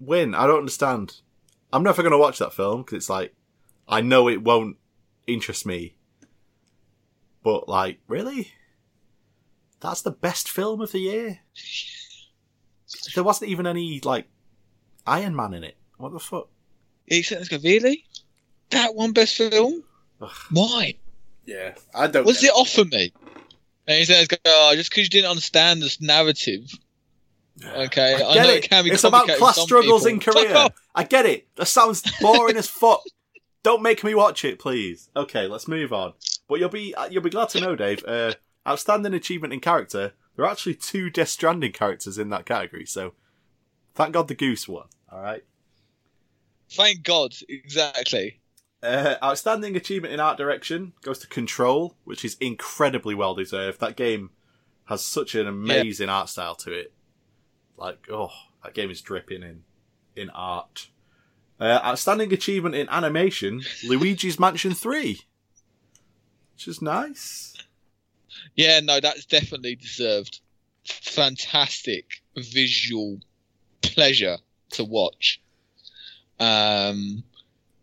[0.00, 0.34] win?
[0.34, 1.20] I don't understand.
[1.72, 3.34] I'm never going to watch that film because it's like,
[3.88, 4.76] I know it won't
[5.26, 5.96] interest me.
[7.42, 8.52] But like, really?
[9.80, 11.40] That's the best film of the year.
[13.14, 14.26] There wasn't even any like
[15.06, 15.76] Iron Man in it.
[15.98, 16.48] What the fuck?
[17.06, 18.04] He said, "Go really?
[18.70, 19.84] That one best film?
[20.20, 20.30] Ugh.
[20.50, 20.94] Why?
[21.44, 22.24] Yeah, I don't.
[22.24, 23.12] What does it offer me?
[23.86, 26.72] And he says, "Oh, just because you didn't understand this narrative,
[27.76, 28.14] okay?
[28.14, 28.68] I get know it.
[28.68, 30.42] can be it's about class struggles in people.
[30.42, 30.70] Korea.
[30.94, 31.48] I get it.
[31.56, 33.02] That sounds boring as fuck.
[33.62, 35.10] Don't make me watch it, please.
[35.16, 36.12] Okay, let's move on.
[36.48, 38.04] But you'll be you'll be glad to know, Dave.
[38.06, 38.34] Uh,
[38.66, 40.12] outstanding achievement in character.
[40.36, 42.86] There are actually two Death Stranding characters in that category.
[42.86, 43.14] So,
[43.94, 44.86] thank God the goose won.
[45.10, 45.44] All right.
[46.70, 48.40] Thank God, exactly.
[48.82, 53.80] Uh, outstanding achievement in art direction goes to Control, which is incredibly well deserved.
[53.80, 54.30] That game
[54.86, 56.92] has such an amazing art style to it.
[57.76, 58.30] Like, oh,
[58.62, 59.62] that game is dripping in
[60.16, 60.88] in art.
[61.60, 65.20] Uh, outstanding achievement in animation, Luigi's Mansion 3.
[66.54, 67.54] Which is nice.
[68.54, 70.40] Yeah, no, that's definitely deserved.
[70.84, 73.18] Fantastic visual
[73.82, 74.36] pleasure
[74.70, 75.40] to watch.
[76.38, 77.22] Um,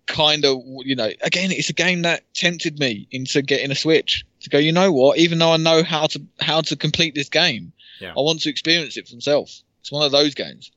[0.07, 4.25] kind of, you know, again, it's a game that tempted me into getting a Switch
[4.41, 4.57] to go.
[4.57, 5.17] You know what?
[5.17, 8.11] Even though I know how to how to complete this game, Yeah.
[8.11, 9.61] I want to experience it for myself.
[9.81, 10.71] It's one of those games.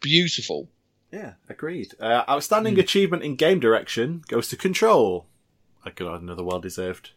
[0.00, 0.68] Beautiful.
[1.12, 1.94] Yeah, agreed.
[2.00, 2.80] Uh, outstanding Hmm.
[2.80, 5.26] achievement in game direction goes to Control.
[5.84, 7.10] I could have another well deserved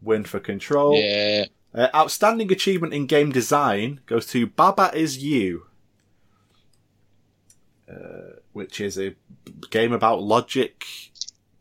[0.00, 0.96] win for Control.
[0.96, 1.46] Yeah.
[1.74, 5.66] Uh, outstanding achievement in game design goes to Baba Is You,
[7.90, 9.14] uh, which is a
[9.70, 10.84] game about logic,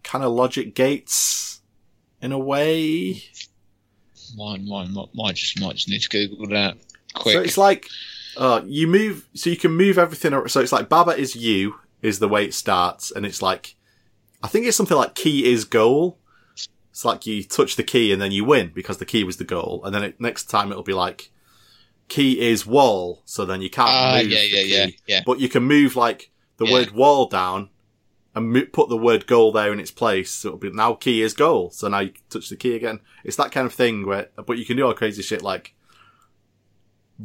[0.03, 1.61] kind of logic gates,
[2.22, 3.24] in a way.
[4.36, 6.78] Mine, mine, mine, mine just might just need to Google that
[7.13, 7.34] quick.
[7.34, 7.88] So it's like
[8.38, 10.32] uh, you move, so you can move everything.
[10.47, 13.75] So it's like Baba Is You is the way it starts, and it's like
[14.43, 16.17] I think it's something like key is goal.
[16.91, 19.43] It's like you touch the key and then you win because the key was the
[19.45, 21.32] goal, and then it, next time it'll be like
[22.09, 24.97] key is wall, so then you can't Ah, move yeah, the yeah, yeah, key.
[25.07, 25.21] yeah.
[25.25, 26.73] But you can move like the Yeah.
[26.73, 27.69] word wall down
[28.36, 30.29] and mo- put the word goal there in its place.
[30.32, 31.69] So it'll be now key is goal.
[31.71, 32.99] So now you touch the key again.
[33.23, 35.73] It's that kind of thing where, but you can do all crazy shit like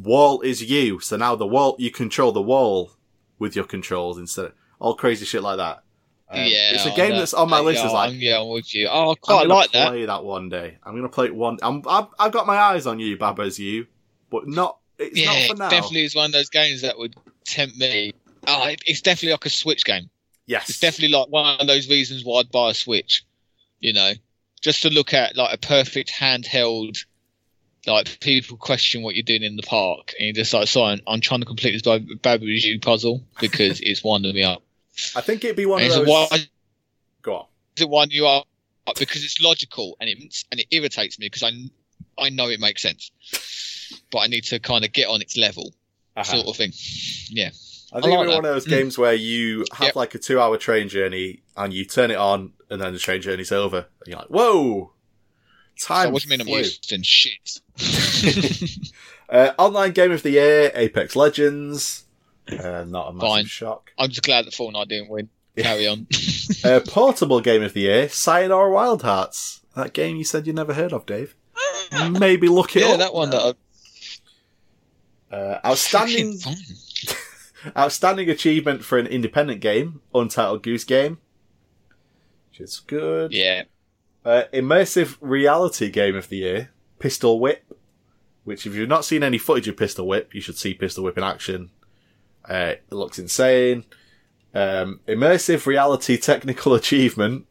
[0.03, 1.01] wall is you.
[1.01, 2.93] So now the wall, you control the wall
[3.39, 5.83] with your controls instead of all crazy shit like that.
[6.29, 7.19] Um, yeah, it's a game know.
[7.19, 7.81] that's on my list.
[7.81, 8.89] yeah, Is like I'm, yeah, I'm with you.
[8.91, 9.89] Oh, I quite like that.
[9.89, 10.77] play that one day.
[10.83, 11.59] I'm gonna play it one.
[11.63, 13.87] I'm, I've, I've got my eyes on you, Baba's you,
[14.31, 14.79] but not.
[14.99, 15.69] It's Yeah, not for now.
[15.69, 18.13] definitely is one of those games that would tempt me.
[18.49, 20.11] Oh, it- it's definitely like a Switch game.
[20.47, 23.25] Yes, It's definitely like one of those reasons why I'd buy a Switch.
[23.81, 24.13] You know,
[24.63, 27.05] just to look at like a perfect handheld.
[27.87, 31.21] Like people question what you're doing in the park, and you're just like, "Sorry, I'm
[31.21, 34.63] trying to complete this Bab- Baba's puzzle because it's winding me up."
[35.15, 36.09] I think it'd be one And of those.
[36.09, 36.39] why
[37.23, 37.47] Go on.
[37.77, 38.45] Is it one you are
[38.99, 40.19] because it's logical and it
[40.51, 41.53] and it irritates me because I
[42.19, 43.11] I know it makes sense,
[44.11, 45.73] but I need to kind of get on its level,
[46.17, 46.25] Uh-huh.
[46.25, 46.73] sort of thing.
[47.29, 47.51] Yeah.
[47.93, 48.71] I think I like it'd be one of those Mm.
[48.71, 49.97] games where you have Yep.
[49.97, 53.53] like a two-hour train journey and you turn it on, and then the train journey's
[53.53, 54.93] over, and you're like, "Whoa,
[55.81, 57.61] time!" So what do you mean I'm flew." used and shit?
[59.29, 62.05] Uh, online game of the year: Apex Legends.
[62.49, 63.45] Uh, not a massive Fine.
[63.47, 63.93] shock.
[63.99, 65.29] I'm just glad that Fortnite didn't win.
[65.57, 66.07] Carry on.
[66.65, 69.63] Uh, portable game of the year: Sayonara Wild Hearts.
[69.75, 71.35] That game you said you never heard of, Dave.
[72.09, 72.99] Maybe look it yeah, up.
[73.01, 73.57] that one that
[75.33, 76.57] Uh, I outstanding, Fucking
[77.07, 77.73] fun.
[77.77, 81.19] outstanding achievement for an independent game: Untitled Goose Game.
[82.51, 83.33] Which is good.
[83.33, 83.65] Yeah.
[84.25, 87.65] Uh, immersive reality game of the year, Pistol Whip.
[88.45, 91.19] Which, if you've not seen any footage of Pistol Whip, you should see Pistol Whip
[91.19, 91.71] in action.
[92.49, 93.85] Uh, it looks insane.
[94.55, 97.47] Um, immersive reality technical achievement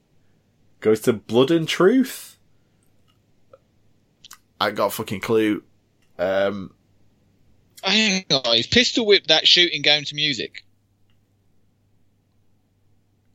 [0.79, 2.37] goes to Blood and Truth.
[4.59, 5.63] I got a fucking clue.
[6.17, 6.73] Um,
[7.83, 10.63] Hang on, is Pistol Whip that shooting game to music?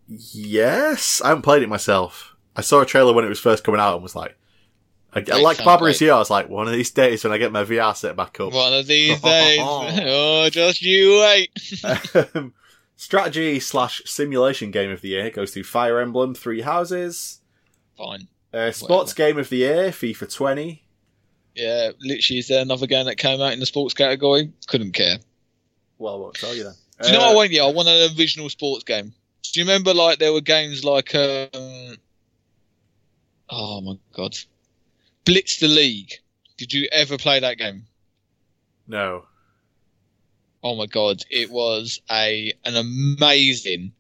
[0.09, 2.35] yes, I haven't played it myself.
[2.57, 4.37] I saw a trailer when it was first coming out and was like,
[5.13, 6.13] I, like sound, Barbara is here.
[6.13, 8.53] I was like, one of these days when I get my VR set back up.
[8.53, 9.59] One of these days.
[9.63, 11.51] oh, just you wait.
[12.35, 12.55] Um,
[12.97, 17.41] strategy slash simulation game of the year goes to Fire Emblem Three Houses.
[17.97, 18.29] Fine.
[18.53, 20.83] Uh, sports game of the year, FIFA 20.
[21.55, 24.53] Yeah, literally, is there another game that came out in the sports category?
[24.69, 25.19] Couldn't care.
[25.99, 26.75] Well, I won't tell you then.
[27.03, 27.51] Do you know Uh, what I want?
[27.51, 29.13] Yeah, I want an original sports game.
[29.43, 31.97] Do you remember like there were games like um
[33.49, 34.37] Oh my god.
[35.31, 36.15] Blitz the League.
[36.57, 37.85] Did you ever play that game?
[38.89, 39.27] No.
[40.61, 43.93] Oh my god, it was a an amazing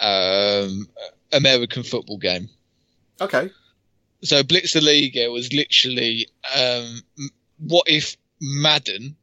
[0.00, 0.88] um
[1.32, 2.48] American football game.
[3.20, 3.50] Okay.
[4.22, 7.02] So Blitz the League it was literally um
[7.58, 9.16] what if Madden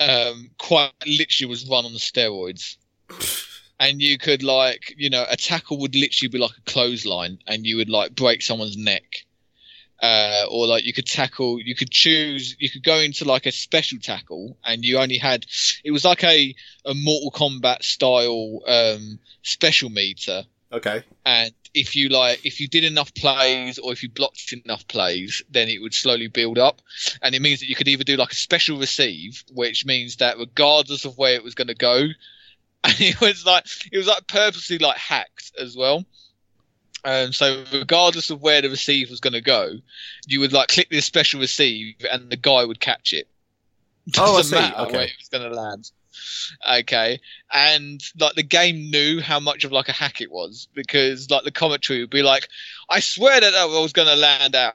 [0.00, 2.78] um quite literally was run on steroids.
[3.78, 7.64] and you could like you know a tackle would literally be like a clothesline and
[7.64, 9.24] you would like break someone's neck
[10.02, 13.52] Uh, or like you could tackle, you could choose, you could go into like a
[13.52, 15.44] special tackle, and you only had.
[15.84, 16.54] It was like a
[16.86, 21.02] a Mortal Kombat style um, special meter, Okay.
[21.26, 25.42] and if you like if you did enough plays or if you blocked enough plays
[25.50, 26.82] then it would slowly build up
[27.22, 30.36] and it means that you could either do like a special receive which means that
[30.38, 31.98] regardless of where it was going to go
[32.82, 36.04] and it was like it was like purposely like hacked as well
[37.04, 39.72] um, so regardless of where the receive was going to go
[40.26, 43.28] you would like click this special receive and the guy would catch it.
[44.18, 44.56] Oh, I see.
[44.56, 44.92] matter Okay.
[44.92, 45.90] where it was going to land.
[46.68, 47.20] Okay.
[47.52, 51.44] And like the game knew how much of like a hack it was because like
[51.44, 52.48] the commentary would be like
[52.88, 54.74] i swear that that was going to land out.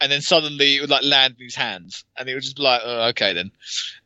[0.00, 2.04] And then suddenly it would like land in his hands.
[2.18, 3.52] And it would just be like oh, okay then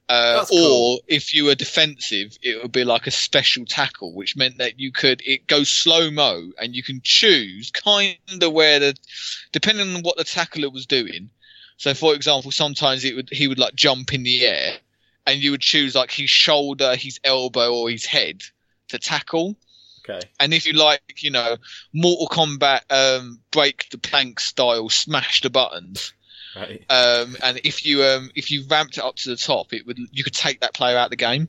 [0.09, 1.00] uh, or cool.
[1.06, 4.90] if you were defensive it would be like a special tackle which meant that you
[4.90, 8.94] could it goes slow mo and you can choose kind of where the
[9.52, 11.28] depending on what the tackler was doing
[11.76, 14.78] so for example sometimes it would he would like jump in the air
[15.28, 18.42] and you would choose like his shoulder, his elbow, or his head
[18.88, 19.56] to tackle.
[20.00, 20.26] Okay.
[20.40, 21.59] And if you like, you know,
[21.92, 26.14] Mortal Kombat um, break the plank style, smash the buttons.
[26.57, 26.84] Right.
[26.90, 29.99] Um, and if you um, if you ramped it up to the top, it would
[30.12, 31.49] you could take that player out of the game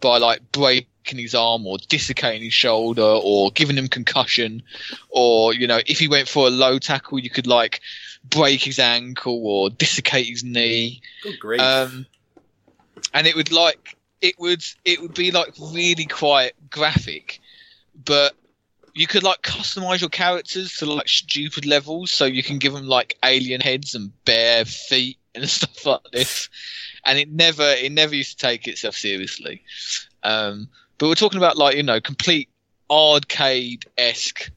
[0.00, 4.62] by like breaking his arm or dislocating his shoulder or giving him concussion,
[5.10, 7.80] or you know if he went for a low tackle, you could like
[8.24, 11.00] break his ankle or dislocate his knee.
[11.22, 11.60] Good grief.
[11.60, 12.06] Um,
[13.12, 17.40] and it would like it would it would be like really quite graphic,
[18.04, 18.34] but
[18.94, 22.86] you could like customize your characters to like stupid levels, so you can give them
[22.86, 26.48] like alien heads and bare feet and stuff like this.
[27.04, 29.62] And it never it never used to take itself seriously.
[30.22, 30.68] Um,
[30.98, 32.48] but we're talking about like you know complete
[32.90, 34.50] arcade esque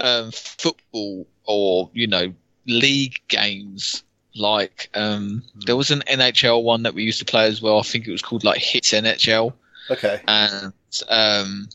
[0.00, 2.32] um, football or you know
[2.66, 4.02] league games
[4.36, 7.78] like um there was an NHL one that we used to play as well.
[7.78, 9.52] I think it was called like Hitz NHL
[9.90, 10.20] okay.
[10.26, 10.72] and
[11.08, 11.68] um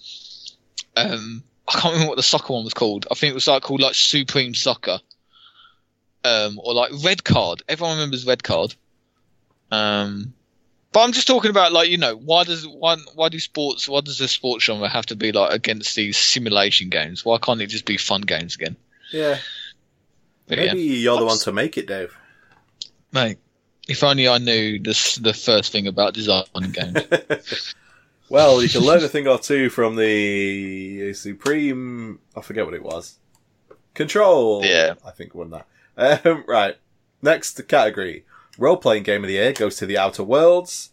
[0.96, 3.08] um I can't remember what the soccer one was called.
[3.10, 5.00] I think it was like called like Supreme Soccer.
[6.24, 7.64] Um or like Red Card.
[7.68, 8.76] Everyone remembers Red Card.
[9.72, 10.34] Um
[10.92, 14.02] but I'm just talking about like, you know, why does why why do sports why
[14.02, 17.26] does the sports genre have to be like against these simulation games?
[17.26, 18.78] Why can't it just be fun games again?
[19.12, 19.40] Yeah.
[20.48, 20.96] But Maybe yeah.
[20.96, 21.44] you're the one Oops.
[21.46, 22.16] to make it, Dave.
[23.12, 23.40] Mate,
[23.88, 27.76] if only I knew this, the first thing about design games.
[28.30, 32.20] well, you can learn a thing or two from the Supreme.
[32.36, 33.20] I forget what it was.
[33.94, 34.64] Control.
[34.66, 34.96] Yeah.
[35.06, 36.26] I think won that.
[36.26, 36.76] Um, right.
[37.22, 38.26] Next category.
[38.58, 40.92] Role playing game of the year goes to The Outer Worlds,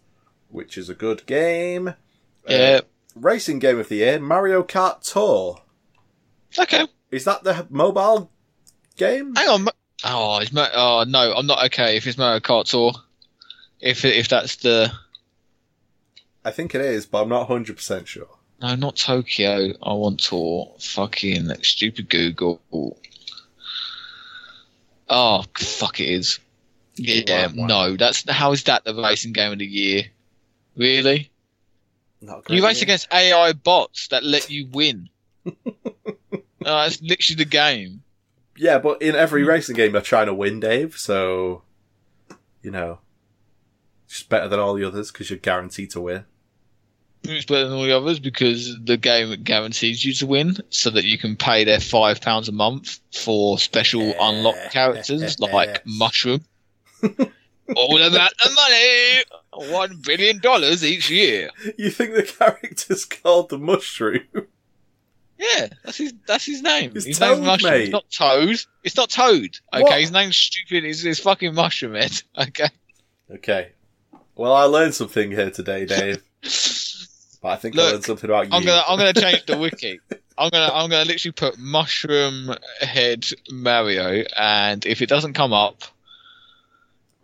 [0.48, 1.88] which is a good game.
[1.88, 1.94] Uh,
[2.48, 2.80] yeah.
[3.14, 5.60] racing game of the year, Mario Kart Tour.
[6.58, 6.86] Okay.
[7.10, 8.30] Is that the mobile
[8.96, 9.34] game?
[9.36, 9.68] Hang on.
[10.04, 12.92] Oh, it's Ma- oh no, I'm not okay if it's Mario Kart Tour.
[13.80, 14.92] If if that's the
[16.44, 18.26] I think it is, but I'm not 100% sure.
[18.60, 19.72] no, not Tokyo.
[19.82, 20.74] I want Tour.
[20.80, 22.60] Fucking stupid Google.
[25.08, 26.38] Oh fuck, it is.
[26.96, 27.66] Yeah, Wah, wah.
[27.66, 30.04] no, that's how is that the racing game of the year?
[30.76, 31.30] Really?
[32.20, 32.84] Not You race game.
[32.84, 35.08] against AI bots that let you win.
[35.46, 35.52] oh,
[36.60, 38.02] that's literally the game.
[38.56, 40.96] Yeah, but in every racing game, you're trying to win, Dave.
[40.96, 41.62] So,
[42.62, 42.98] you know,
[44.06, 46.24] just better than all the others because you're guaranteed to win.
[47.24, 51.04] It's better than all the others because the game guarantees you to win, so that
[51.04, 56.44] you can pay their five pounds a month for special unlocked characters like Mushroom.
[57.76, 61.48] All about the money, one billion dollars each year.
[61.78, 64.26] You think the character's called the Mushroom?
[65.38, 66.12] Yeah, that's his.
[66.26, 66.92] That's his name.
[66.94, 67.72] It's his Toad, name's Mushroom.
[67.72, 67.82] mate.
[67.84, 68.56] It's not Toad.
[68.84, 69.58] It's not Toad.
[69.72, 70.00] Okay, What?
[70.00, 70.84] his name's stupid.
[70.84, 72.20] It's, it's fucking Mushroom Head.
[72.38, 72.68] Okay.
[73.30, 73.72] Okay.
[74.34, 76.22] Well, I learned something here today, Dave.
[77.42, 78.52] But I think I Look, learned something about you.
[78.54, 80.00] I'm gonna I'm gonna change the wiki.
[80.38, 85.82] I'm gonna I'm gonna literally put mushroom head Mario, and if it doesn't come up,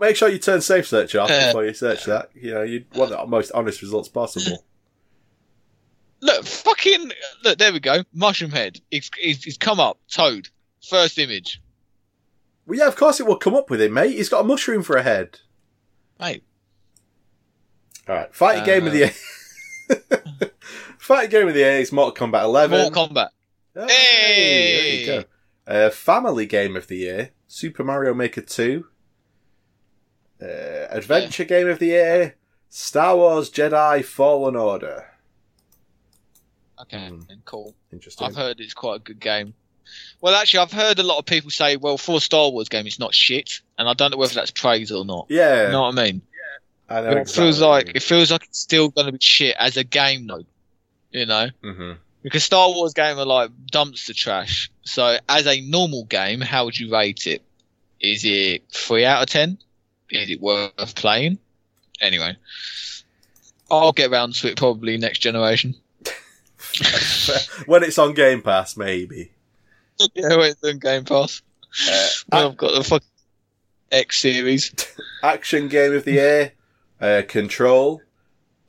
[0.01, 2.31] Make sure you turn safe search off Uh, before you search that.
[2.35, 4.63] You know, you want the most honest results possible.
[6.21, 7.11] look, fucking
[7.43, 8.81] look, there we go, mushroom head.
[8.91, 9.99] It's it's, it's come up.
[10.09, 10.49] Toad,
[10.89, 11.61] first image.
[12.67, 14.13] well, yeah, of course it will come up with him, mate.
[14.13, 15.41] He's got a mushroom for a head.
[16.21, 16.43] Mate,
[18.09, 19.13] All right, fighting game of the year.
[20.99, 22.79] fighting game of the year is Mortal Kombat 11.
[22.81, 23.29] Mortal Kombat.
[23.75, 25.25] Hey, there you go.
[25.87, 28.87] Uh, family game of the year, Super Mario Maker 2.
[30.41, 30.47] Uh,
[30.91, 32.37] adventure game of the year,
[32.71, 35.07] Star Wars Jedi Fallen Order.
[36.81, 37.21] Okay, Hmm.
[37.45, 37.75] cool.
[37.93, 38.27] Interesting.
[38.27, 39.55] I've heard it's quite a good game.
[40.21, 42.87] Well, actually, I've heard a lot of people say, "Well, for a Star Wars game,
[42.87, 45.27] it's not shit," and I don't know whether that's praise or not.
[45.29, 46.23] Yeah, You know what I mean?
[46.89, 47.09] I know.
[47.09, 49.85] But it feels like it feels like it's still going to be shit as a
[49.85, 50.45] game, though.
[51.11, 54.71] You know, hmm because Star Wars game are like dumpster trash.
[54.83, 57.43] So, as a normal game, how would you rate it?
[58.01, 59.59] Is it three out of ten?
[60.11, 61.39] Is it worth playing?
[62.01, 62.37] Anyway,
[63.71, 65.75] I'll get round to it probably next generation.
[67.67, 69.31] when it's on Game Pass, maybe.
[70.15, 71.43] yeah, wait, then Game Pass.
[71.91, 73.09] Uh, When I've got the fucking
[73.91, 74.73] X series.
[75.23, 76.53] action game of the year,
[77.01, 78.01] uh, Control,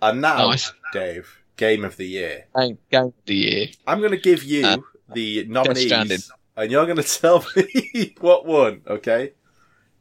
[0.01, 0.71] and now, Nice.
[0.93, 2.45] Dave, game of the year.
[2.57, 3.67] Game, game of the year.
[3.87, 4.77] I'm going to give you Uh,
[5.13, 8.81] the nominees, and you're going to tell me what won.
[8.87, 9.33] Okay.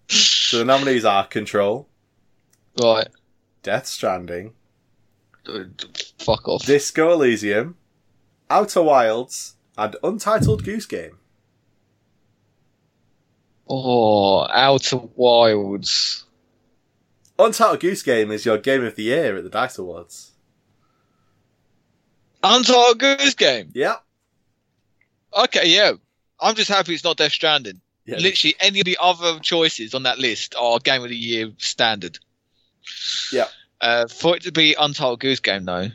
[0.08, 1.88] So the nominees are Control,
[2.80, 3.08] Right.
[3.62, 4.52] Death Stranding,
[6.18, 6.64] Fuck off.
[6.64, 7.76] Disco Elysium,
[8.48, 11.18] Outer Wilds, and Untitled Goose Game.
[13.68, 16.24] Oh, Outer Wilds.
[17.38, 20.32] Untitled Goose Game is your game of the year at the Dice Awards.
[22.42, 23.70] Untitled Goose Game.
[23.74, 23.96] Yeah.
[25.36, 25.92] Okay, yeah.
[26.40, 27.80] I'm just happy it's not Death Stranding.
[28.06, 28.16] Yeah.
[28.18, 32.18] Literally, any of the other choices on that list are Game of the Year standard.
[33.32, 33.48] Yeah.
[33.80, 35.88] Uh, for it to be Untitled Goose Game, though,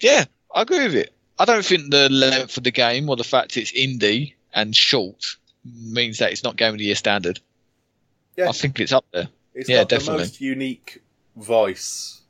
[0.00, 1.12] yeah, I agree with it.
[1.38, 5.24] I don't think the length of the game or the fact it's indie and short
[5.64, 7.40] means that it's not Game of the Year standard.
[8.36, 8.48] Yeah.
[8.48, 9.28] I think it's up there.
[9.54, 10.16] It's Yeah, got definitely.
[10.16, 11.02] the most unique
[11.36, 12.22] voice.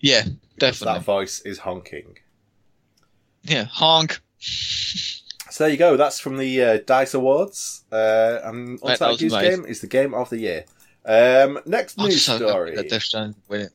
[0.00, 0.24] Yeah,
[0.58, 0.98] definitely.
[0.98, 2.18] That voice is honking.
[3.42, 4.20] Yeah, honk.
[4.38, 5.96] So there you go.
[5.96, 7.84] That's from the uh, Dice Awards.
[7.92, 9.62] Uh, and Mate, that Goose amazing.
[9.62, 10.64] Game is the game of the year.
[11.04, 12.74] Um, next I'm news just so happy story.
[12.76, 13.68] that Death win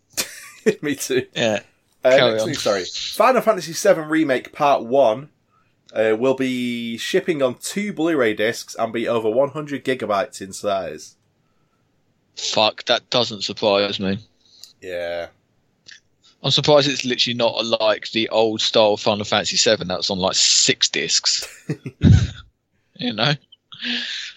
[0.66, 0.82] it.
[0.84, 1.28] Me too.
[1.36, 1.59] Yeah.
[2.03, 2.47] Uh, next on.
[2.47, 2.86] news story.
[3.16, 5.30] Final Fantasy VII Remake Part 1
[5.93, 11.16] uh, will be shipping on two Blu-ray discs and be over 100 gigabytes in size.
[12.36, 14.20] Fuck, that doesn't surprise me.
[14.82, 15.28] Yeah.
[16.44, 20.36] I'm surprised it's literally not like the old style Final Fantasy VII that's on like
[20.36, 21.48] six discs.
[22.96, 23.34] you know,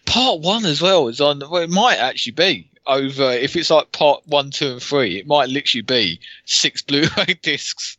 [0.06, 1.40] part one as well is on.
[1.40, 5.18] Well, it might actually be over if it's like part one, two, and three.
[5.18, 7.98] It might literally be six Blu-ray discs.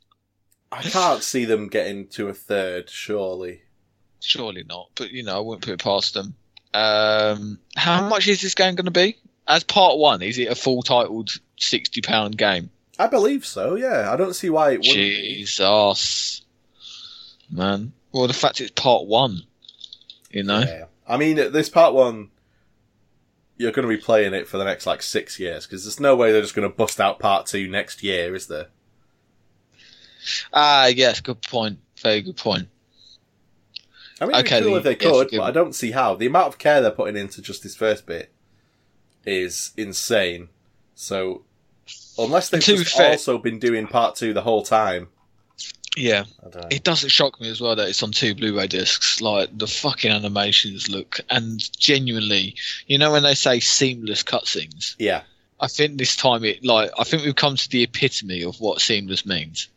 [0.72, 3.62] I can't see them getting to a third, surely.
[4.22, 6.34] Surely not, but you know, I wouldn't put it past them.
[6.74, 9.18] Um, how much is this game going to be?
[9.50, 12.70] As part one, is it a full titled sixty pound game?
[13.00, 14.12] I believe so, yeah.
[14.12, 14.94] I don't see why it wouldn't.
[14.94, 16.44] Jesus,
[17.50, 17.94] man.
[18.12, 19.42] Well, the fact it's part one,
[20.30, 20.60] you know.
[20.60, 20.86] Yeah.
[21.08, 22.30] I mean, this part one,
[23.58, 26.16] you're going to be playing it for the next like six years because there's no
[26.16, 28.68] way they're just going to bust out part two next year, is there?
[30.54, 31.80] Ah, yes, good point.
[32.02, 32.68] Very good point.
[34.22, 36.14] I mean, it'd Okay, be cool if they could, give but I don't see how.
[36.16, 38.32] The amount of care they're putting into just this first bit
[39.30, 40.50] is insane.
[40.96, 41.44] So,
[42.18, 45.08] unless they've just fair- also been doing part two the whole time,
[45.96, 46.68] Yeah, I don't know.
[46.72, 49.22] it doesn't shock me as well that it's on two Blu-ray discs.
[49.22, 52.56] Like the fucking animations look, and genuinely,
[52.88, 55.22] you know, when they say seamless cutscenes, yeah,
[55.60, 58.82] I think this time it like I think we've come to the epitome of what
[58.82, 59.68] seamless means.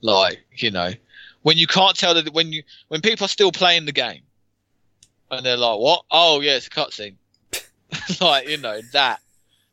[0.00, 0.92] Like you know,
[1.42, 4.22] when you can't tell that when you when people are still playing the game,
[5.30, 6.04] and they're like, "What?
[6.10, 7.14] Oh yeah, it's a cutscene."
[8.20, 9.20] like you know that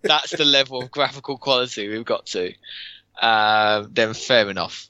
[0.01, 2.53] that's the level of graphical quality we've got to.
[3.22, 4.88] Um, then fair enough,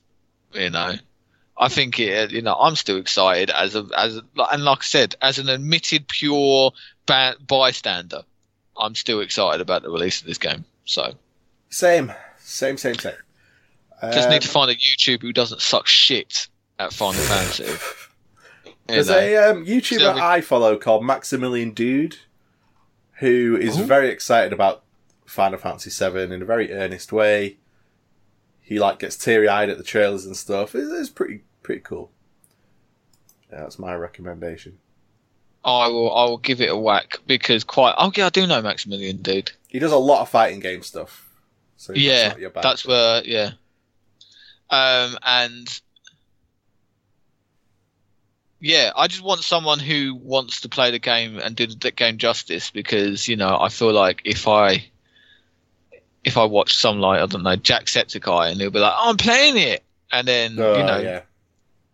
[0.53, 0.93] you know.
[1.57, 2.32] I think it.
[2.32, 4.21] You know, I'm still excited as a as a,
[4.51, 6.71] and like I said, as an admitted pure
[7.05, 8.21] bystander,
[8.77, 10.63] I'm still excited about the release of this game.
[10.86, 11.13] So
[11.69, 13.13] same, same, same, same.
[14.13, 17.65] just Um, need to find a YouTube who doesn't suck shit at Final Fantasy.
[18.88, 19.17] There's know.
[19.17, 22.15] a um, YouTuber So we- I follow called Maximilian Dood,
[23.20, 23.84] who is Ooh.
[23.84, 24.84] very excited about
[25.26, 27.57] Final Fantasy VII in a very earnest way.
[28.61, 30.74] He like gets teary eyed at the trailers and stuff.
[30.76, 32.11] It's, it's pretty pretty cool.
[33.51, 34.80] Yeah, that's my recommendation.
[35.65, 38.61] I will I will give it a whack because quite oh yeah I do know
[38.61, 39.51] Maximilian Dood.
[39.67, 41.30] He does a lot of fighting game stuff.
[41.78, 42.63] So that's yeah, not your bad.
[42.63, 43.51] that's where yeah.
[44.70, 45.82] Um and
[48.60, 52.18] yeah, I just want someone who wants to play the game and do the game
[52.18, 54.86] justice because you know I feel like if I
[56.24, 59.18] if I watch some like I don't know Jacksepticeye and he'll be like oh, I'm
[59.18, 61.22] playing it and then Oh, you know yeah.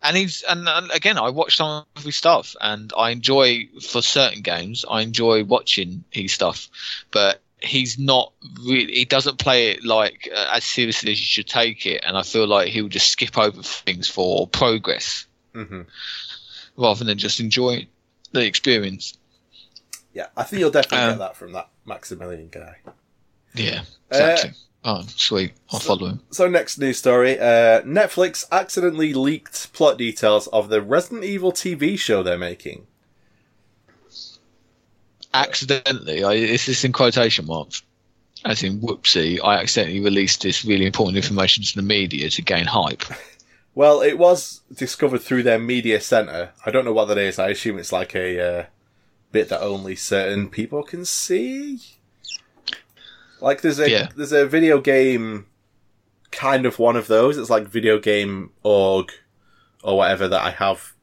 [0.02, 4.02] and he's and, and again I watch some of his stuff and I enjoy for
[4.02, 6.68] certain games I enjoy watching his stuff,
[7.12, 8.32] but he's not
[8.64, 12.16] really he doesn't play it like uh, as seriously as you should take it, and
[12.16, 15.26] I feel like he'll just skip over things for progress.
[15.54, 15.82] hmm
[16.76, 17.86] rather than just enjoy
[18.32, 19.16] the experience.
[20.12, 22.76] Yeah, I think you'll definitely Um, get that from that Maximilian guy.
[23.54, 23.80] Yeah,
[24.12, 24.50] Uh, exactly.
[24.84, 25.52] oh, sweet.
[25.70, 26.20] I'll follow him.
[26.30, 31.98] So next news story, uh, Netflix accidentally leaked plot details of the Resident Evil TV
[31.98, 32.86] show they're making.
[35.34, 37.82] Accidentally, I, is this in quotation marks?
[38.44, 42.64] As in, whoopsie, I accidentally released this really important information to the media to gain
[42.64, 43.02] hype.
[43.76, 46.52] Well, it was discovered through their media center.
[46.64, 47.38] I don't know what that is.
[47.38, 48.64] I assume it's like a uh,
[49.32, 51.80] bit that only certain people can see.
[53.38, 54.08] Like there's a Yeah.
[54.16, 55.46] there's a video game
[56.30, 57.36] kind of one of those.
[57.36, 59.12] It's like video game org
[59.84, 60.94] or whatever that I have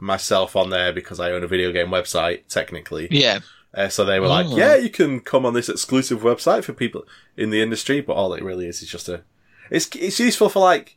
[0.00, 3.08] myself on there because I own a video game website technically.
[3.10, 3.40] Yeah,
[3.74, 4.56] Uh, so they were like, Oh.
[4.56, 8.32] "Yeah, you can come on this exclusive website for people in the industry." But all
[8.32, 9.22] it really is is just a.
[9.70, 10.96] It's it's useful for like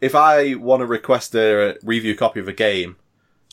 [0.00, 2.96] if I want to request a review copy of a game,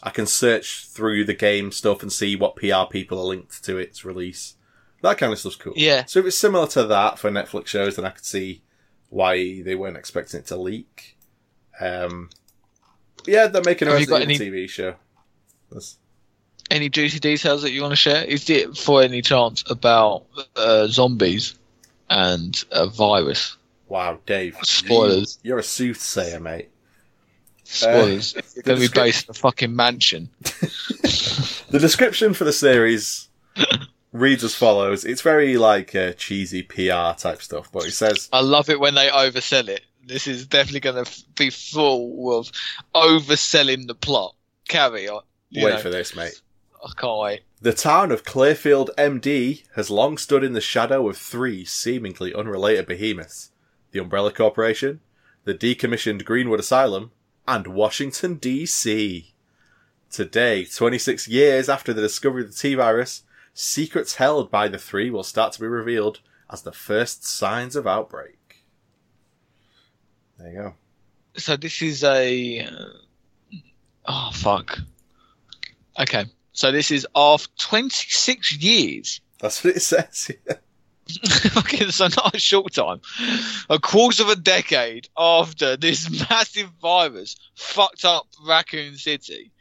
[0.04, 3.78] I can search through the game stuff and see what PR people are linked to
[3.78, 4.56] its release.
[5.02, 5.74] That kind of stuff's cool.
[5.76, 6.06] yeah.
[6.06, 8.62] So if it's similar to that for Netflix shows, then I could see
[9.10, 11.18] why they weren't expecting it to leak.
[11.80, 12.30] Um,
[13.26, 14.96] yeah, they're making a Have you got Resident Evil TV show.
[15.72, 15.98] That's,
[16.70, 18.24] Any juicy details that you want to share?
[18.24, 20.26] Is it for any chance about
[20.56, 21.56] uh, zombies
[22.10, 23.58] and a virus?
[23.88, 24.58] Wow, Dave.
[24.64, 25.40] Spoilers.
[25.44, 26.70] You're a soothsayer, mate.
[27.64, 28.36] Spoilers.
[28.36, 30.30] it's going to be descrip- based in a fucking mansion.
[31.76, 33.28] The description for the series
[34.14, 35.04] reads as follows.
[35.04, 38.96] It's very like uh, cheesy PR type stuff, but it says I love it when
[38.96, 39.82] they oversell it.
[40.06, 42.50] This is definitely going to be full of
[42.94, 44.36] overselling the plot.
[44.70, 45.24] Carry on.
[45.54, 46.40] Wait know, for this, mate.
[46.82, 47.42] I can't wait.
[47.60, 52.86] The town of Clearfield, MD, has long stood in the shadow of three seemingly unrelated
[52.86, 53.52] behemoths
[53.96, 55.00] the Umbrella Corporation,
[55.46, 57.12] the decommissioned Greenwood Asylum,
[57.48, 59.34] and Washington, D.C.
[60.12, 63.24] Today, 26 years after the discovery of the T virus,
[63.54, 66.20] secrets held by the three will start to be revealed
[66.52, 68.66] as the first signs of outbreak.
[70.38, 70.74] There you go.
[71.38, 72.60] So this is a.
[72.62, 72.86] uh,
[74.08, 74.78] Oh fuck.
[76.00, 79.22] Okay, so this is after 26 years.
[79.40, 80.32] That's what it says.
[81.92, 83.02] So not a short time.
[83.70, 89.52] A quarter of a decade after this massive virus fucked up Raccoon City.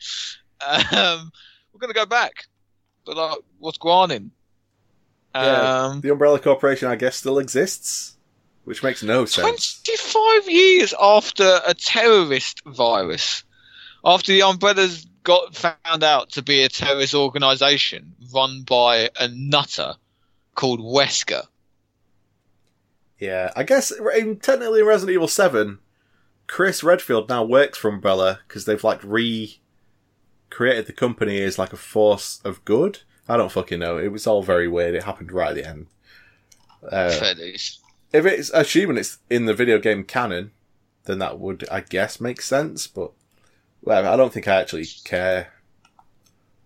[0.66, 1.30] Um,
[1.72, 2.47] we're gonna go back.
[3.05, 4.30] But like, what's going on?
[5.34, 5.84] Yeah.
[5.84, 8.16] Um, the Umbrella Corporation, I guess, still exists,
[8.64, 9.82] which makes no sense.
[9.82, 13.45] 25 years after a terrorist virus,
[14.05, 19.97] after the Umbrellas got found out to be a terrorist organization run by a nutter
[20.55, 21.46] called Wesker.
[23.18, 25.78] Yeah, I guess in, technically in Resident Evil 7,
[26.46, 29.59] Chris Redfield now works for Umbrella because they've like re
[30.50, 33.00] created the company as like a force of good.
[33.28, 33.96] I don't fucking know.
[33.98, 34.94] It was all very weird.
[34.94, 35.86] It happened right at the end.
[36.82, 37.80] Uh, Fair dues.
[38.12, 40.50] if it's assuming it's in the video game canon,
[41.05, 42.86] then that would, I guess, make sense.
[42.86, 43.12] But
[43.82, 45.53] well, I don't think I actually care.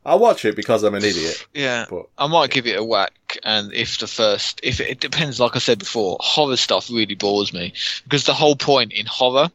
[0.07, 1.47] I'll watch it because I'm an idiot.
[1.53, 1.87] Yeah.
[1.91, 5.39] But I might give it a whack, and if the first, if it, it depends,
[5.39, 7.75] like I said before, horror stuff really bores me
[8.05, 9.51] because the whole point in horror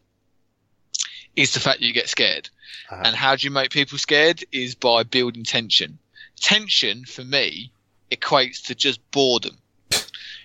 [1.36, 2.50] is the fact you get scared,
[2.92, 3.02] Uh-huh.
[3.06, 5.98] and how do you make people scared is by building tension.
[6.40, 7.72] Tension for me
[8.12, 9.58] equates to just boredom.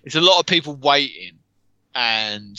[0.05, 1.33] it's a lot of people waiting,
[1.95, 2.59] and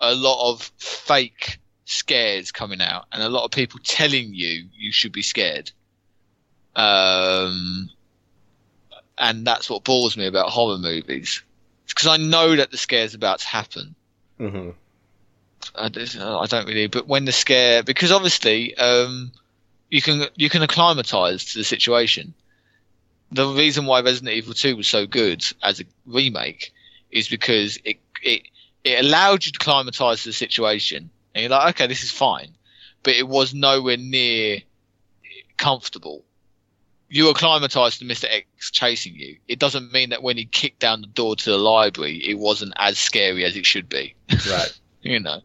[0.00, 4.92] a lot of fake scares coming out, and a lot of people telling you you
[4.92, 5.70] should be scared.
[6.78, 7.90] Um,
[9.18, 11.42] and that's what bores me about horror movies.
[11.88, 13.94] Because I know that the scare's about to happen.
[14.38, 14.74] Mhm.
[15.74, 19.32] I don't, I don't really, but when the scare, because obviously, um,
[19.90, 22.32] you can you can acclimatise to the situation.
[23.32, 26.72] The reason why Resident Evil Two was so good as a remake
[27.10, 28.42] is because it it
[28.84, 32.54] it allowed you to acclimatise to the situation, and you're like, okay, this is fine,
[33.02, 34.60] but it was nowhere near
[35.56, 36.24] comfortable.
[37.08, 39.36] You acclimatise to Mister X chasing you.
[39.48, 42.74] It doesn't mean that when he kicked down the door to the library, it wasn't
[42.76, 44.14] as scary as it should be
[44.50, 44.78] right.
[45.02, 45.40] you know,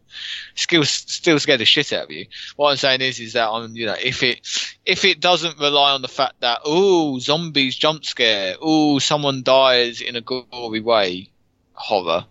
[0.55, 2.25] still still scared the shit out of you.
[2.55, 4.45] What I'm saying is, is that I'm, you know, if it
[4.85, 10.01] if it doesn't rely on the fact that oh zombies jump scare, oh someone dies
[10.01, 11.29] in a gory way,
[11.73, 12.25] horror,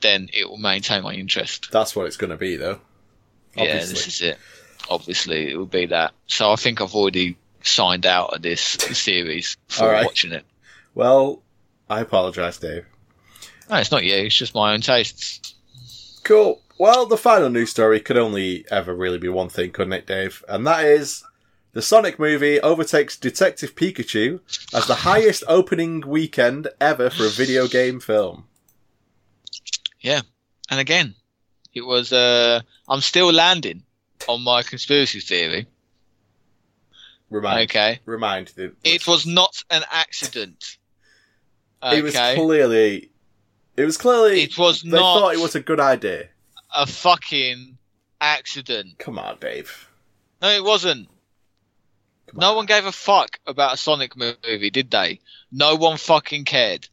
[0.00, 1.68] then it will maintain my interest.
[1.70, 2.80] That's what it's going to be, though.
[3.56, 4.38] Yeah, this is it.
[4.90, 6.12] Obviously, it will be that.
[6.26, 10.04] So I think I've already signed out of this series for right.
[10.04, 10.44] watching it.
[10.94, 11.42] Well,
[11.88, 12.86] I apologise, Dave.
[13.68, 14.14] No, it's not you.
[14.14, 15.54] It's just my own tastes.
[16.22, 16.60] Cool.
[16.78, 20.44] Well, the final news story could only ever really be one thing, couldn't it, Dave?
[20.48, 21.22] And that is
[21.72, 24.40] The Sonic movie overtakes Detective Pikachu
[24.74, 28.44] as the highest opening weekend ever for a video game film.
[30.00, 30.22] Yeah,
[30.70, 31.14] and again,
[31.72, 32.12] it was.
[32.12, 33.82] Uh, I'm still landing
[34.28, 35.66] on my conspiracy theory.
[37.34, 38.72] Remind, Okay, remind the.
[38.84, 40.78] it was not an accident.
[41.82, 41.98] Okay.
[41.98, 43.10] It was clearly.
[43.76, 44.42] It was clearly.
[44.42, 46.28] it was they not thought it was a good idea.
[46.74, 47.76] a fucking
[48.20, 48.98] accident.
[48.98, 49.88] Come on, Dave.
[50.40, 51.08] No, it wasn't.
[52.28, 55.20] Come No one gave a fuck about a Sonic movie, did they?
[55.50, 56.88] No one fucking cared.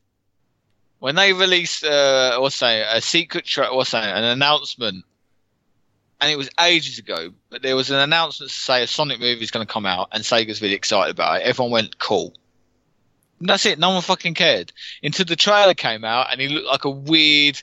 [0.99, 5.05] When they released, uh, what's saying, a secret, track, what's saying, an announcement,
[6.21, 9.41] and it was ages ago, but there was an announcement to say a Sonic movie
[9.41, 11.47] is going to come out, and Sega's really excited about it.
[11.47, 12.35] Everyone went, cool.
[13.39, 13.79] And that's it.
[13.79, 14.71] No one fucking cared.
[15.01, 17.59] Until the trailer came out, and he looked like a weird,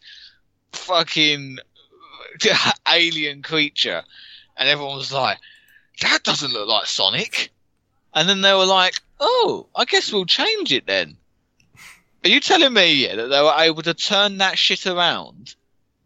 [0.73, 1.59] fucking
[2.89, 4.03] alien creature,
[4.57, 5.39] and everyone was like,
[6.03, 7.53] that doesn't look like Sonic.
[8.13, 11.17] And then they were like, oh, I guess we'll change it then.
[12.25, 15.55] Are you telling me yeah, that they were able to turn that shit around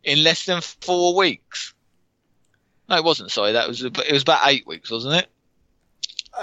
[0.04, 1.72] in less than four weeks?
[2.92, 3.30] No, it wasn't.
[3.30, 5.26] Sorry, that was it was about eight weeks, wasn't it?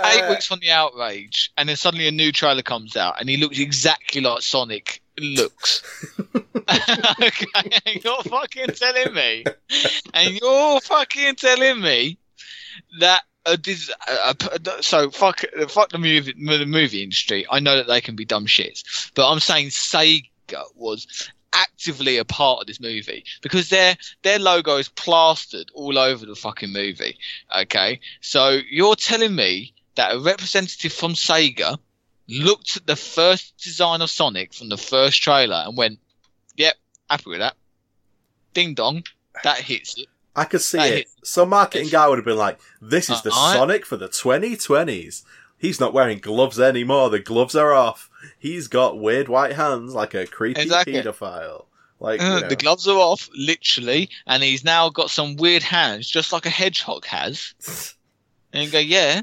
[0.04, 3.30] Eight Uh, weeks from the outrage, and then suddenly a new trailer comes out, and
[3.30, 5.84] he looks exactly like Sonic looks.
[6.39, 9.43] okay, and you're fucking telling me,
[10.16, 12.18] and you're fucking telling me
[13.00, 13.56] that a,
[14.08, 17.45] a, a, so fuck fuck the movie the movie industry.
[17.47, 22.26] I know that they can be dumb shits, but I'm saying Sega was actively a
[22.26, 27.18] part of this movie because their their logo is plastered all over the fucking movie.
[27.58, 31.78] Okay, so you're telling me that a representative from Sega
[32.28, 36.00] looked at the first design of Sonic from the first trailer and went,
[36.58, 36.76] "Yep,
[37.10, 37.56] happy with that."
[38.54, 39.04] Ding dong,
[39.43, 40.08] that hits it.
[40.36, 40.95] I could see That it.
[40.95, 43.97] hit- Some marketing guy would have been like, "This is the Uh, I- Sonic for
[43.97, 45.24] the 2020s.
[45.58, 47.10] He's not wearing gloves anymore.
[47.10, 48.09] The gloves are off.
[48.38, 50.93] He's got weird white hands like a creepy Exactly.
[50.93, 51.65] pedophile.
[51.99, 52.47] Like you Uh, know.
[52.49, 56.49] The gloves are off, literally, and he's now got some weird hands, just like a
[56.49, 57.53] hedgehog has.
[58.51, 59.22] And you go, yeah,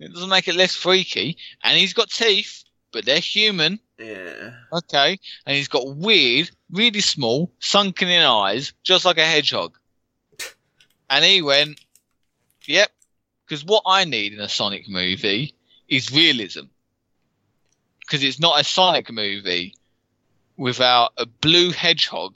[0.00, 1.36] it doesn't make it less freaky.
[1.62, 4.50] And he's got teeth, but they're human, yeah.
[4.72, 5.16] okay?
[5.46, 9.76] And he's got weird, really small, sunken in eyes, just like a hedgehog.
[11.08, 11.78] And he went,
[12.66, 12.90] yep,
[13.46, 15.54] because what I need in a Sonic movie
[15.88, 16.62] is realism.
[18.06, 19.74] Because it's not a Sonic movie
[20.56, 22.34] without a blue hedgehog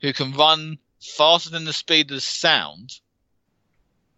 [0.00, 3.00] who can run faster than the speed of sound.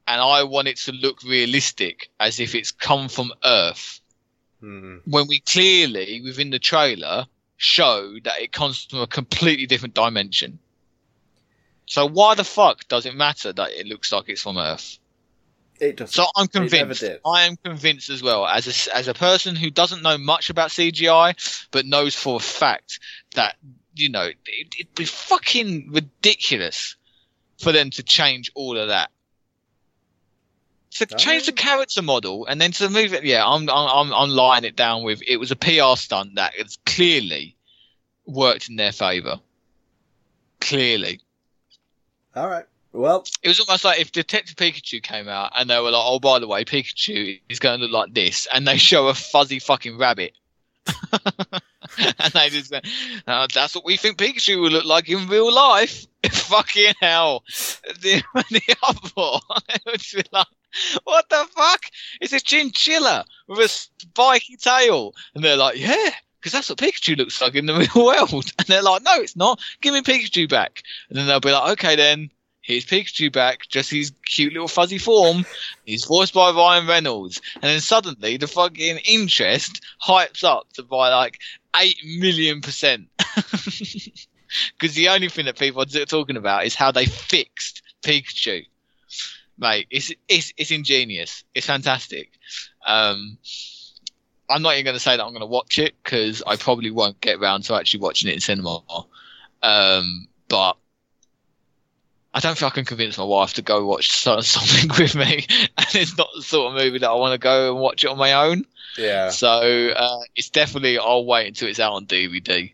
[0.07, 4.01] And I want it to look realistic, as if it's come from Earth.
[4.61, 4.99] Hmm.
[5.07, 7.27] When we clearly, within the trailer,
[7.57, 10.59] show that it comes from a completely different dimension.
[11.87, 15.00] So why the fuck does it matter that it looks like it's from Earth?
[15.81, 16.13] It does.
[16.13, 17.03] So I'm convinced.
[17.25, 20.69] I am convinced as well, as a, as a person who doesn't know much about
[20.69, 23.01] CGI, but knows for a fact
[23.35, 23.57] that
[23.95, 24.37] you know it,
[24.79, 26.97] it'd be fucking ridiculous
[27.59, 29.11] for them to change all of that.
[30.93, 34.31] To change the character model and then to move it, yeah, I'm I'm I'm, I'm
[34.31, 37.57] lying it down with it was a PR stunt that has clearly
[38.27, 39.41] worked in their favour.
[40.61, 41.21] Clearly.
[42.37, 42.67] All right.
[42.93, 46.19] Well, It was almost like if Detective Pikachu came out and they were like, "Oh,
[46.19, 49.61] by the way, Pikachu is going to look like this," and they show a fuzzy
[49.61, 50.33] fucking rabbit,
[50.87, 52.81] and they just go,
[53.29, 57.45] "Oh, "That's what we think Pikachu will look like in real life." fucking hell,
[58.01, 59.41] the, the uproar!
[59.69, 60.47] It like,
[61.05, 61.83] "What the fuck?
[62.21, 66.11] It's a chinchilla with a spiky tail," and they're like, "Yeah."
[66.41, 68.51] Because that's what Pikachu looks like in the real world.
[68.59, 69.61] And they're like, no, it's not.
[69.83, 70.83] Give me Pikachu back.
[71.11, 72.31] And then they'll be like, okay, then
[72.61, 75.45] here's Pikachu back, just his cute little fuzzy form.
[75.85, 77.41] He's voiced by Ryan Reynolds.
[77.55, 81.39] And then suddenly the fucking interest hypes up to by like
[81.79, 83.09] 8 million percent.
[84.79, 88.67] Because the only thing that people are talking about is how they fixed Pikachu.
[89.59, 91.45] Mate, it's, it's, it's ingenious.
[91.55, 92.31] It's fantastic.
[92.87, 93.39] Um,
[94.49, 96.91] I'm not even going to say that I'm going to watch it because I probably
[96.91, 98.81] won't get around to actually watching it in cinema.
[99.63, 100.77] Um, but
[102.33, 105.47] I don't think I can convince my wife to go watch so- something with me,
[105.77, 108.09] and it's not the sort of movie that I want to go and watch it
[108.11, 108.65] on my own.
[108.97, 109.31] yeah.
[109.31, 109.49] So
[109.91, 112.73] uh, it's definitely I'll wait until it's out on DVD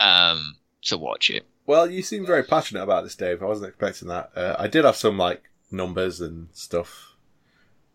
[0.00, 1.44] um, to watch it.
[1.66, 3.42] Well, you seem very passionate about this, Dave.
[3.42, 4.30] I wasn't expecting that.
[4.36, 7.11] Uh, I did have some like numbers and stuff.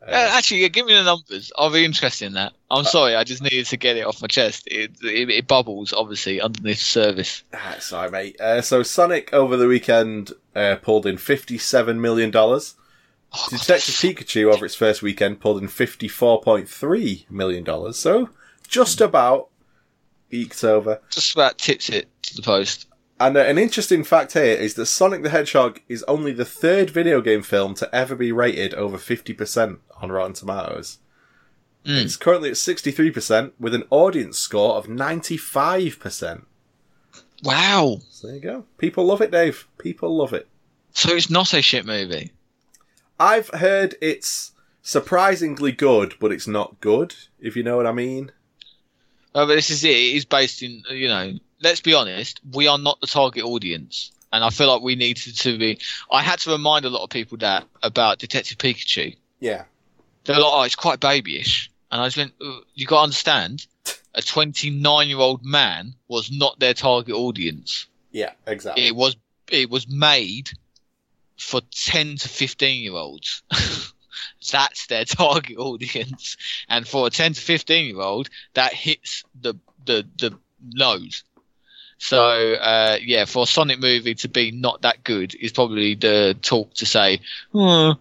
[0.08, 1.52] Uh, Uh, actually, yeah, give me the numbers.
[1.58, 2.54] I'll be interested in that.
[2.72, 4.64] I'm sorry, I just needed to get it off my chest.
[4.68, 7.44] It, it, it bubbles obviously underneath the surface.
[7.54, 8.40] ah, sorry, mate.
[8.40, 12.76] Uh, so Sonic over the weekend uh, pulled in fifty-seven million dollars,
[13.34, 18.30] Oh, Detective Pikachu over its first weekend pulled in $54.3 million, so
[18.68, 19.50] just about
[20.32, 21.02] eked over.
[21.10, 22.88] Just about tips it to the post.
[23.20, 26.90] And uh, an interesting fact here is that Sonic the Hedgehog is only the third
[26.90, 31.00] video game film to ever be rated over 50% on Rotten Tomatoes.
[31.86, 32.04] Mm.
[32.04, 36.44] It's currently at 63% with an audience score of 95%.
[37.44, 38.00] Wow.
[38.10, 38.66] So there you go.
[38.78, 39.68] People love it, Dave.
[39.78, 40.48] People love it.
[40.92, 42.34] So it's not a shit movie.
[43.20, 48.32] I've heard it's surprisingly good, but it's not good, if you know what I mean.
[49.34, 49.90] Oh, but this is it.
[49.90, 54.12] It is based in, you know, let's be honest, we are not the target audience.
[54.32, 55.80] And I feel like we needed to be.
[56.12, 59.16] I had to remind a lot of people that about Detective Pikachu.
[59.40, 59.64] Yeah.
[60.26, 61.72] They're like, oh, it's quite babyish.
[61.90, 63.66] And I just went, "Uh, you got to understand,
[64.14, 67.88] a 29 year old man was not their target audience.
[68.12, 68.88] Yeah, exactly.
[68.88, 69.16] It was,
[69.50, 70.50] it was made
[71.40, 73.44] for 10 to 15 year olds.
[74.52, 76.36] That's their target audience.
[76.68, 79.56] And for a 10 to 15 year old, that hits the,
[79.86, 81.24] the, the nose.
[82.00, 82.20] So,
[82.54, 86.74] uh, yeah, for a Sonic movie to be not that good is probably the talk
[86.76, 87.20] to say,
[87.54, 87.96] oh,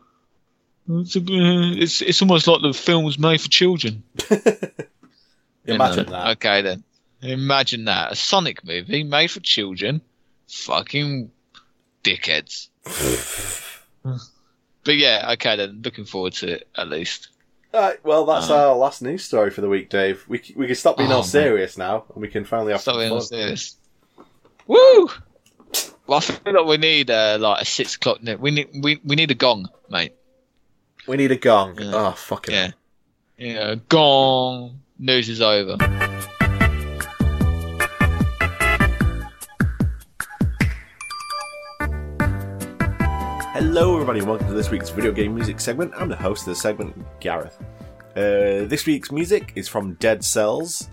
[0.89, 4.02] it's, a, it's, it's almost like the film was made for children.
[5.66, 6.12] Imagine know?
[6.12, 6.27] that.
[6.36, 6.85] Okay, then.
[7.23, 8.12] Imagine that.
[8.12, 10.01] A Sonic movie made for children.
[10.48, 11.31] Fucking
[12.05, 12.68] dickheads.
[14.85, 15.81] but yeah, okay, then.
[15.82, 17.28] Looking forward to it, at least.
[17.74, 18.68] Right, well, that's Uh.
[18.70, 20.24] our last news story for the week, Dave.
[20.28, 21.28] We, we can stop being Oh, all man.
[21.28, 23.56] serious now, and we can finally have So some we fun.
[24.68, 24.76] This.
[24.76, 25.09] Woo!
[26.06, 28.22] Well, I feel like we need uh, like a six o'clock.
[28.22, 30.12] ne- We need we, we need a gong, mate.
[31.09, 31.78] We need a gong.
[31.80, 31.93] Yeah.
[31.94, 32.70] Oh, fucking Yeah,
[33.38, 34.80] yeah, gong.
[34.98, 35.76] News is over.
[43.55, 45.93] Hello, everybody, and welcome to this week's video game music segment.
[45.97, 47.56] I'm the host of the segment, Gareth.
[48.16, 50.88] Uh, this week's music is from Dead Cells,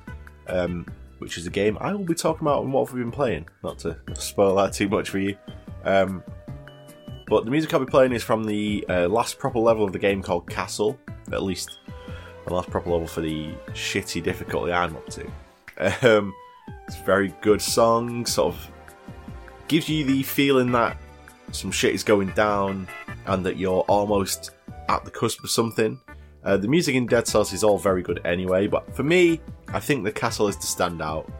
[0.47, 0.85] um,
[1.23, 3.47] which is a game I will be talking about and what we've been playing.
[3.63, 5.37] Not to spoil that too much for you.
[5.85, 6.21] Um,
[7.27, 9.99] but the music I'll be playing is from the uh, last proper level of the
[9.99, 10.99] game called Castle,
[11.31, 11.79] at least
[12.45, 15.25] the last proper level for the shitty difficulty I'm up to.
[16.03, 16.33] Um,
[16.87, 18.71] it's a very good song, sort of
[19.69, 20.97] gives you the feeling that
[21.51, 22.87] some shit is going down
[23.25, 24.51] and that you're almost
[24.89, 25.99] at the cusp of something.
[26.45, 29.39] Uh, the music in Dead Cells is all very good anyway, but for me,
[29.69, 31.31] I think the castle is to stand out.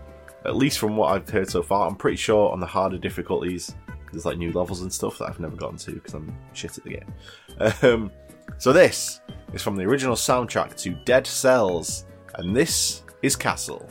[0.46, 3.74] At least from what I've heard so far, I'm pretty sure on the harder difficulties,
[4.12, 6.84] there's like new levels and stuff that I've never gotten to because I'm shit at
[6.84, 7.14] the game.
[7.84, 8.12] Um,
[8.58, 9.22] so this
[9.54, 12.06] is from the original soundtrack to Dead Cells,
[12.36, 13.88] and this is Castle.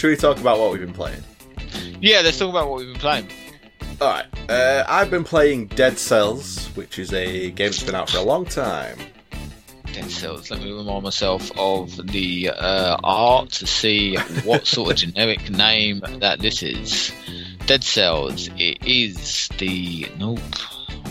[0.00, 1.22] Should we talk about what we've been playing?
[2.00, 3.28] Yeah, let's talk about what we've been playing.
[4.00, 4.24] All right.
[4.48, 8.22] Uh, I've been playing Dead Cells, which is a game that's been out for a
[8.22, 8.96] long time.
[9.92, 10.50] Dead Cells.
[10.50, 14.16] Let me remind myself of the uh, art to see
[14.46, 17.12] what sort of generic name that this is.
[17.66, 18.48] Dead Cells.
[18.56, 20.40] It is the nope.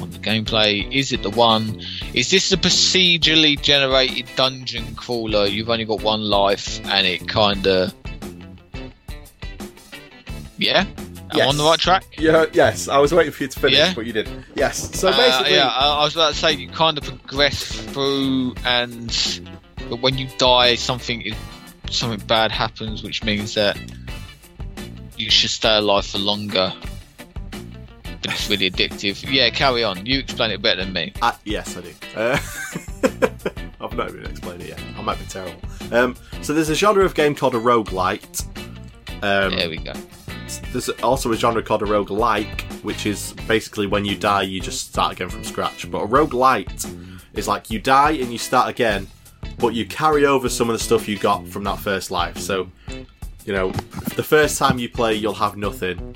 [0.01, 1.79] On the gameplay, is it the one?
[2.15, 5.45] Is this the procedurally generated dungeon crawler?
[5.45, 7.93] You've only got one life, and it kind of
[10.59, 10.85] yeah.
[11.31, 11.47] I'm Yes.
[11.49, 12.05] on the right track.
[12.17, 13.93] Yeah, yes, I was waiting for you to finish, Yeah?
[13.93, 14.45] but you didn't.
[14.55, 14.97] Yes.
[14.99, 18.55] So Uh, basically, yeah, I, I was about to say you kind of progress through,
[18.65, 19.41] and
[19.89, 21.35] but when you die, something is,
[21.91, 23.77] something bad happens, which means that
[25.17, 26.73] you should stay alive for longer.
[28.21, 29.23] But it's really addictive.
[29.31, 30.05] Yeah, carry on.
[30.07, 31.13] You explain it better than me.
[31.21, 31.93] Uh, yes, I do.
[32.15, 32.37] Uh,
[33.81, 34.81] I've not even explained it yet.
[34.97, 35.59] I might be terrible.
[35.91, 38.45] Um, so there's a genre of game called a roguelite.
[39.23, 39.93] Um, there we go.
[40.71, 44.87] There's also a genre called a roguelike, which is basically when you die, you just
[44.87, 45.89] start again from scratch.
[45.89, 49.07] But a rogue roguelite is like you die and you start again,
[49.57, 52.37] but you carry over some of the stuff you got from that first life.
[52.37, 52.69] So,
[53.45, 53.71] you know,
[54.15, 56.15] the first time you play, you'll have nothing.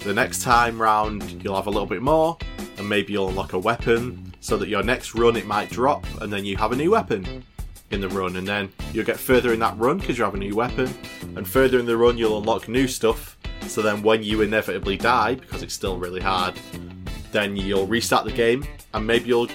[0.00, 2.36] The next time round, you'll have a little bit more,
[2.78, 6.32] and maybe you'll unlock a weapon, so that your next run it might drop, and
[6.32, 7.44] then you have a new weapon
[7.92, 10.38] in the run, and then you'll get further in that run because you have a
[10.38, 10.92] new weapon,
[11.36, 13.36] and further in the run you'll unlock new stuff.
[13.68, 16.58] So then, when you inevitably die, because it's still really hard,
[17.30, 19.48] then you'll restart the game, and maybe you'll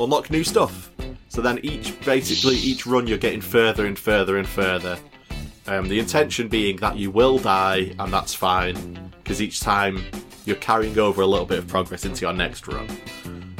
[0.00, 0.90] unlock new stuff.
[1.28, 4.98] So then, each basically each run you're getting further and further and further.
[5.66, 10.02] Um, the intention being that you will die, and that's fine, because each time
[10.46, 12.88] you're carrying over a little bit of progress into your next run.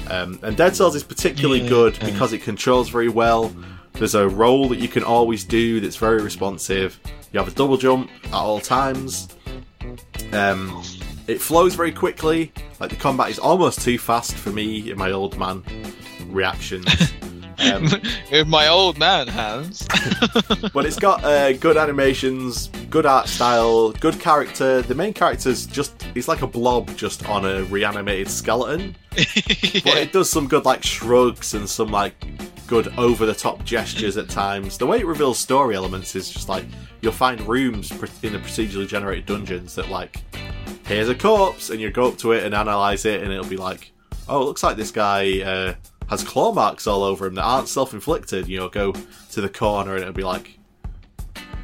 [0.08, 3.54] Um, and Dead Cells is particularly Yeah, good because it controls very well.
[3.98, 7.00] There's a roll that you can always do that's very responsive.
[7.32, 9.28] You have a double jump at all times.
[10.32, 10.82] Um,
[11.26, 12.52] it flows very quickly.
[12.78, 15.62] Like the combat is almost too fast for me in my old man
[16.28, 16.86] reactions.
[17.60, 17.88] Um,
[18.30, 19.84] With my old man hands.
[20.72, 24.80] but it's got uh, good animations, good art style, good character.
[24.80, 28.94] The main character's just he's like a blob just on a reanimated skeleton.
[29.16, 32.14] But it does some good like shrugs and some like
[32.68, 34.78] good over the top gestures at times.
[34.78, 36.64] The way it reveals story elements is just like
[37.00, 40.22] you'll find rooms in the procedurally generated dungeons that like
[40.84, 43.56] here's a corpse and you go up to it and analyze it and it'll be
[43.56, 43.92] like
[44.28, 45.74] oh it looks like this guy uh,
[46.08, 48.46] has claw marks all over him that aren't self-inflicted.
[48.46, 50.58] You know, go to the corner and it'll be like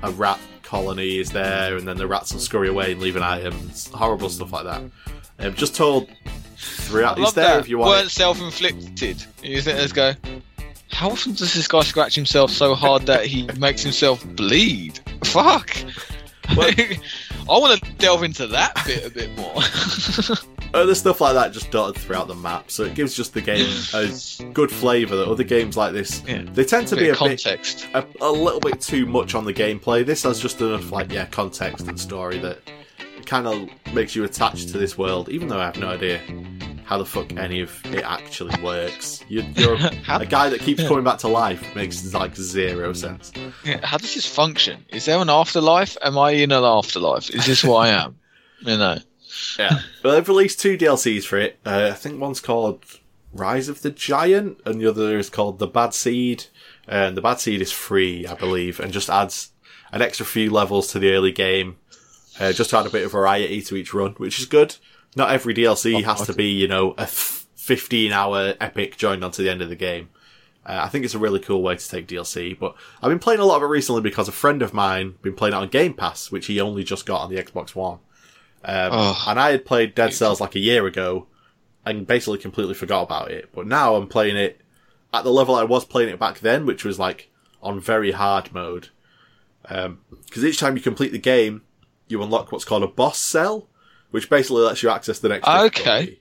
[0.03, 3.23] a rat colony is there and then the rats will scurry away and leave an
[3.23, 3.55] item.
[3.69, 4.83] It's horrible stuff like that.
[5.39, 6.09] Um, just told
[6.57, 7.19] throughout.
[7.19, 7.61] It's there that.
[7.61, 7.91] if you want.
[7.91, 9.25] weren't self-inflicted.
[9.43, 10.15] You think let's go.
[10.95, 15.01] How often does this guy scratch himself so hard that he makes himself bleed?
[15.25, 15.77] Fuck.
[16.57, 16.71] Well-
[17.47, 19.55] I want to delve into that bit a bit more.
[20.75, 23.69] Other stuff like that just dotted throughout the map, so it gives just the game
[23.93, 26.43] a good flavour that other games like this Yeah.
[26.53, 27.87] they tend to be a of bit context.
[27.95, 30.05] a, a little bit too much on the gameplay.
[30.07, 32.59] This has just enough like yeah context and story that
[33.27, 36.21] kind of makes you attached to this world, even though I have no idea
[36.85, 39.25] how the fuck any of it actually works.
[39.29, 39.75] You, you're
[40.09, 43.33] a guy that keeps coming back to life makes like zero sense.
[43.65, 44.85] Yeah, how does this function?
[44.91, 45.97] Is there an afterlife?
[46.03, 47.31] Am I in an afterlife?
[47.31, 48.19] Is this what I am?
[48.61, 48.97] You know.
[49.59, 49.81] Yeah.
[50.03, 51.59] well, they've released two DLCs for it.
[51.67, 52.83] Uh, I think one's called
[53.35, 56.45] Rise of the Giant, and the other is called The Bad Seed.
[56.89, 59.51] And the Bad Seed is free, I believe, and just adds
[59.93, 61.77] an extra few levels to the early game,
[62.41, 64.77] uh, just to add a bit of variety to each run, which is good.
[65.17, 69.51] Not every DLC has to be, you know, a 15 hour epic joined onto the
[69.51, 70.09] end of the game.
[70.67, 73.41] Uh, I think it's a really cool way to take DLC, but I've been playing
[73.41, 75.93] a lot of it recently because a friend of mine been playing it on Game
[75.95, 77.99] Pass, which he only just got on the Xbox One.
[78.65, 79.25] Um, Oh.
[79.29, 81.27] and I had played Dead Cells like a year ago
[81.85, 83.51] and basically completely forgot about it.
[83.55, 84.63] But now I'm playing it
[85.13, 87.31] at the level I was playing it back then, which was like
[87.63, 88.89] on very hard mode.
[89.63, 91.63] Because each time you complete the game,
[92.09, 93.69] you unlock what's called a boss cell,
[94.15, 95.49] which basically lets you access the next.
[95.49, 95.67] Okay.
[96.07, 96.21] difficulty.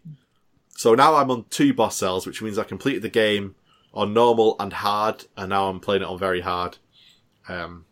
[0.69, 3.53] So now I'm on two boss cells, which means I completed the game
[3.93, 6.79] on normal and hard, and now I'm playing it on very hard.
[7.47, 7.85] Um,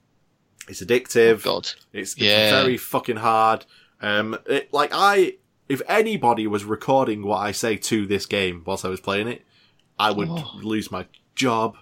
[0.68, 1.44] it's addictive.
[1.44, 1.70] God.
[1.94, 2.50] It's, it's Yeah.
[2.64, 3.68] very fucking hard.
[4.02, 5.36] Um, it, like I,
[5.70, 9.44] if anybody was recording what I say to this game whilst I was playing it,
[10.00, 10.52] I would Oh.
[10.64, 11.06] lose my
[11.36, 11.78] job.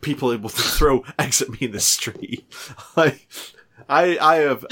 [0.00, 2.44] People would throw eggs at me in the street.
[2.96, 3.26] like,
[3.88, 4.64] I, I have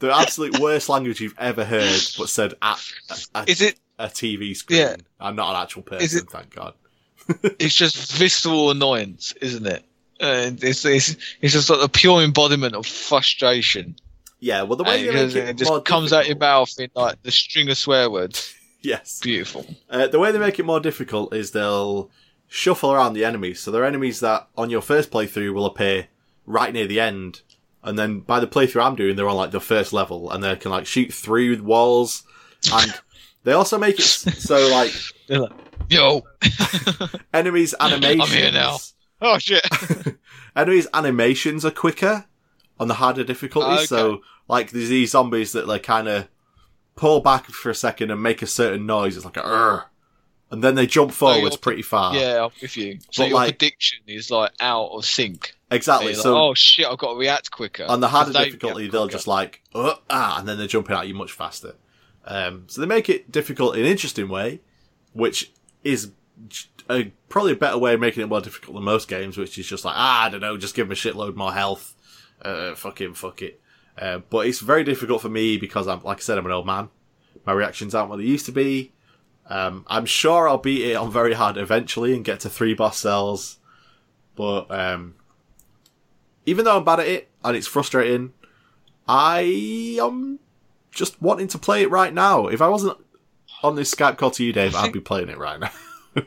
[0.00, 2.78] the absolute worst language you've ever heard, but said at
[3.34, 3.78] a, Is it?
[3.98, 4.78] a TV screen.
[4.80, 4.96] Yeah.
[5.20, 6.74] I'm not an actual person, it- thank God.
[7.58, 9.84] It's just visceral annoyance, isn't it?
[10.20, 13.96] Uh, it's, it's it's just like a pure embodiment of frustration.
[14.40, 16.36] Yeah, well, the way And they it, make it, it just more comes out your
[16.38, 18.54] mouth in like the string of swear words.
[18.80, 19.18] Yes.
[19.20, 19.66] Beautiful.
[19.90, 22.10] Uh, the way they make it more difficult is they'll
[22.46, 23.58] shuffle around the enemies.
[23.58, 26.06] So there are enemies that on your first playthrough will appear
[26.46, 27.42] right near the end.
[27.82, 30.56] And then by the playthrough I'm doing, they're on like the first level and they
[30.56, 32.24] can like shoot through walls.
[32.72, 32.92] And
[33.44, 34.92] they also make it so like
[35.28, 35.52] like,
[35.88, 36.22] Yo.
[37.32, 38.22] enemies animations.
[38.30, 38.76] I'm here now.
[39.20, 39.66] Oh shit.
[40.56, 42.26] enemies animations are quicker
[42.80, 43.74] on the harder difficulty.
[43.76, 43.86] Okay.
[43.86, 46.28] So like there's these zombies that like kind of
[46.96, 49.16] pull back for a second and make a certain noise.
[49.16, 49.84] It's like a "Urgh,"
[50.50, 52.14] and then they jump forwards you're- pretty far.
[52.14, 52.98] yeah, I'm with you.
[53.10, 55.54] So But, your like- prediction is like out of sync.
[55.70, 56.08] Exactly.
[56.08, 57.84] You're like, So oh shit, I've got to react quicker.
[57.84, 61.08] on the harder they difficulty, they'll just like uh, ah, and then they're jumping at
[61.08, 61.74] you much faster.
[62.24, 64.60] Um, so they make it difficult in an interesting way,
[65.12, 66.12] which is
[66.90, 69.66] a, probably a better way of making it more difficult than most games, which is
[69.66, 71.94] just like ah, I don't know, just give them a shitload more health.
[72.42, 73.60] Uh, fucking fuck it.
[73.96, 76.66] Uh, but it's very difficult for me because I'm, like I said, I'm an old
[76.66, 76.88] man.
[77.44, 78.92] My reactions aren't what they used to be.
[79.48, 82.98] Um, I'm sure I'll beat it on very hard eventually and get to three boss
[82.98, 83.58] cells.
[84.36, 85.14] But um,
[86.48, 88.32] even though I'm bad at it and it's frustrating,
[89.06, 90.38] I am
[90.90, 92.46] just wanting to play it right now.
[92.48, 92.96] If I wasn't
[93.62, 95.70] on this Skype call to you, Dave, I'd be playing it right now.
[96.16, 96.24] it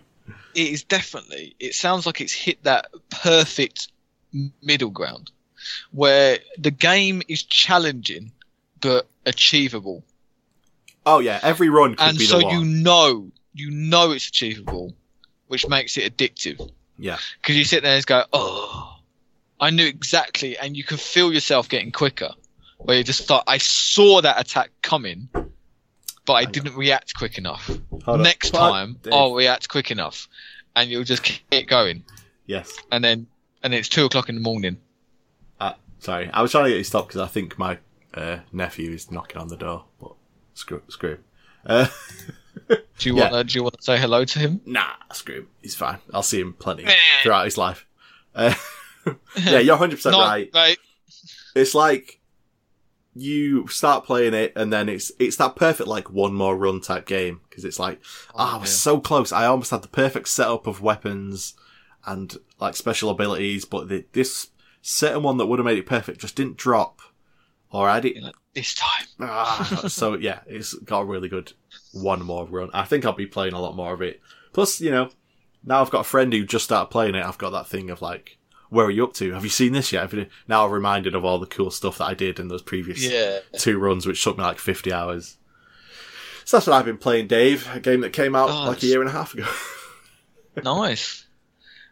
[0.53, 1.55] is definitely.
[1.59, 3.87] It sounds like it's hit that perfect
[4.61, 5.31] middle ground
[5.91, 8.31] where the game is challenging
[8.79, 10.03] but achievable,
[11.05, 12.59] Oh yeah, every run could and be so the one.
[12.59, 14.93] you know, you know it's achievable,
[15.47, 16.71] which makes it addictive.
[16.97, 18.90] Yeah, because you sit there and just go, oh,
[19.61, 22.31] I knew exactly, and you can feel yourself getting quicker.
[22.79, 25.29] Where you just thought, I saw that attack coming,
[26.25, 27.69] but I Hang didn't react quick enough.
[28.05, 28.21] Hold.
[28.21, 29.13] Next Fuck, time, Dave.
[29.13, 30.27] I'll react quick enough,
[30.75, 32.03] and you'll just keep it going,
[32.47, 32.75] Yes.
[32.91, 33.27] and then
[33.61, 34.77] and it's two o'clock in the morning.
[35.59, 37.77] Uh, sorry, I was trying to get you stopped because I think my
[38.15, 39.85] uh, nephew is knocking on the door.
[40.01, 40.13] But
[40.55, 41.19] screw, screw.
[41.63, 41.87] Uh,
[42.67, 43.29] Do you Yeah.
[43.31, 44.61] want to, do you want to say hello to him?
[44.65, 45.47] nah, screw him.
[45.61, 45.99] He's fine.
[46.13, 46.85] I'll see him plenty
[47.21, 47.85] throughout his life.
[49.37, 50.53] Yeah, you're 100 percent Not right.
[50.53, 50.79] mate.
[51.55, 52.19] It's like
[53.13, 57.05] you start playing it, and then it's it's that perfect like one more run type
[57.05, 57.99] game because it's like
[58.35, 58.75] ah, I was yeah.
[58.75, 59.31] so close.
[59.31, 61.55] I almost had the perfect setup of weapons
[62.05, 64.49] and like special abilities, but the, this
[64.81, 67.01] certain one that would have made it perfect just didn't drop,
[67.71, 68.23] or I didn't.
[68.23, 69.05] Like, this time.
[69.23, 71.53] Ah, so yeah, it's got a really good
[71.93, 72.71] one more run.
[72.73, 74.19] I think I'll be playing a lot more of it.
[74.51, 75.09] Plus, you know,
[75.63, 77.23] now I've got a friend who just started playing it.
[77.23, 78.37] I've got that thing of like,
[78.71, 79.33] where are you up to?
[79.33, 80.01] Have you seen this yet?
[80.01, 82.63] Have you- Now I'm reminded of all the cool stuff that I did in those
[82.63, 83.39] previous Yeah.
[83.59, 85.37] two runs, which took me like 50 hours.
[86.45, 87.69] So that's what I've been playing, Dave.
[87.73, 89.45] A game that came out Oh, like a year and a half ago.
[90.63, 91.25] nice.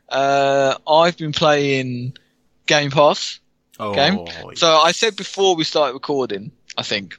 [0.09, 2.17] Uh, I've been playing
[2.65, 3.39] Game Pass.
[3.79, 4.25] oh, Game?
[4.55, 7.17] So I said before we started recording, I think,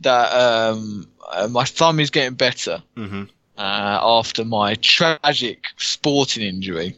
[0.00, 3.24] that um, uh, my thumb is getting better hmm
[3.56, 6.96] uh, after my tragic sporting injury.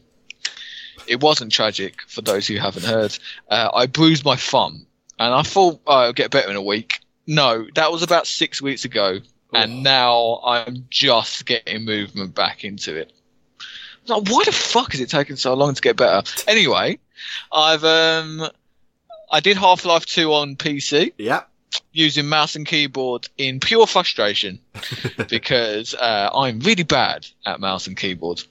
[1.07, 3.17] It wasn't tragic for those who haven't heard.
[3.49, 4.87] Uh, I bruised my thumb,
[5.19, 7.01] and I thought oh, I'll get better in a week.
[7.27, 9.19] No, that was about six weeks ago,
[9.53, 13.13] and now I'm just getting movement back into it.
[14.07, 16.29] Like, why the fuck is it taking so long to get better?
[16.47, 16.99] Anyway,
[17.51, 18.47] I've um,
[19.33, 21.45] I did Half Life Two on PC Yeah.
[21.93, 24.61] using mouse and keyboard in pure frustration
[25.31, 28.43] because uh, I'm really bad at mouse and keyboard.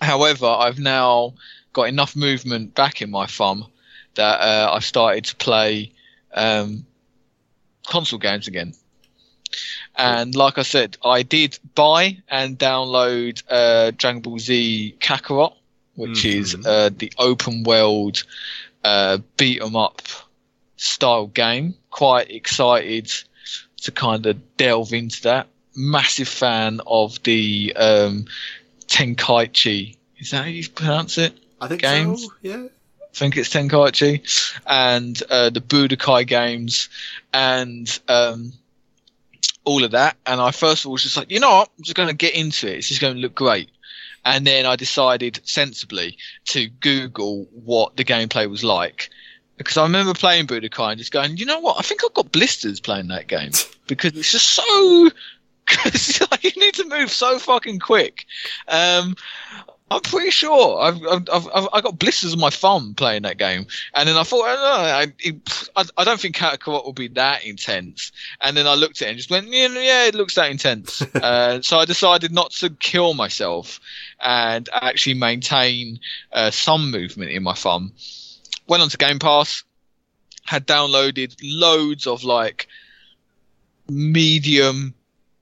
[0.00, 1.34] However, I've now
[1.72, 3.66] got enough movement back in my thumb
[4.14, 5.92] that uh, I've started to play
[6.34, 6.84] um,
[7.86, 8.74] console games again.
[9.96, 15.54] And like I said, I did buy and download uh, Dragon Ball Z Kakarot,
[15.96, 16.66] which is Mhm.
[16.66, 18.22] uh, the open world
[18.84, 20.02] uh, beat 'em up
[20.76, 21.74] style game.
[21.90, 23.12] Quite excited
[23.82, 25.48] to kind of delve into that.
[25.74, 28.24] Massive fan of the um,
[28.90, 29.96] Tenkaichi.
[30.18, 31.38] Is that how you pronounce it?
[31.60, 32.24] I think Games?
[32.24, 32.32] so.
[32.42, 32.64] Yeah.
[32.64, 36.88] I think it's Tenkaichi, and uh, the Budokai games,
[37.32, 38.52] and um,
[39.64, 40.16] all of that.
[40.26, 42.14] And I first of all was just like, you know what, I'm just going to
[42.14, 42.78] get into it.
[42.78, 43.70] It's just going to look great.
[44.24, 49.10] And then I decided sensibly to Google what the gameplay was like.
[49.56, 52.32] Because I remember playing Budokai and just going, you know what, I think I've got
[52.32, 53.52] blisters playing that game.
[53.86, 55.10] Because it's just so.
[55.70, 58.26] Cause like, you need to move so fucking quick.
[58.68, 59.16] Um,
[59.92, 63.66] I'm pretty sure I've, I've, I've, I've got blisters on my thumb playing that game,
[63.92, 65.12] and then I thought, oh, no, I,
[65.74, 68.12] I, I don't think Kakarot will be that intense.
[68.40, 71.02] And then I looked at it and just went, yeah, yeah it looks that intense.
[71.16, 73.80] uh, so I decided not to kill myself
[74.20, 75.98] and actually maintain
[76.32, 77.92] uh, some movement in my thumb.
[78.68, 79.64] Went on to Game Pass,
[80.44, 82.68] had downloaded loads of like
[83.88, 84.94] medium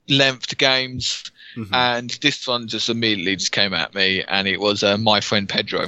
[0.09, 1.73] length games, Mhm.
[1.73, 5.47] and this one just immediately just came at me, and it was uh, my friend
[5.47, 5.87] Pedro,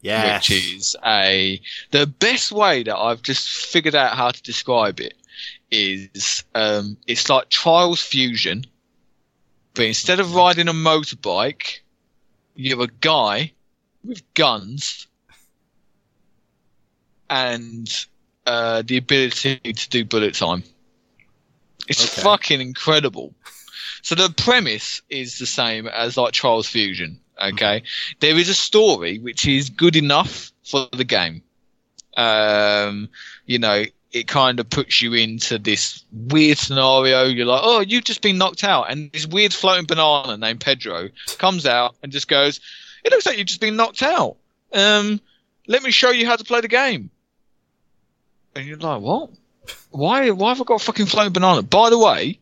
[0.00, 0.48] yes.
[0.48, 1.60] which is a
[1.90, 5.14] the best way that I've just figured out how to describe it
[5.70, 8.64] is um, it's like Trials Fusion,
[9.74, 11.78] but instead of riding a motorbike,
[12.54, 13.52] you're a guy
[14.04, 15.06] with guns
[17.30, 18.06] and
[18.46, 20.62] uh, the ability to do bullet time.
[21.88, 22.22] It's Okay.
[22.22, 23.34] fucking incredible.
[24.02, 27.18] So the premise is the same as like Trials Fusion.
[27.42, 27.82] Okay,
[28.20, 31.42] there is a story which is good enough for the game.
[32.16, 33.08] Um,
[33.46, 37.24] you know, it kind of puts you into this weird scenario.
[37.24, 41.08] You're like, oh, you've just been knocked out, and this weird floating banana named Pedro
[41.38, 42.60] comes out and just goes,
[43.04, 44.36] "It looks like you've just been knocked out.
[44.72, 45.20] Um,
[45.66, 47.10] let me show you how to play the game."
[48.54, 49.30] And you're like, what?
[49.90, 50.30] Why?
[50.30, 51.62] Why have I got a fucking floating banana?
[51.62, 52.38] By the way,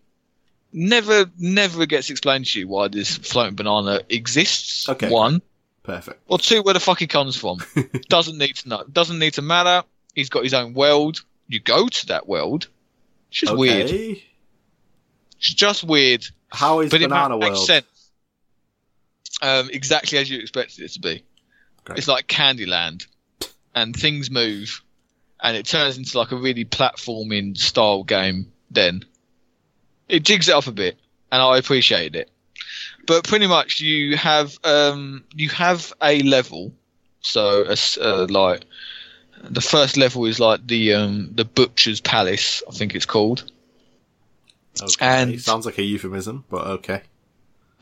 [0.73, 4.89] never, never gets explained to you why this floating banana exists.
[4.89, 5.09] Okay.
[5.11, 5.43] One
[5.83, 6.21] Perfect.
[6.29, 7.59] or two, where the fuck he comes from.
[8.09, 8.85] Doesn't need to know.
[8.91, 9.87] Doesn't need to matter.
[10.15, 11.23] He's got his own world.
[11.49, 12.69] You go to that world.
[13.31, 13.87] It's just weird.
[13.87, 14.23] Okay.
[15.39, 16.25] It's just weird.
[16.53, 17.67] How is but Banana it makes World?
[17.67, 17.87] sense.
[19.43, 21.25] Um, exactly as you expected it to be.
[21.85, 21.99] Great.
[21.99, 23.07] It's like Candyland,
[23.75, 24.83] and things move,
[25.43, 28.53] and it turns into like a really platforming style game.
[28.71, 29.05] Then
[30.09, 30.97] it jigs it up a bit,
[31.33, 32.31] and I appreciated it.
[33.07, 36.73] But pretty much, you have um, you have a level,
[37.21, 38.65] so a uh, like
[39.43, 43.51] the first level is like the um, the butcher's palace, I think it's called.
[44.81, 45.07] Okay.
[45.07, 47.03] and- Sounds like a euphemism, but okay.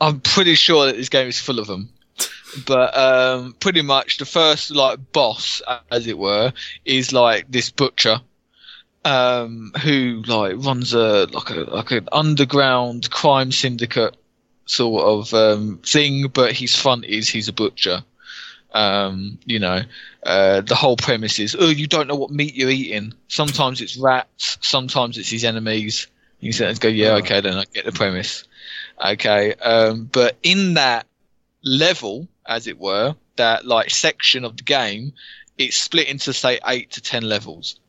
[0.01, 1.89] I'm pretty sure that this game is full of them.
[2.65, 5.61] But um, pretty much the first like boss,
[5.91, 6.53] as it were,
[6.85, 8.21] is like this butcher,
[9.05, 14.15] um, who like runs a like a like an underground crime syndicate
[14.65, 16.27] sort of um, thing.
[16.27, 18.03] But his front is he's a butcher.
[18.71, 19.81] Um, you know,
[20.23, 23.13] uh, the whole premise is, oh, you don't know what meat you're eating.
[23.27, 26.07] Sometimes it's rats, sometimes it's his enemies.
[26.39, 28.45] You sit and go, yeah, okay, then I get the premise.
[29.03, 31.07] Okay, um, but in that
[31.63, 35.13] level, as it were, that like section of the game,
[35.57, 37.79] it's split into say eight to ten levels.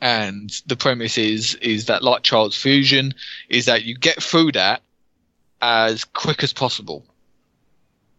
[0.00, 3.12] And the premise is is that like Trials Fusion,
[3.50, 4.82] is that you get through that
[5.60, 7.04] as quick as possible.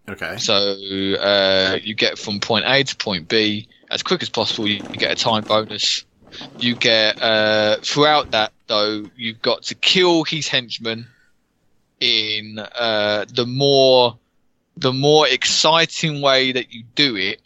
[0.08, 0.38] Okay.
[0.38, 4.68] So uh, you get from point A to point B as quick as possible.
[4.68, 6.06] You, you get a time bonus.
[6.58, 11.08] You get uh, throughout that though, you've got to kill his henchmen
[12.00, 14.18] in uh, the more
[14.78, 17.42] the more exciting way that you do it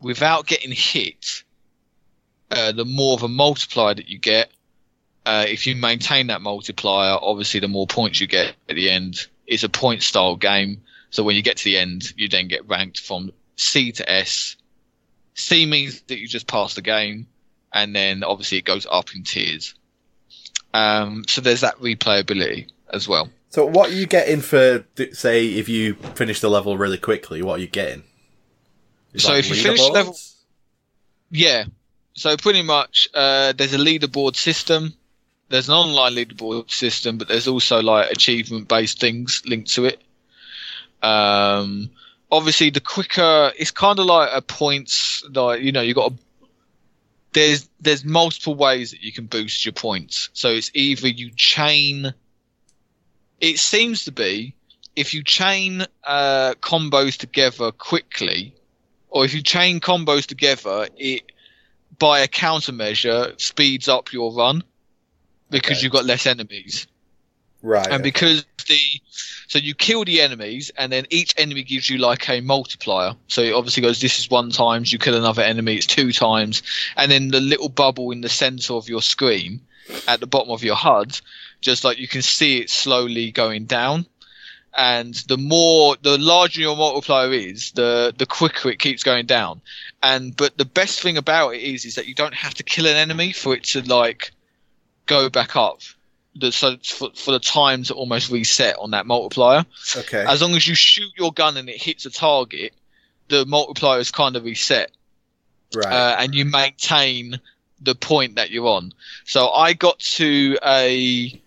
[0.00, 1.42] without getting hit.
[2.50, 4.50] Uh, the more of a multiplier that you get.
[5.24, 9.26] Uh, if you maintain that multiplier, obviously the more points you get at the end.
[9.46, 10.82] It's a point style game.
[11.10, 14.56] So when you get to the end, you then get ranked from C to S.
[15.34, 17.26] C means that you just passed the game,
[17.72, 19.74] and then obviously it goes up in tiers.
[20.72, 23.30] Um, so there's that replayability as well.
[23.50, 27.58] So what are you getting for, say, if you finish the level really quickly, what
[27.58, 28.02] are you getting?
[29.12, 30.18] Is So if you finish the level-
[31.30, 31.64] Yeah.
[32.14, 34.94] So pretty much, uh, there's a leaderboard system.
[35.48, 40.00] There's an online leaderboard system, but there's also like achievement based things linked to it.
[41.02, 41.90] Um,
[42.32, 45.22] obviously, the quicker it's kind of like a points.
[45.32, 46.12] Like you know, you got.
[46.12, 46.14] A,
[47.32, 50.30] there's there's multiple ways that you can boost your points.
[50.32, 52.12] So it's either you chain.
[53.40, 54.54] It seems to be
[54.94, 58.54] if you chain uh, combos together quickly,
[59.10, 61.22] or if you chain combos together, it
[61.98, 64.62] by a countermeasure speeds up your run
[65.50, 65.84] because Okay.
[65.84, 66.86] you've got less enemies.
[67.62, 67.86] Right.
[67.90, 68.78] And because the
[69.48, 73.14] so you kill the enemies and then each enemy gives you like a multiplier.
[73.28, 76.62] So it obviously goes this is one times, you kill another enemy, it's two times,
[76.96, 79.60] and then the little bubble in the center of your screen
[80.08, 81.20] at the bottom of your HUD,
[81.66, 84.06] just like you can see it slowly going down.
[84.78, 89.60] And the more the larger your multiplier is, the the quicker it keeps going down.
[90.00, 92.86] And but the best thing about it is is that you don't have to kill
[92.86, 94.30] an enemy for it to like
[95.06, 95.80] go back up.
[96.38, 99.64] The, so it's for, for the time to almost reset on that multiplier.
[99.96, 100.24] okay.
[100.28, 102.74] As long as you shoot your gun and it hits a target,
[103.28, 104.92] the multiplier is kind of reset,
[105.74, 105.86] right.
[105.86, 107.40] uh, and you maintain
[107.80, 108.92] the point that you're on.
[109.24, 111.40] So I got to a.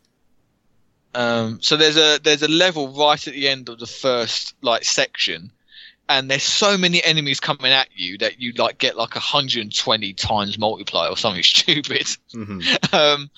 [1.15, 4.83] Um, so there's a there's a level right at the end of the first like
[4.83, 5.51] section,
[6.07, 10.57] and there's so many enemies coming at you that you like get like 120 times
[10.57, 12.07] multiplier or something stupid.
[12.31, 12.61] hmm
[12.93, 13.29] um,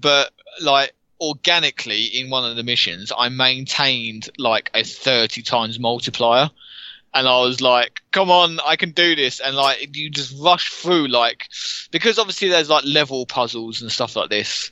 [0.00, 6.50] but like organically in one of the missions, I maintained like a 30 times multiplier.
[7.14, 9.40] And I was like, come on, I can do this.
[9.40, 11.48] And like, you just rush through, like,
[11.90, 14.70] because obviously there's like level puzzles and stuff like this.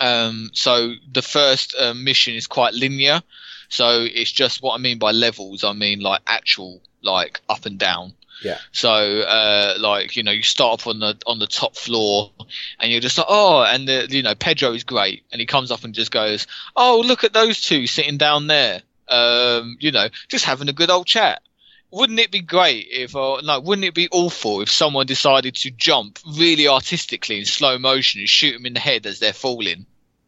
[0.00, 3.22] Um, so the first uh, mission is quite linear.
[3.68, 5.64] So it's just what I mean by levels.
[5.64, 8.14] I mean like actual, like up and down.
[8.42, 8.58] Yeah.
[8.72, 12.30] So, uh, like you know, you start up on the on the top floor,
[12.78, 15.70] and you're just like, oh, and the you know Pedro is great, and he comes
[15.70, 16.46] up and just goes,
[16.76, 20.90] oh, look at those two sitting down there, um, you know, just having a good
[20.90, 21.42] old chat.
[21.90, 25.70] Wouldn't it be great if, uh, no, wouldn't it be awful if someone decided to
[25.70, 29.86] jump really artistically in slow motion and shoot them in the head as they're falling?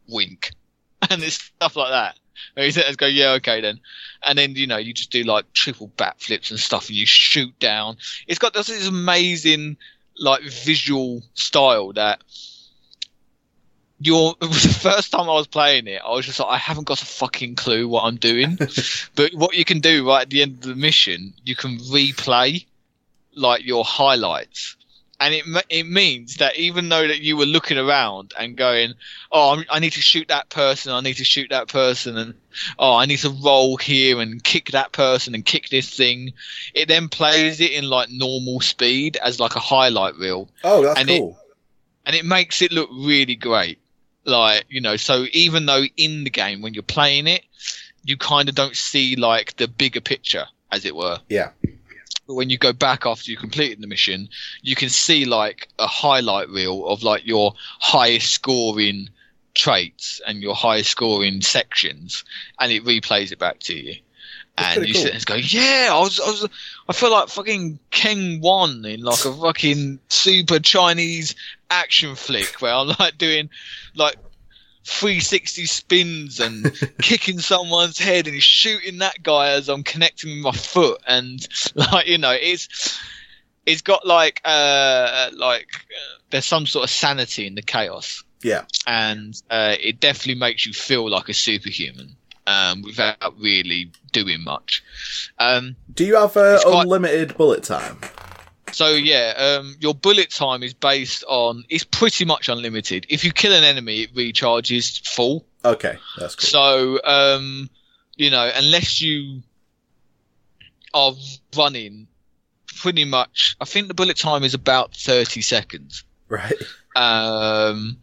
[0.08, 0.52] Wink,
[1.10, 2.16] and it's stuff like that.
[2.56, 3.80] And you go, yeah, okay then.
[4.24, 7.58] And then, you know, you just do like triple backflips and stuff and you shoot
[7.58, 7.98] down.
[8.26, 9.76] It's got this amazing,
[10.18, 12.22] like, visual style that
[14.00, 16.56] you're, it was the first time I was playing it, I was just like, I
[16.56, 18.58] haven't got a fucking clue what I'm doing.
[19.14, 22.64] but what you can do right at the end of the mission, you can replay,
[23.34, 24.76] like, your highlights.
[25.22, 28.94] And it it means that even though that you were looking around and going,
[29.30, 32.32] oh, I'm, I need to shoot that person, I need to shoot that person, and
[32.78, 36.32] oh, I need to roll here and kick that person and kick this thing,
[36.72, 40.98] it then plays it in like normal speed as like a highlight reel, Oh, that's
[40.98, 41.38] And it- cool.
[42.06, 43.78] and it makes it look really great.
[44.24, 47.42] Like you know, so even though in the game when you're playing it,
[48.04, 51.18] you kind of don't see like the bigger picture, as it were.
[51.28, 51.50] Yeah.
[52.26, 54.28] But when you go back after you completed the mission,
[54.62, 59.08] you can see like a highlight reel of like your highest scoring
[59.54, 62.22] traits and your highest scoring sections,
[62.60, 63.96] and it replays it back to you.
[64.56, 65.02] That's And you cool.
[65.02, 66.48] sit there and go, yeah, I was, I was,
[66.90, 71.36] I feel like fucking King One in like a fucking super Chinese
[71.70, 73.48] action flick where I'm like doing
[73.94, 74.16] like
[74.86, 80.50] 360 spins and kicking someone's head and shooting that guy as I'm connecting with my
[80.50, 81.00] foot.
[81.06, 81.46] And
[81.76, 83.00] like you know it's
[83.64, 88.24] it's got like uh like uh, there's some sort of sanity in the chaos.
[88.42, 88.64] Yeah.
[88.86, 94.82] and uh, it definitely makes you feel like a superhuman um without really doing much
[95.38, 97.98] um Do you have uh, quite- unlimited bullet time?
[98.72, 103.04] so yeah, um, your bullet time is based on it's pretty much unlimited.
[103.08, 105.44] If you kill an enemy, it recharges full.
[105.64, 106.46] Okay, that's cool.
[106.48, 107.68] So um,
[108.16, 109.42] you know, unless you
[110.94, 111.12] are
[111.56, 112.06] running,
[112.76, 116.04] pretty much, I think the bullet time is about thirty seconds.
[116.28, 116.54] right.
[116.96, 117.98] Um,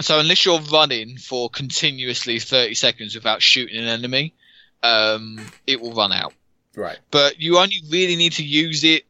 [0.00, 4.34] so unless you're running for continuously thirty seconds without shooting an enemy,
[4.82, 6.32] um, it will run out
[6.74, 6.98] Right.
[7.10, 9.04] but you only really need to use it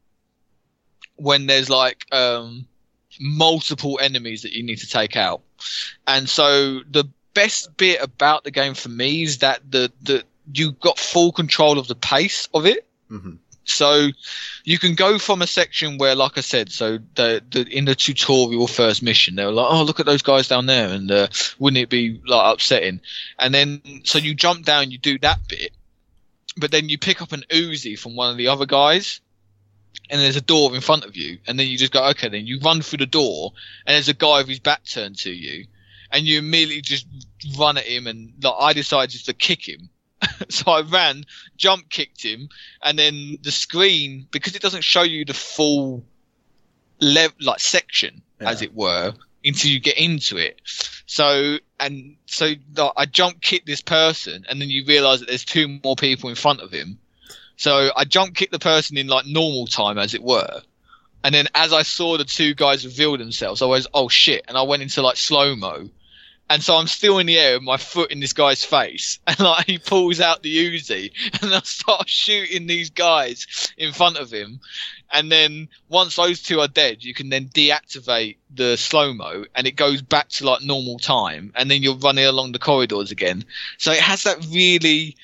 [1.16, 2.66] when there's like um,
[3.20, 5.42] multiple enemies that you need to take out.
[6.06, 7.04] And so the
[7.34, 11.78] best bit about the game for me is that the the you got full control
[11.78, 12.86] of the pace of it.
[13.08, 14.08] hmm So
[14.64, 17.94] you can go from a section where, like I said, so the, the in the
[17.94, 21.28] tutorial first mission, they were like, "Oh, look at those guys down there," and uh,
[21.58, 23.00] wouldn't it be like upsetting?
[23.38, 25.72] And then so you jump down, you do that bit,
[26.56, 29.20] but then you pick up an Uzi from one of the other guys,
[30.10, 32.46] and there's a door in front of you, and then you just go, okay, then
[32.46, 33.52] you run through the door,
[33.86, 35.66] and there's a guy with his back turned to you,
[36.10, 37.06] and you immediately just
[37.58, 39.88] run at him, and like I decided just to kick him.
[40.48, 41.24] so I ran,
[41.56, 42.48] jump kicked him,
[42.82, 46.04] and then the screen because it doesn't show you the full
[47.00, 49.12] level like section as it were
[49.44, 50.60] until you get into it.
[51.06, 55.44] So and so like, I jump kick this person, and then you realise that there's
[55.44, 56.98] two more people in front of him.
[57.56, 60.62] So I jump kick the person in like normal time, as it were.
[61.24, 64.56] And then as I saw the two guys reveal themselves, I was oh shit, and
[64.56, 65.88] I went into like slow mo.
[66.50, 69.40] And so I'm still in the air with my foot in this guy's face, and
[69.40, 71.10] like he pulls out the Uzi,
[71.42, 74.60] and I start shooting these guys in front of him.
[75.12, 79.66] And then once those two are dead, you can then deactivate the slow mo, and
[79.66, 83.44] it goes back to like normal time, and then you're running along the corridors again.
[83.78, 85.16] So it has that really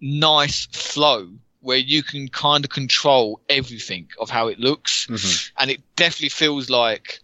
[0.00, 1.28] nice flow
[1.60, 5.50] where you can kind of control everything of how it looks Mhm.
[5.58, 7.20] and it definitely feels like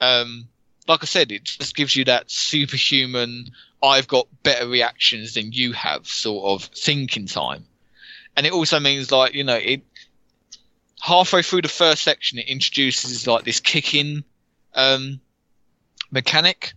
[0.00, 0.48] um
[0.88, 3.50] like i said it just gives you that superhuman
[3.82, 7.64] i've got better reactions than you have sort of thinking time
[8.36, 9.82] and it also means like you know it
[11.00, 14.24] halfway through the first section it introduces like this kicking
[14.74, 15.20] um
[16.10, 16.72] mechanic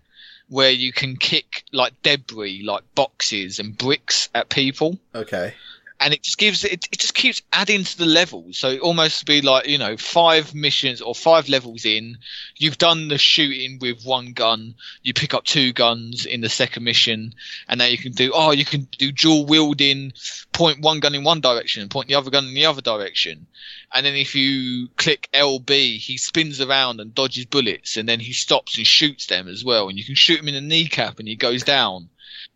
[0.49, 5.53] where you can kick like debris like boxes and bricks at people Okay.
[6.01, 8.57] And it just gives it, it just keeps adding to the levels.
[8.57, 12.17] So it almost be like you know five missions or five levels in,
[12.57, 14.73] you've done the shooting with one gun,
[15.03, 17.35] you pick up two guns in the second mission,
[17.69, 20.11] and now you can do oh you can do dual wielding,
[20.51, 23.45] point one gun in one direction, and point the other gun in the other direction,
[23.93, 28.33] and then if you click LB, he spins around and dodges bullets, and then he
[28.33, 31.27] stops and shoots them as well, and you can shoot him in the kneecap and
[31.27, 32.09] he goes down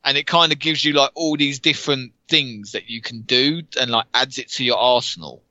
[0.06, 3.64] and it kind of gives you like all these different things that you can do
[3.80, 5.42] and like adds it to your arsenal.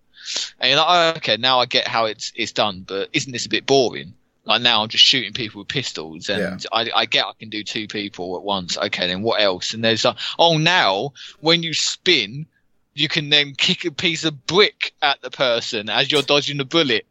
[0.59, 3.47] And you're like, oh, okay, now I get how it's it's done, but isn't this
[3.47, 4.15] a bit boring?
[4.47, 6.69] Like now I'm just shooting people with pistols, and Yeah.
[6.73, 8.79] I, I get I can do two people at once.
[8.79, 9.75] Okay, then what else?
[9.75, 12.47] And there's like, oh, now when you spin,
[12.95, 16.65] you can then kick a piece of brick at the person as you're dodging the
[16.65, 17.07] bullet.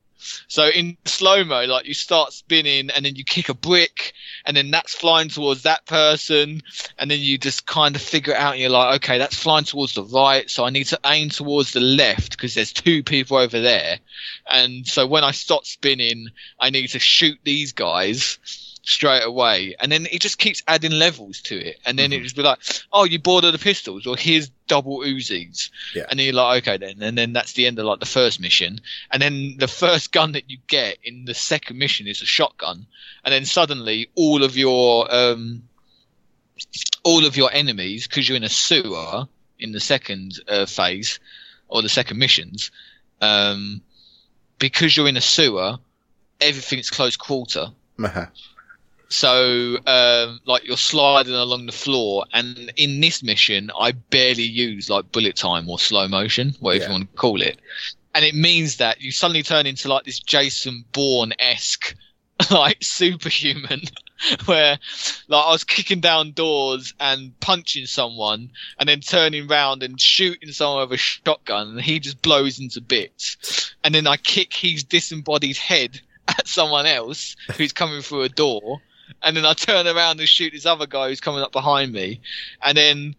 [0.47, 4.13] So in slow mo, like you start spinning and then you kick a brick
[4.45, 6.61] and then that's flying towards that person.
[6.97, 9.65] And then you just kind of figure it out and you're like, okay, that's flying
[9.65, 10.49] towards the right.
[10.49, 13.99] So I need to aim towards the left because there's two people over there.
[14.49, 16.27] And so when I stop spinning,
[16.59, 18.39] I need to shoot these guys
[18.83, 19.75] straight away.
[19.79, 21.79] And then it just keeps adding levels to it.
[21.85, 22.59] And then it just be like,
[22.91, 25.69] oh, you bored of the pistols or here's double Uzis.
[25.95, 26.03] Yeah.
[26.09, 27.01] And then you're like, okay, then.
[27.01, 28.81] And then that's the end of like the first mission.
[29.09, 32.85] And then the first gun that you get in the second mission is a shotgun.
[33.23, 35.63] And then suddenly all of your, um,
[37.03, 39.27] all of your enemies, because you're in a sewer
[39.59, 41.19] in the second uh, phase
[41.69, 42.69] or the second missions,
[43.21, 43.81] um,
[44.59, 45.77] because you're in a sewer,
[46.41, 47.67] everything's close quarter.
[48.03, 48.25] Uh-huh.
[49.13, 54.89] So, um, like you're sliding along the floor, and in this mission, I barely use
[54.89, 56.87] like bullet time or slow motion, whatever Yeah.
[56.89, 57.59] you want to call it.
[58.15, 61.95] And it means that you suddenly turn into like this Jason Bourne esque,
[62.51, 63.81] like superhuman,
[64.45, 64.79] where
[65.27, 68.49] like I was kicking down doors and punching someone,
[68.79, 72.81] and then turning round and shooting someone with a shotgun, and he just blows into
[72.81, 73.75] bits.
[73.83, 78.81] And then I kick his disembodied head at someone else who's coming through a door
[79.21, 82.21] and then I turn around and shoot this other guy who's coming up behind me,
[82.61, 83.15] and then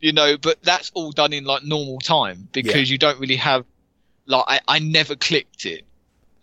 [0.00, 3.64] you know, but that's all done in like normal time because you don't really have
[4.26, 5.85] like I, I never clicked it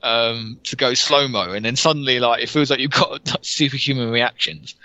[0.03, 4.11] um to go slow mo, and then suddenly like it feels like you've got superhuman
[4.11, 4.75] reactions,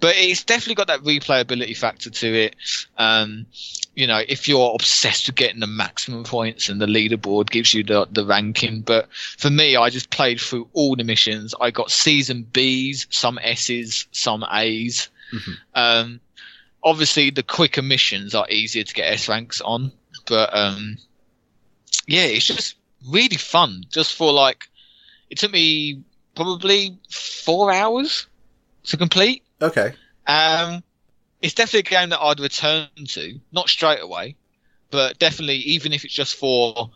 [0.00, 2.56] but it's definitely got that replayability factor to it.
[2.98, 3.46] Um,
[3.94, 7.84] you know, if you're obsessed with getting the maximum points and the leaderboard gives you
[7.84, 8.80] the, the ranking.
[8.80, 11.54] But for me, I just played through all the missions.
[11.60, 15.08] I got season B's, some S's, some A's.
[15.32, 15.56] Mhm.
[15.74, 16.20] Um,
[16.82, 19.92] obviously, the quicker missions are easier to get S ranks on.
[20.26, 20.98] But um,
[22.06, 22.74] yeah, it's just
[23.08, 23.84] really fun.
[23.90, 24.68] Just for like,
[25.30, 26.02] it took me
[26.34, 28.26] probably four hours
[28.84, 29.42] to complete.
[29.62, 29.94] Okay.
[30.26, 30.82] Um,
[31.42, 34.36] it's definitely a game that I'd return to, not straight away,
[34.90, 36.90] but definitely even if it's just for,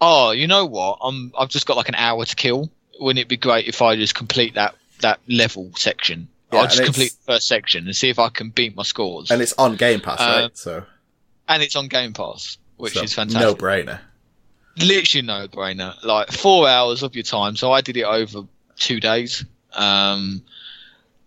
[0.00, 2.70] oh, you know what, I'm I've just got like an hour to kill.
[2.98, 6.28] Wouldn't it be great if I just complete that that level section?
[6.52, 9.30] Yeah, I'll just complete the first section and see if I can beat my scores.
[9.30, 10.58] And it's on Game Pass, Uh, right?
[10.58, 10.84] So,
[11.48, 13.40] and it's on Game Pass, which so is fantastic.
[13.40, 14.00] No brainer.
[14.82, 16.02] Literally no brainer.
[16.02, 17.56] Like four hours of your time.
[17.56, 18.42] So I did it over
[18.76, 19.44] two days.
[19.72, 20.42] Um,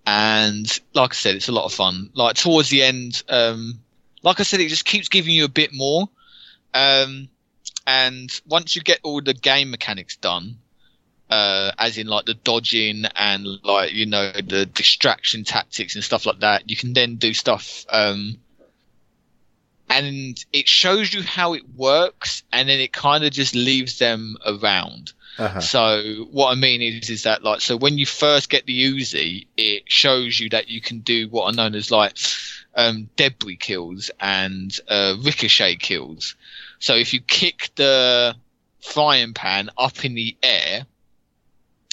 [0.05, 2.09] and like I said, it's a lot of fun.
[2.13, 3.79] Like towards the end, um,
[4.21, 6.09] like I said, it just keeps giving you a bit more.
[6.73, 7.29] Um,
[7.85, 10.57] and once you get all the game mechanics done,
[11.29, 16.25] uh, as in like the dodging and like you know the distraction tactics and stuff
[16.25, 17.85] like that, you can then do stuff.
[17.89, 18.37] Um,
[19.93, 24.37] and it shows you how it works, and then it kind of just leaves them
[24.45, 25.13] around.
[25.37, 25.61] Uh-huh.
[25.61, 29.47] So what I mean is, is that like, so when you first get the Uzi,
[29.57, 32.17] it shows you that you can do what are known as like
[32.75, 36.35] um, debris kills and uh, ricochet kills.
[36.79, 38.35] So if you kick the
[38.81, 40.85] frying pan up in the air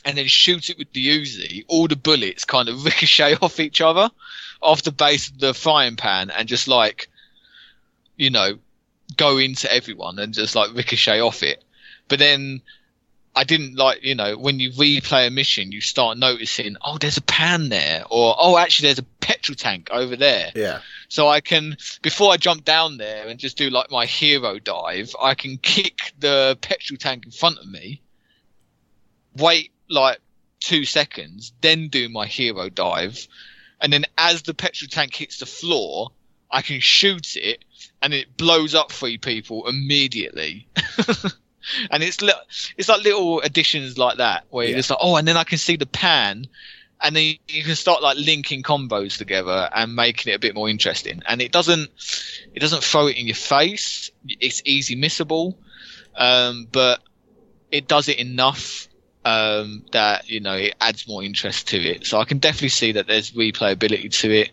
[0.04, 3.80] and then shoot it with the Uzi, all the bullets kind of ricochet off each
[3.80, 4.10] other,
[4.62, 7.09] off the base of the frying pan, and just like,
[8.20, 8.58] you know,
[9.16, 11.64] go into everyone and just like ricochet off it.
[12.06, 12.60] But then
[13.34, 17.16] I didn't like, you know, when you replay a mission, you start noticing, oh, there's
[17.16, 20.52] a pan there, or oh, actually, there's a petrol tank over there.
[20.54, 20.80] Yeah.
[21.08, 25.16] So I can, before I jump down there and just do like my hero dive,
[25.18, 28.02] I can kick the petrol tank in front of me,
[29.34, 30.20] wait like
[30.60, 33.26] two seconds, then do my hero dive,
[33.80, 36.10] and then as the petrol tank hits the floor,
[36.50, 37.64] I can shoot it,
[38.02, 40.66] and it blows up three people immediately.
[41.90, 42.32] and it's li-
[42.76, 44.78] it's like little additions like that where you're Yeah.
[44.78, 46.46] just like, oh, and then I can see the pan,
[47.02, 50.68] and then you can start like linking combos together and making it a bit more
[50.68, 51.22] interesting.
[51.26, 51.90] And it doesn't
[52.54, 54.10] it doesn't throw it in your face.
[54.26, 55.56] It's easy missable,
[56.16, 57.00] um, but
[57.70, 58.88] it does it enough
[59.24, 62.06] um, that you know it adds more interest to it.
[62.06, 64.50] So I can definitely see that there's replayability to it.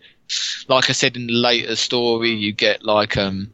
[0.67, 3.51] Like I said in the later story, you get like um,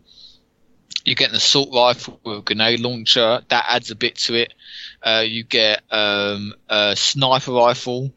[1.06, 4.54] you get an assault rifle with a grenade launcher that adds a bit to it.
[5.02, 8.12] Uh, you get um, a sniper rifle,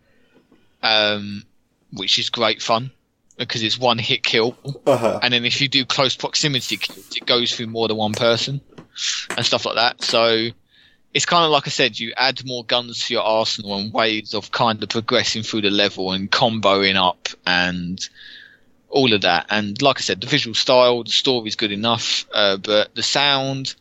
[0.83, 1.43] um,
[1.93, 2.91] which is great fun
[3.37, 4.57] because it's one hit kill,
[4.87, 5.20] Uh-huh.
[5.23, 8.62] and then if you do close proximity kills, it goes through more than one person
[9.37, 10.03] and stuff like that.
[10.03, 10.49] So
[11.12, 14.33] it's kind of like I said, you add more guns to your arsenal and ways
[14.33, 17.99] of kind of progressing through the level and comboing up and
[18.88, 19.46] all of that.
[19.50, 23.74] And like I said, the visual style, the story's good enough, uh, but the sound,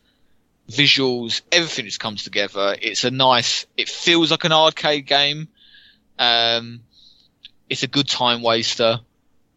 [0.70, 2.76] visuals, everything just comes together.
[2.80, 3.66] It's a nice.
[3.76, 5.48] It feels like an arcade game.
[6.18, 6.80] Um,
[7.68, 9.00] it's a good time waster,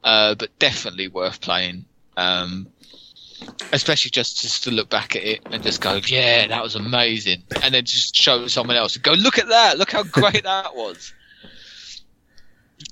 [0.03, 1.85] uh, but definitely worth playing.
[2.17, 2.67] Um,
[3.71, 7.43] especially just just to look back at it and just go, yeah, that was amazing,
[7.63, 10.76] and then just show someone else and go, look at that, look how great that
[10.76, 11.13] was,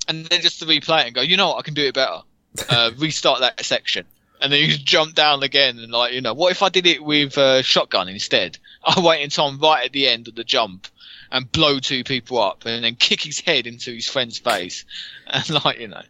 [0.08, 1.94] and then just to replay it and go, you know what, I can do it
[1.94, 2.20] better.
[2.68, 4.04] Uh, restart that section,
[4.40, 6.86] and then you just jump down again and like, you know, what if I did
[6.86, 8.58] it with uh, shotgun instead?
[8.84, 10.86] I wait until I'm right at the end of the jump
[11.30, 14.84] and blow two people up, and then kick his head into his friend's face,
[15.26, 16.02] and like, you know.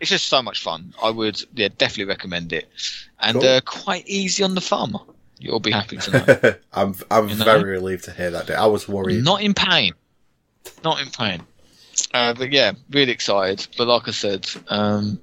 [0.00, 0.94] It's just so much fun.
[1.02, 2.68] I would, yeah, definitely recommend it,
[3.18, 3.48] and Cool.
[3.48, 4.96] uh, quite easy on the thumb.
[5.40, 6.54] You'll be happy to know.
[6.72, 7.44] I'm I'm You know?
[7.44, 8.46] very relieved to hear that.
[8.46, 8.58] Dave.
[8.58, 9.24] I was worried.
[9.24, 9.94] Not in pain.
[10.84, 11.42] Not in pain.
[12.14, 13.66] Uh, but yeah, really excited.
[13.76, 15.18] But like I said, um,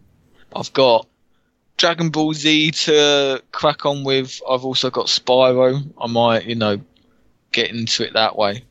[0.55, 1.07] I've got
[1.77, 4.41] Dragon Ball Z to crack on with.
[4.49, 5.83] I've also got Spyro.
[5.99, 6.79] I might, you know,
[7.51, 8.63] get into it that way.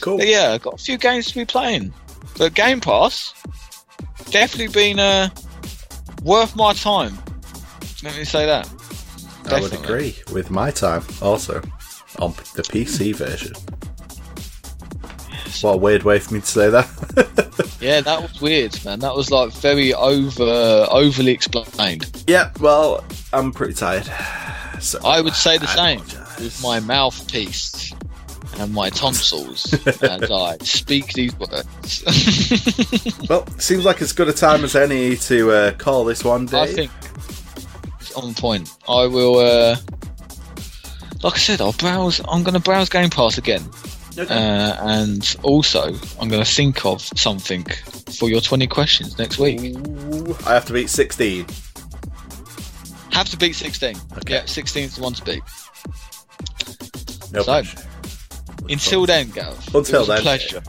[0.00, 0.18] Cool.
[0.18, 1.92] But yeah, I've got a few games to be playing.
[2.36, 3.32] But Game Pass
[4.30, 5.30] definitely been uh,
[6.22, 7.16] worth my time.
[8.02, 8.70] Let me say that.
[9.50, 11.62] I would agree with my time also
[12.18, 13.52] on the PC version.
[15.62, 16.86] What a weird way for me to say that.
[17.80, 19.00] Yeah, that was weird, man.
[19.00, 22.24] That was like very over overly explained.
[22.26, 24.08] yeah, well, I'm pretty tired.
[24.80, 26.38] So I would say the I same apologise.
[26.40, 27.92] with my mouthpiece
[28.58, 29.72] and my tonsils
[30.02, 32.02] as I speak these words.
[33.28, 36.62] Well, seems like as good a time as any to uh, call this one day.
[36.62, 36.90] I think
[38.00, 38.70] it's on point.
[38.88, 39.76] I will, uh,
[41.22, 42.20] like I said, I'll browse.
[42.28, 43.62] I'm going to browse Game Pass again,
[44.18, 47.64] uh, and also I'm going to think of something
[48.18, 49.60] for your 20 questions next week.
[49.60, 51.46] Ooh, I have to beat 16.
[53.12, 53.96] Have to beat 16.
[54.18, 54.34] Okay.
[54.34, 55.42] Yeah, 16 is the one to beat.
[57.32, 57.78] No So, pressure.
[58.68, 59.74] Until then, Gareth.
[59.74, 60.18] Until then.
[60.18, 60.62] a pleasure.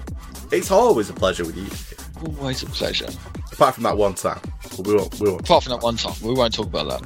[0.51, 2.37] It's always a pleasure with you.
[2.39, 3.07] Always a pleasure.
[3.51, 4.39] Apart from that one time.
[4.79, 5.19] We won't.
[5.19, 5.41] We won't.
[5.41, 7.01] Apart from that one time, we won't talk about that.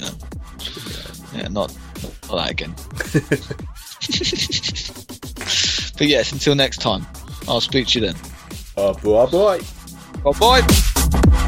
[0.00, 0.10] Know.
[1.34, 1.76] Yeah, not,
[2.28, 2.74] not that again.
[5.98, 7.06] but yes, until next time,
[7.48, 8.16] I'll speak to you then.
[8.76, 9.60] Oh boy, boy.
[10.22, 11.44] Bye bye.